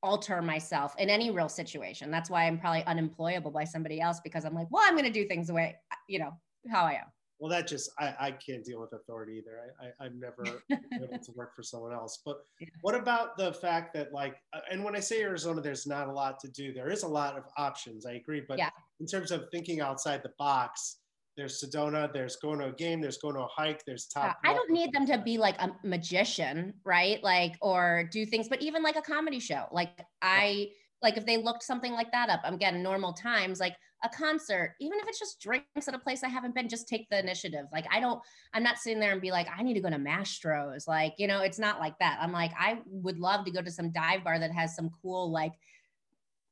alter 0.02 0.40
myself 0.40 0.94
in 0.98 1.10
any 1.10 1.30
real 1.30 1.48
situation. 1.48 2.10
That's 2.10 2.30
why 2.30 2.46
I'm 2.46 2.58
probably 2.58 2.84
unemployable 2.84 3.50
by 3.50 3.64
somebody 3.64 4.00
else 4.00 4.20
because 4.22 4.44
I'm 4.44 4.54
like, 4.54 4.68
well, 4.70 4.84
I'm 4.86 4.94
going 4.94 5.04
to 5.04 5.10
do 5.10 5.26
things 5.26 5.48
the 5.48 5.54
way 5.54 5.76
you 6.08 6.18
know 6.18 6.32
how 6.70 6.84
I 6.84 6.92
am. 6.92 7.06
Well, 7.38 7.50
that 7.50 7.66
just 7.68 7.90
I, 7.98 8.14
I 8.18 8.30
can't 8.32 8.64
deal 8.64 8.80
with 8.80 8.92
authority 8.92 9.34
either. 9.38 9.60
I, 9.80 9.86
I 9.86 10.06
I'm 10.06 10.18
never 10.18 10.62
able 10.70 11.18
to 11.18 11.32
work 11.32 11.54
for 11.54 11.62
someone 11.62 11.92
else. 11.92 12.20
But 12.24 12.38
Yeah. 12.60 12.68
what 12.82 12.94
about 12.94 13.36
the 13.36 13.52
fact 13.52 13.94
that 13.94 14.12
like, 14.12 14.36
uh, 14.52 14.60
and 14.70 14.82
when 14.82 14.96
I 14.96 15.00
say 15.00 15.22
Arizona, 15.22 15.60
there's 15.60 15.86
not 15.86 16.08
a 16.08 16.12
lot 16.12 16.40
to 16.40 16.48
do. 16.48 16.72
There 16.72 16.90
is 16.90 17.02
a 17.04 17.08
lot 17.08 17.36
of 17.36 17.44
options. 17.56 18.06
I 18.06 18.12
agree. 18.14 18.42
But 18.46 18.58
Yeah. 18.58 18.70
in 19.00 19.06
terms 19.06 19.30
of 19.30 19.48
thinking 19.52 19.80
outside 19.80 20.22
the 20.22 20.32
box, 20.38 20.98
there's 21.36 21.62
Sedona. 21.62 22.12
There's 22.12 22.34
going 22.36 22.58
to 22.58 22.66
a 22.66 22.72
game. 22.72 23.00
There's 23.00 23.18
going 23.18 23.36
to 23.36 23.42
a 23.42 23.46
hike. 23.46 23.84
There's 23.84 24.08
Yeah, 24.16 24.22
top. 24.28 24.38
I 24.44 24.52
don't 24.52 24.70
need 24.70 24.92
them 24.92 25.06
to 25.06 25.18
be 25.18 25.38
like 25.38 25.56
a 25.60 25.70
magician, 25.84 26.74
right? 26.84 27.22
Like, 27.22 27.54
or 27.62 28.08
do 28.10 28.26
things, 28.26 28.48
but 28.48 28.60
even 28.60 28.82
like 28.82 28.96
a 28.96 29.02
comedy 29.02 29.38
show. 29.38 29.66
Like, 29.70 30.04
I 30.20 30.70
like 31.00 31.16
if 31.16 31.24
they 31.24 31.36
looked 31.36 31.62
something 31.62 31.92
like 31.92 32.10
that 32.10 32.28
up, 32.28 32.40
I'm 32.42 32.56
getting 32.58 32.82
normal 32.82 33.12
times, 33.12 33.60
like 33.60 33.76
a 34.04 34.08
concert, 34.08 34.74
even 34.80 34.98
if 35.00 35.08
it's 35.08 35.18
just 35.18 35.40
drinks 35.40 35.88
at 35.88 35.94
a 35.94 35.98
place 35.98 36.22
I 36.22 36.28
haven't 36.28 36.54
been, 36.54 36.68
just 36.68 36.88
take 36.88 37.08
the 37.10 37.18
initiative. 37.18 37.66
Like, 37.72 37.86
I 37.92 37.98
don't, 38.00 38.20
I'm 38.54 38.62
not 38.62 38.78
sitting 38.78 39.00
there 39.00 39.12
and 39.12 39.20
be 39.20 39.30
like, 39.32 39.48
I 39.56 39.62
need 39.62 39.74
to 39.74 39.80
go 39.80 39.90
to 39.90 39.96
Mastro's. 39.96 40.86
Like, 40.86 41.14
you 41.18 41.26
know, 41.26 41.40
it's 41.40 41.58
not 41.58 41.80
like 41.80 41.98
that. 41.98 42.18
I'm 42.20 42.30
like, 42.32 42.52
I 42.58 42.78
would 42.86 43.18
love 43.18 43.44
to 43.46 43.50
go 43.50 43.60
to 43.60 43.70
some 43.70 43.90
dive 43.90 44.22
bar 44.24 44.38
that 44.38 44.52
has 44.52 44.76
some 44.76 44.90
cool, 45.02 45.30
like, 45.32 45.52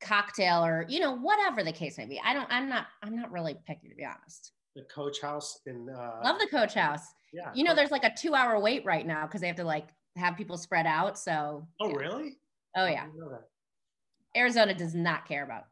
cocktail 0.03 0.63
or 0.63 0.85
you 0.91 1.01
know 1.01 1.17
whatever 1.17 1.65
the 1.65 1.73
case 1.73 1.97
may 1.97 2.05
be 2.05 2.21
i 2.23 2.35
don't 2.35 2.47
i'm 2.51 2.69
not 2.69 2.87
i'm 3.03 3.17
not 3.17 3.33
really 3.33 3.57
picky 3.67 3.89
to 3.89 3.95
be 3.95 4.05
honest 4.05 4.53
the 4.75 4.83
coach 4.95 5.23
house 5.23 5.61
in. 5.65 5.89
Uh, 5.89 6.21
love 6.23 6.39
the 6.39 6.47
coach 6.49 6.75
house 6.75 7.01
Yeah. 7.33 7.51
you 7.55 7.65
know, 7.65 7.75
there's 7.75 7.91
like 7.91 8.05
a 8.05 8.13
two 8.15 8.35
hour 8.35 8.61
wait 8.61 8.85
right 8.85 9.07
now 9.07 9.25
because 9.27 9.41
they 9.41 9.47
have 9.47 9.57
to 9.57 9.65
like 9.65 9.89
have 10.17 10.37
people 10.37 10.59
spread 10.59 10.87
out. 10.87 11.19
So, 11.19 11.67
Oh 11.81 11.89
yeah. 11.89 11.97
really? 11.97 12.37
oh 12.77 12.85
yeah, 12.87 13.07
didn't 13.07 13.19
know 13.19 13.31
that. 13.31 13.45
Arizona 14.39 14.75
does 14.75 14.95
not 14.95 15.27
care 15.27 15.45
about 15.45 15.65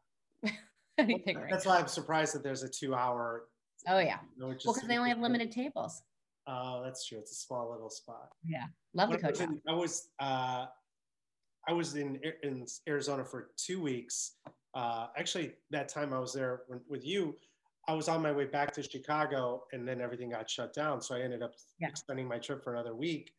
anything 0.99 1.37
right 1.37 1.51
That's 1.51 1.65
now. 1.65 1.73
why 1.73 1.79
I'm 1.81 1.89
surprised 1.89 2.35
that 2.35 2.43
there's 2.43 2.63
a 2.63 2.69
two-hour. 2.69 3.45
Oh 3.89 3.99
yeah, 3.99 4.19
you 4.37 4.41
know, 4.43 4.47
well 4.65 4.75
because 4.75 4.89
they 4.89 4.97
only 4.97 5.11
have 5.11 5.19
limited 5.21 5.51
tables. 5.51 6.03
Oh, 6.47 6.83
that's 6.85 7.07
true. 7.07 7.19
It's 7.19 7.33
a 7.33 7.35
small 7.35 7.71
little 7.71 7.91
spot. 7.91 8.29
Yeah. 8.45 8.65
Love 8.95 9.11
the 9.11 9.17
When 9.17 9.25
I 9.25 9.29
was 9.31 9.39
coach. 9.41 9.49
in- 9.49 9.61
I 9.69 9.73
was 9.75 10.09
uh, 10.21 10.67
I 11.69 11.73
was 11.73 11.95
in 11.97 12.21
in 12.43 12.67
Arizona 12.89 13.25
for 13.25 13.51
two 13.57 13.81
weeks. 13.83 14.33
Uh, 14.75 15.07
actually, 15.17 15.53
that 15.71 15.89
time 15.89 16.13
I 16.13 16.19
was 16.19 16.33
there 16.33 16.63
when- 16.69 16.81
with 16.89 17.05
you, 17.05 17.37
I 17.89 17.95
was 17.95 18.09
on 18.09 18.23
my 18.23 18.33
way 18.33 18.45
back 18.45 18.73
to 18.75 18.83
Chicago, 18.83 19.65
and 19.73 19.87
then 19.87 20.01
everything 20.01 20.31
got 20.31 20.49
shut 20.51 20.73
down. 20.75 21.01
So 21.01 21.15
I 21.15 21.21
ended 21.21 21.43
up 21.43 21.55
Yeah. 21.79 21.89
extending 21.89 22.27
my 22.29 22.39
trip 22.39 22.63
for 22.63 22.73
another 22.75 22.95
week. 22.95 23.33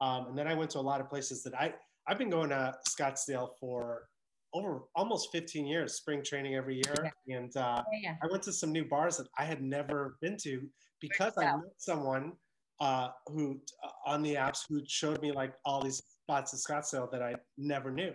Um, 0.00 0.26
and 0.28 0.38
then 0.38 0.46
I 0.48 0.54
went 0.54 0.70
to 0.72 0.78
a 0.78 0.80
lot 0.80 1.00
of 1.00 1.08
places 1.08 1.42
that 1.44 1.54
I 1.54 1.74
I've 2.08 2.18
been 2.18 2.30
going 2.30 2.50
to 2.50 2.76
Scottsdale 2.88 3.50
for 3.60 4.08
over 4.54 4.82
almost 4.94 5.30
15 5.32 5.66
years, 5.66 5.94
spring 5.94 6.22
training 6.24 6.54
every 6.54 6.76
year, 6.76 7.12
and 7.28 7.56
uh, 7.56 7.82
Yeah, 7.92 7.98
yeah. 8.02 8.14
I 8.22 8.26
went 8.30 8.42
to 8.44 8.52
some 8.52 8.72
new 8.72 8.84
bars 8.84 9.16
that 9.16 9.28
I 9.38 9.44
had 9.44 9.62
never 9.62 10.16
been 10.20 10.36
to 10.42 10.62
because 11.00 11.32
I 11.38 11.44
met 11.44 11.60
someone 11.78 12.32
uh, 12.80 13.08
who 13.26 13.60
uh, 13.84 14.10
on 14.10 14.22
the 14.22 14.34
apps 14.34 14.60
who 14.68 14.82
showed 14.86 15.20
me 15.22 15.32
like 15.32 15.54
all 15.64 15.82
these 15.82 16.02
spots 16.22 16.52
in 16.52 16.58
Scottsdale 16.58 17.10
that 17.12 17.22
I 17.22 17.34
never 17.56 17.90
knew. 17.90 18.12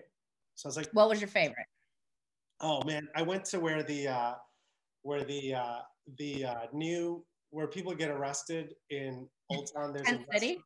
So 0.56 0.68
I 0.68 0.70
was 0.70 0.78
like, 0.78 0.90
What 0.94 1.10
was 1.10 1.20
your 1.22 1.30
favorite? 1.30 1.68
oh 2.62 2.84
man, 2.86 3.08
I 3.16 3.22
went 3.22 3.46
to 3.46 3.60
where 3.60 3.84
the 3.84 4.08
uh, 4.08 4.34
where 5.04 5.24
the 5.24 5.56
uh, 5.56 5.80
the 6.18 6.46
uh, 6.46 6.62
new 6.74 7.24
where 7.52 7.68
people 7.68 7.94
get 7.94 8.10
arrested 8.10 8.74
in 8.90 9.28
Old 9.50 9.70
Town. 9.74 9.94
There's 9.94 10.08
a 10.08 10.20
City. 10.34 10.60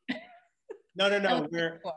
No, 0.96 1.10
no, 1.10 1.20
no. 1.20 1.44
Where 1.52 1.80
cool. 1.84 1.94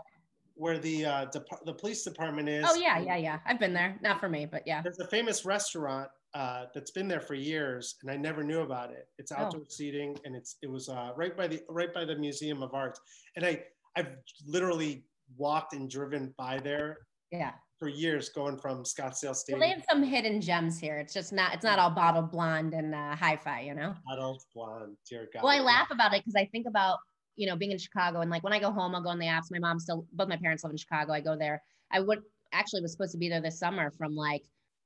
Where 0.54 0.78
the 0.78 1.04
uh, 1.04 1.24
dep- 1.26 1.64
the 1.64 1.72
police 1.72 2.02
department 2.04 2.48
is. 2.48 2.64
Oh 2.68 2.74
yeah, 2.76 2.98
yeah, 2.98 3.16
yeah. 3.16 3.38
I've 3.46 3.58
been 3.58 3.72
there. 3.74 3.96
Not 4.02 4.20
for 4.20 4.28
me, 4.28 4.46
but 4.46 4.62
yeah. 4.66 4.82
There's 4.82 5.00
a 5.00 5.06
famous 5.08 5.44
restaurant 5.44 6.08
uh, 6.34 6.66
that's 6.74 6.90
been 6.90 7.08
there 7.08 7.20
for 7.20 7.34
years, 7.34 7.96
and 8.02 8.10
I 8.10 8.16
never 8.16 8.42
knew 8.42 8.60
about 8.60 8.90
it. 8.90 9.08
It's 9.18 9.32
Oh. 9.32 9.36
outdoor 9.36 9.62
seating, 9.68 10.16
and 10.24 10.34
it's 10.36 10.56
it 10.62 10.70
was 10.70 10.88
uh, 10.88 11.10
right 11.16 11.36
by 11.36 11.46
the 11.48 11.60
right 11.68 11.92
by 11.92 12.04
the 12.04 12.16
Museum 12.16 12.62
of 12.62 12.72
Art. 12.74 12.98
And 13.36 13.44
I 13.44 13.62
I've 13.96 14.16
literally 14.46 15.04
walked 15.36 15.72
and 15.74 15.88
driven 15.90 16.34
by 16.36 16.58
there 16.58 16.98
Yeah. 17.32 17.52
for 17.78 17.88
years, 17.88 18.28
going 18.28 18.58
from 18.58 18.84
Scottsdale 18.84 19.24
Well, 19.24 19.34
Stadium, 19.34 19.60
they 19.60 19.68
have 19.70 19.84
some 19.90 20.02
hidden 20.02 20.40
gems 20.40 20.78
here. 20.78 20.98
It's 20.98 21.14
just 21.14 21.32
not. 21.32 21.54
It's 21.54 21.64
not 21.64 21.78
all 21.78 21.90
bottled 21.90 22.30
blonde 22.30 22.74
and 22.74 22.94
uh, 22.94 23.16
hi-fi, 23.16 23.60
you 23.62 23.74
know. 23.74 23.94
adult 24.12 24.44
blonde. 24.54 24.96
Dear 25.08 25.28
God. 25.32 25.42
Well, 25.42 25.52
I 25.52 25.60
laugh 25.60 25.88
about 25.90 26.12
it 26.14 26.22
because 26.24 26.34
I 26.36 26.46
think 26.46 26.66
about, 26.66 26.98
you 27.36 27.46
know, 27.46 27.56
being 27.56 27.72
in 27.72 27.78
Chicago 27.78 28.20
and 28.20 28.30
like 28.30 28.42
when 28.42 28.52
I 28.52 28.58
go 28.58 28.70
home, 28.70 28.94
I'll 28.94 29.02
go 29.02 29.10
on 29.10 29.18
the 29.18 29.26
apps. 29.26 29.50
My 29.50 29.58
mom 29.58 29.78
still, 29.78 30.06
both 30.12 30.28
my 30.28 30.36
parents 30.36 30.64
live 30.64 30.70
in 30.70 30.76
Chicago. 30.76 31.12
I 31.12 31.20
go 31.20 31.36
there. 31.36 31.62
I 31.90 32.00
would 32.00 32.20
actually 32.52 32.82
was 32.82 32.92
supposed 32.92 33.12
to 33.12 33.18
be 33.18 33.28
there 33.28 33.40
this 33.40 33.58
summer 33.58 33.90
from 33.90 34.14
like 34.14 34.42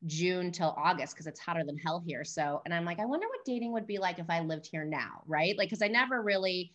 June 0.07 0.53
till 0.53 0.75
August 0.77 1.15
because 1.15 1.27
it's 1.27 1.41
hotter 1.41 1.65
than 1.65 1.77
hell 1.77 2.03
here. 2.07 2.25
So, 2.25 2.63
and 2.65 2.73
I'm 2.73 2.85
like, 2.85 3.01
I 3.01 3.05
wonder 3.05 3.27
what 3.27 3.45
dating 3.45 3.73
would 3.73 3.87
be 3.87 3.99
like 3.99 4.19
if 4.19 4.31
I 4.31 4.41
lived 4.41 4.69
here 4.71 4.85
now, 4.85 5.23
right? 5.27 5.57
Like, 5.57 5.69
because 5.69 5.83
I 5.83 5.89
never 5.89 6.23
really, 6.23 6.73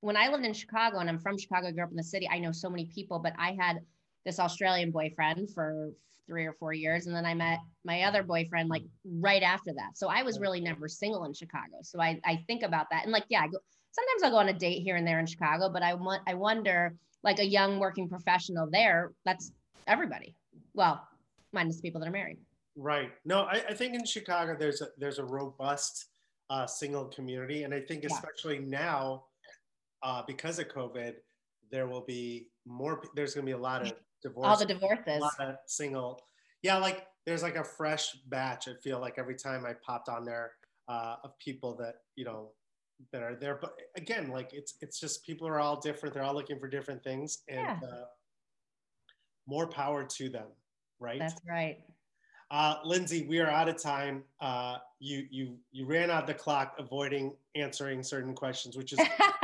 when 0.00 0.16
I 0.16 0.28
lived 0.28 0.44
in 0.44 0.52
Chicago 0.52 0.98
and 0.98 1.08
I'm 1.08 1.18
from 1.18 1.38
Chicago, 1.38 1.68
I 1.68 1.72
grew 1.72 1.84
up 1.84 1.90
in 1.90 1.96
the 1.96 2.02
city, 2.02 2.28
I 2.30 2.38
know 2.38 2.52
so 2.52 2.68
many 2.68 2.86
people, 2.86 3.18
but 3.18 3.34
I 3.38 3.56
had 3.58 3.78
this 4.24 4.38
Australian 4.38 4.90
boyfriend 4.90 5.50
for 5.54 5.90
three 6.26 6.44
or 6.44 6.52
four 6.52 6.72
years. 6.72 7.06
And 7.06 7.14
then 7.14 7.24
I 7.24 7.34
met 7.34 7.60
my 7.84 8.02
other 8.02 8.22
boyfriend 8.22 8.68
like 8.68 8.82
right 9.04 9.42
after 9.42 9.72
that. 9.74 9.96
So 9.96 10.08
I 10.08 10.22
was 10.22 10.38
oh. 10.38 10.40
really 10.40 10.60
never 10.60 10.88
single 10.88 11.24
in 11.24 11.32
Chicago. 11.32 11.78
So 11.82 12.00
I, 12.00 12.20
I 12.24 12.42
think 12.48 12.64
about 12.64 12.86
that. 12.90 13.04
And 13.04 13.12
like, 13.12 13.26
yeah, 13.28 13.42
I 13.42 13.46
go, 13.46 13.58
sometimes 13.96 14.22
I'll 14.22 14.30
go 14.30 14.36
on 14.38 14.48
a 14.48 14.58
date 14.58 14.82
here 14.82 14.96
and 14.96 15.06
there 15.06 15.18
in 15.18 15.26
Chicago, 15.26 15.68
but 15.72 15.82
I 15.82 15.94
want, 15.94 16.22
I 16.26 16.34
wonder 16.34 16.94
like 17.22 17.38
a 17.38 17.44
young 17.46 17.78
working 17.78 18.08
professional 18.08 18.68
there, 18.70 19.12
that's 19.24 19.52
everybody. 19.86 20.34
Well, 20.74 21.00
minus 21.52 21.80
people 21.80 22.00
that 22.00 22.08
are 22.08 22.12
married. 22.12 22.38
Right. 22.76 23.10
No, 23.24 23.42
I, 23.42 23.62
I 23.70 23.74
think 23.74 23.94
in 23.94 24.04
Chicago 24.04 24.54
there's 24.58 24.82
a 24.82 24.88
there's 24.98 25.18
a 25.18 25.24
robust 25.24 26.06
uh, 26.50 26.66
single 26.66 27.06
community, 27.06 27.64
and 27.64 27.72
I 27.72 27.80
think 27.80 28.02
Yeah. 28.02 28.10
especially 28.12 28.58
now 28.58 29.24
uh, 30.02 30.22
because 30.26 30.58
of 30.58 30.68
COVID, 30.68 31.14
there 31.72 31.86
will 31.88 32.04
be 32.04 32.48
more. 32.66 33.02
There's 33.16 33.34
going 33.34 33.46
to 33.46 33.50
be 33.50 33.58
a 33.58 33.58
lot 33.58 33.80
of 33.82 33.94
divorce. 34.22 34.46
All 34.46 34.56
the 34.58 34.64
a 34.64 34.68
divorces. 34.68 35.20
lot 35.20 35.40
of 35.40 35.56
single. 35.66 36.20
Yeah, 36.62 36.76
like 36.76 37.06
there's 37.24 37.42
like 37.42 37.56
a 37.56 37.64
fresh 37.64 38.12
batch. 38.28 38.68
I 38.68 38.74
feel 38.84 39.00
like 39.00 39.14
every 39.16 39.36
time 39.36 39.64
I 39.64 39.72
popped 39.84 40.10
on 40.10 40.24
there, 40.24 40.52
uh, 40.86 41.16
of 41.24 41.36
people 41.38 41.74
that 41.76 41.94
you 42.14 42.26
know 42.26 42.50
that 43.12 43.22
are 43.22 43.34
there. 43.34 43.56
But 43.60 43.76
again, 43.96 44.28
like 44.30 44.52
it's 44.52 44.74
it's 44.80 44.98
just 45.00 45.24
people 45.24 45.46
are 45.46 45.60
all 45.60 45.80
different. 45.80 46.14
They're 46.14 46.22
all 46.22 46.34
looking 46.34 46.58
for 46.58 46.68
different 46.68 47.02
things, 47.02 47.42
and 47.48 47.60
Yeah. 47.60 47.78
uh, 47.88 48.04
more 49.46 49.66
power 49.66 50.04
to 50.04 50.28
them, 50.28 50.48
right? 50.98 51.18
That's 51.20 51.40
right. 51.48 51.78
Uh, 52.50 52.76
Lindsey, 52.84 53.26
we 53.26 53.40
are 53.40 53.48
out 53.48 53.68
of 53.68 53.80
time. 53.80 54.24
Uh, 54.40 54.78
you 54.98 55.26
you 55.30 55.58
you 55.72 55.86
ran 55.86 56.10
out 56.10 56.26
the 56.26 56.34
clock, 56.34 56.74
avoiding 56.78 57.36
answering 57.54 58.02
certain 58.02 58.34
questions, 58.34 58.76
which 58.76 58.92
is 58.92 59.00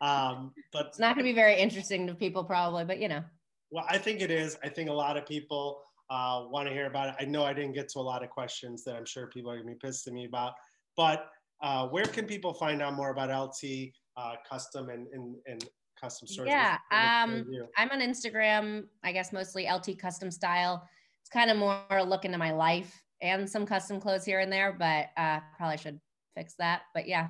um, 0.00 0.54
but 0.72 0.86
It's 0.86 0.98
not 0.98 1.14
going 1.14 1.24
to 1.26 1.30
be 1.30 1.34
very 1.34 1.58
interesting 1.58 2.06
to 2.06 2.14
people, 2.14 2.44
probably, 2.44 2.84
but 2.84 2.98
you 2.98 3.08
know. 3.08 3.22
well, 3.70 3.84
I 3.88 3.98
think 3.98 4.20
it 4.20 4.30
is. 4.30 4.56
I 4.62 4.68
think 4.68 4.88
a 4.88 4.92
lot 4.92 5.16
of 5.16 5.26
people 5.26 5.82
uh, 6.08 6.44
want 6.48 6.66
to 6.68 6.74
hear 6.74 6.86
about 6.86 7.10
it. 7.10 7.14
I 7.20 7.24
know 7.24 7.44
I 7.44 7.52
didn't 7.52 7.72
get 7.72 7.88
to 7.90 7.98
a 7.98 8.02
lot 8.02 8.22
of 8.24 8.30
questions 8.30 8.82
that 8.84 8.96
I'm 8.96 9.04
sure 9.04 9.26
people 9.26 9.50
are 9.50 9.56
gonna 9.58 9.68
be 9.72 9.74
pissed 9.78 10.06
at 10.06 10.12
me 10.12 10.24
about, 10.24 10.54
but 10.96 11.30
uh, 11.62 11.86
where 11.88 12.04
can 12.04 12.26
people 12.26 12.54
find 12.54 12.80
out 12.82 12.94
more 12.94 13.10
about 13.10 13.28
LT 13.30 13.90
uh, 14.16 14.34
custom 14.48 14.88
and, 14.88 15.06
and 15.12 15.36
and 15.46 15.64
custom 16.00 16.26
stores? 16.28 16.48
Yeah, 16.48 16.78
um. 16.90 17.46
I'm 17.76 17.90
on 17.90 18.00
Instagram, 18.00 18.84
I 19.04 19.12
guess 19.12 19.32
mostly 19.32 19.68
LT 19.70 19.98
Custom 19.98 20.30
Style. 20.30 20.88
It's 21.22 21.30
kind 21.30 21.50
of 21.50 21.56
more 21.56 21.80
a 21.90 22.02
look 22.02 22.24
into 22.24 22.38
my 22.38 22.52
life 22.52 23.02
and 23.20 23.48
some 23.48 23.66
custom 23.66 24.00
clothes 24.00 24.24
here 24.24 24.40
and 24.40 24.50
there, 24.50 24.74
but 24.78 25.08
uh, 25.16 25.40
probably 25.56 25.76
should 25.76 26.00
fix 26.34 26.54
that. 26.58 26.82
But 26.94 27.06
yeah, 27.06 27.28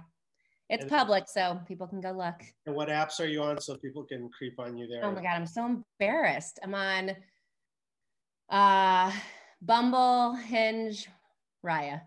it's 0.68 0.83
And- 0.83 0.91
public, 0.91 1.24
so 1.26 1.61
people 1.66 1.89
can 1.89 2.01
go 2.01 2.12
look. 2.12 2.41
and 2.66 2.74
what 2.76 2.89
apps 2.89 3.18
are 3.18 3.26
you 3.26 3.43
on 3.43 3.61
so 3.61 3.76
people 3.76 4.05
can 4.05 4.31
creep 4.31 4.61
on 4.61 4.76
you 4.76 4.87
there? 4.87 5.05
Oh 5.05 5.11
my 5.11 5.20
God, 5.22 5.35
I'm 5.35 5.47
so 5.47 5.66
embarrassed. 6.01 6.61
I'm 6.62 6.74
on 6.74 7.16
uh, 8.49 9.12
Bumble, 9.61 10.35
Hinge, 10.35 11.09
Raya. 11.66 12.03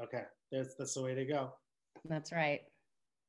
Okay, 0.00 0.22
that's 0.50 0.74
that's 0.74 0.94
the 0.94 1.02
way 1.02 1.14
to 1.14 1.24
go. 1.24 1.52
That's 2.08 2.32
right. 2.32 2.60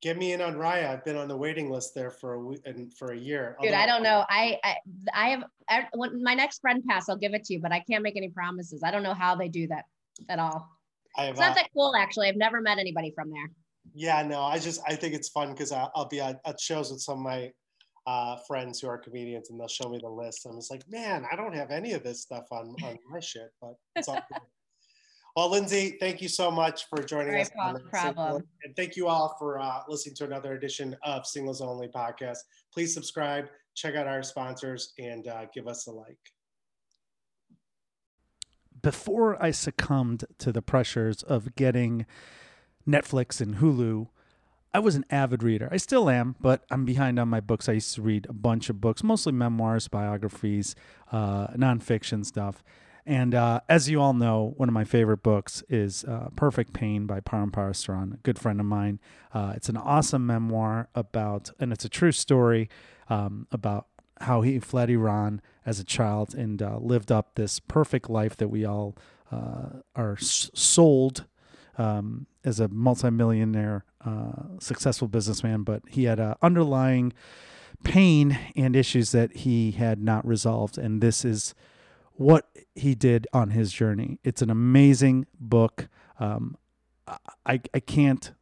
Get 0.02 0.16
me 0.16 0.32
in 0.32 0.40
on 0.40 0.54
Raya. 0.54 0.88
I've 0.88 1.04
been 1.04 1.18
on 1.18 1.28
the 1.28 1.36
waiting 1.36 1.70
list 1.70 1.94
there 1.94 2.10
for 2.10 2.32
a 2.32 2.40
week 2.40 2.60
and 2.64 2.92
for 2.94 3.12
a 3.12 3.16
year. 3.16 3.56
Dude, 3.60 3.72
Although- 3.72 3.82
I 3.82 3.86
don't 3.86 4.02
know. 4.02 4.24
I, 4.30 4.58
I, 4.64 4.76
I 5.12 5.28
have 5.28 5.44
I, 5.68 5.86
when 5.94 6.22
my 6.22 6.32
next 6.32 6.60
friend 6.60 6.82
pass, 6.88 7.08
I'll 7.08 7.18
give 7.18 7.34
it 7.34 7.44
to 7.44 7.54
you, 7.54 7.60
but 7.60 7.70
I 7.70 7.80
can't 7.80 8.02
make 8.02 8.16
any 8.16 8.30
promises. 8.30 8.82
I 8.82 8.90
don't 8.90 9.02
know 9.02 9.12
how 9.12 9.34
they 9.34 9.48
do 9.48 9.66
that 9.68 9.84
at 10.30 10.38
all. 10.38 10.68
I 11.18 11.24
have, 11.24 11.30
It's 11.32 11.40
not 11.40 11.52
uh, 11.52 11.54
that 11.54 11.68
cool, 11.74 11.94
actually. 11.96 12.28
I've 12.28 12.36
never 12.36 12.62
met 12.62 12.78
anybody 12.78 13.12
from 13.14 13.30
there. 13.30 13.50
Yeah, 13.94 14.22
no, 14.22 14.40
I 14.42 14.58
just 14.58 14.80
I 14.86 14.94
think 14.94 15.14
it's 15.14 15.28
fun 15.28 15.50
because 15.50 15.72
I'll, 15.72 16.08
be 16.08 16.20
at, 16.20 16.40
at 16.46 16.60
shows 16.60 16.90
with 16.90 17.00
some 17.00 17.18
of 17.18 17.24
my 17.24 17.50
uh, 18.06 18.36
friends 18.46 18.80
who 18.80 18.88
are 18.88 18.98
comedians, 18.98 19.50
and 19.50 19.60
they'll 19.60 19.68
show 19.68 19.88
me 19.88 19.98
the 20.00 20.08
list. 20.08 20.46
I'm 20.46 20.56
just 20.56 20.70
like, 20.70 20.82
man, 20.88 21.26
I 21.30 21.36
don't 21.36 21.54
have 21.54 21.70
any 21.70 21.92
of 21.92 22.02
this 22.02 22.22
stuff 22.22 22.44
on 22.52 22.74
on 22.84 22.98
my 23.10 23.20
shit, 23.20 23.50
but 23.60 23.74
it's 23.96 24.08
all 24.08 24.22
good. 24.32 24.40
Well, 25.36 25.50
Lindsey, 25.50 25.96
thank 26.00 26.20
you 26.20 26.28
so 26.28 26.50
much 26.50 26.88
for 26.88 27.02
joining 27.02 27.28
All 27.28 27.34
right, 27.34 27.46
us. 27.46 27.50
on 27.60 27.74
the 27.74 27.80
problem. 27.80 28.42
And 28.64 28.74
thank 28.76 28.96
you 28.96 29.06
all 29.08 29.36
for 29.38 29.58
uh, 29.60 29.80
listening 29.88 30.16
to 30.16 30.24
another 30.24 30.54
edition 30.54 30.96
of 31.04 31.26
Singles 31.26 31.60
Only 31.60 31.88
Podcast. 31.88 32.38
Please 32.74 32.92
subscribe, 32.92 33.46
check 33.74 33.94
out 33.94 34.06
our 34.06 34.22
sponsors, 34.22 34.92
and 34.98 35.28
uh, 35.28 35.46
give 35.54 35.68
us 35.68 35.86
a 35.86 35.92
like. 35.92 36.18
before 38.82 39.42
I 39.42 39.50
succumbed 39.50 40.24
to 40.38 40.52
the 40.52 40.62
pressures 40.62 41.22
of 41.22 41.54
getting 41.54 42.06
Netflix 42.88 43.40
and 43.40 43.56
Hulu, 43.56 44.08
I 44.72 44.78
was 44.78 44.94
an 44.94 45.04
avid 45.10 45.42
reader. 45.42 45.68
I 45.70 45.76
still 45.78 46.08
am, 46.08 46.36
but 46.40 46.64
I'm 46.70 46.84
behind 46.84 47.18
on 47.18 47.28
my 47.28 47.40
books. 47.40 47.68
I 47.68 47.72
used 47.72 47.94
to 47.96 48.02
read 48.02 48.26
a 48.28 48.32
bunch 48.32 48.70
of 48.70 48.80
books, 48.80 49.02
mostly 49.02 49.32
memoirs, 49.32 49.88
biographies, 49.88 50.74
uh, 51.10 51.48
nonfiction 51.48 52.24
stuff. 52.24 52.62
And 53.10 53.34
uh, 53.34 53.58
as 53.68 53.90
you 53.90 54.00
all 54.00 54.14
know, 54.14 54.54
one 54.56 54.68
of 54.68 54.72
my 54.72 54.84
favorite 54.84 55.24
books 55.24 55.64
is 55.68 56.04
uh, 56.04 56.28
Perfect 56.36 56.72
Pain 56.72 57.06
by 57.06 57.18
Param 57.18 57.50
Parasaran, 57.50 58.14
a 58.14 58.16
good 58.18 58.38
friend 58.38 58.60
of 58.60 58.66
mine. 58.66 59.00
Uh, 59.34 59.52
it's 59.56 59.68
an 59.68 59.76
awesome 59.76 60.24
memoir 60.24 60.88
about, 60.94 61.50
and 61.58 61.72
it's 61.72 61.84
a 61.84 61.88
true 61.88 62.12
story 62.12 62.68
um, 63.08 63.48
about 63.50 63.88
how 64.20 64.42
he 64.42 64.60
fled 64.60 64.90
Iran 64.90 65.42
as 65.66 65.80
a 65.80 65.84
child 65.84 66.36
and 66.36 66.62
uh, 66.62 66.78
lived 66.78 67.10
up 67.10 67.34
this 67.34 67.58
perfect 67.58 68.08
life 68.08 68.36
that 68.36 68.46
we 68.46 68.64
all 68.64 68.96
uh, 69.32 69.80
are 69.96 70.12
s- 70.12 70.48
sold 70.54 71.24
um, 71.78 72.28
as 72.44 72.60
a 72.60 72.68
multimillionaire, 72.68 73.84
uh, 74.06 74.56
successful 74.60 75.08
businessman. 75.08 75.64
But 75.64 75.82
he 75.88 76.04
had 76.04 76.20
a 76.20 76.36
underlying 76.42 77.12
pain 77.82 78.38
and 78.54 78.76
issues 78.76 79.10
that 79.10 79.38
he 79.38 79.72
had 79.72 80.00
not 80.00 80.24
resolved, 80.24 80.78
and 80.78 81.00
this 81.00 81.24
is 81.24 81.56
what 82.14 82.48
he 82.74 82.94
did 82.94 83.26
on 83.32 83.50
his 83.50 83.72
journey. 83.72 84.18
It's 84.24 84.42
an 84.42 84.50
amazing 84.50 85.26
book. 85.38 85.88
Um, 86.18 86.56
I 87.46 87.60
I 87.74 87.80
can't 87.80 88.32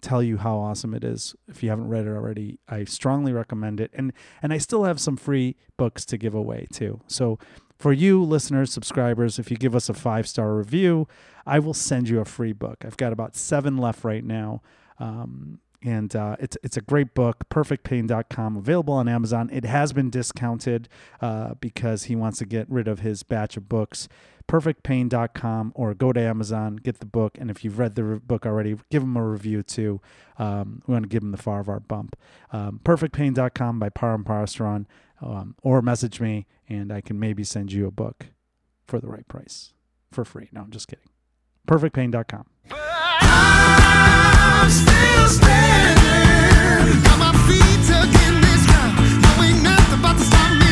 tell 0.00 0.22
you 0.22 0.38
how 0.38 0.56
awesome 0.56 0.94
it 0.94 1.04
is. 1.04 1.34
If 1.48 1.62
you 1.62 1.70
haven't 1.70 1.88
read 1.88 2.06
it 2.06 2.10
already 2.10 2.58
i 2.68 2.84
strongly 2.84 3.32
recommend 3.32 3.80
it. 3.80 3.90
And 3.94 4.12
and 4.42 4.52
i 4.52 4.58
still 4.58 4.84
have 4.84 5.00
some 5.00 5.16
free 5.16 5.56
books 5.76 6.04
to 6.06 6.16
give 6.18 6.34
away 6.34 6.66
too. 6.72 7.00
So 7.06 7.38
for 7.78 7.92
you 7.92 8.22
listeners 8.22 8.72
subscribers 8.72 9.38
if 9.38 9.50
you 9.50 9.56
give 9.56 9.74
us 9.74 9.88
a 9.88 9.94
five 9.94 10.28
star 10.28 10.54
review 10.54 11.06
i 11.46 11.58
will 11.58 11.74
send 11.74 12.08
you 12.08 12.20
a 12.20 12.24
free 12.24 12.52
book. 12.52 12.84
I've 12.84 12.96
got 12.96 13.12
about 13.12 13.36
seven 13.36 13.76
left 13.76 14.04
right 14.04 14.24
now. 14.24 14.62
Um, 14.98 15.60
and 15.82 16.14
uh, 16.16 16.36
it's 16.40 16.56
it's 16.62 16.76
a 16.76 16.80
great 16.80 17.14
book 17.14 17.48
perfectpain.com 17.50 18.56
available 18.56 18.94
on 18.94 19.08
amazon. 19.08 19.48
It 19.52 19.64
has 19.64 19.92
been 19.92 20.10
discounted 20.10 20.88
uh, 21.20 21.54
because 21.60 22.04
he 22.04 22.16
wants 22.16 22.38
to 22.38 22.46
get 22.46 22.68
rid 22.68 22.88
of 22.88 23.00
his 23.00 23.22
batch 23.22 23.56
of 23.56 23.68
books. 23.68 24.08
perfectpain.com 24.48 25.72
or 25.76 25.94
go 25.94 26.12
to 26.12 26.20
amazon 26.20 26.76
get 26.76 26.98
the 26.98 27.06
book 27.06 27.36
and 27.38 27.50
if 27.50 27.62
you've 27.64 27.78
read 27.78 27.94
the 27.94 28.02
re- 28.04 28.18
book 28.18 28.44
already 28.46 28.76
give 28.90 29.02
him 29.02 29.16
a 29.16 29.24
review 29.24 29.62
too. 29.62 30.00
Um, 30.38 30.82
we 30.86 30.92
want 30.92 31.04
to 31.04 31.08
give 31.08 31.22
him 31.22 31.30
the 31.32 31.36
far 31.36 31.60
of 31.60 31.68
our 31.68 31.80
bump. 31.80 32.16
Um, 32.52 32.80
perfectpain.com 32.84 33.78
by 33.78 33.88
Param 33.90 34.24
Parasaran 34.24 34.86
um, 35.20 35.54
or 35.62 35.82
message 35.82 36.20
me 36.20 36.46
and 36.68 36.92
i 36.92 37.00
can 37.00 37.18
maybe 37.18 37.44
send 37.44 37.72
you 37.72 37.86
a 37.86 37.90
book 37.90 38.26
for 38.86 39.00
the 39.00 39.08
right 39.08 39.26
price 39.28 39.72
for 40.10 40.24
free. 40.24 40.48
No 40.52 40.62
i'm 40.62 40.70
just 40.70 40.88
kidding. 40.88 41.08
perfectpain.com 41.68 42.46
stop 50.20 50.52
me 50.58 50.67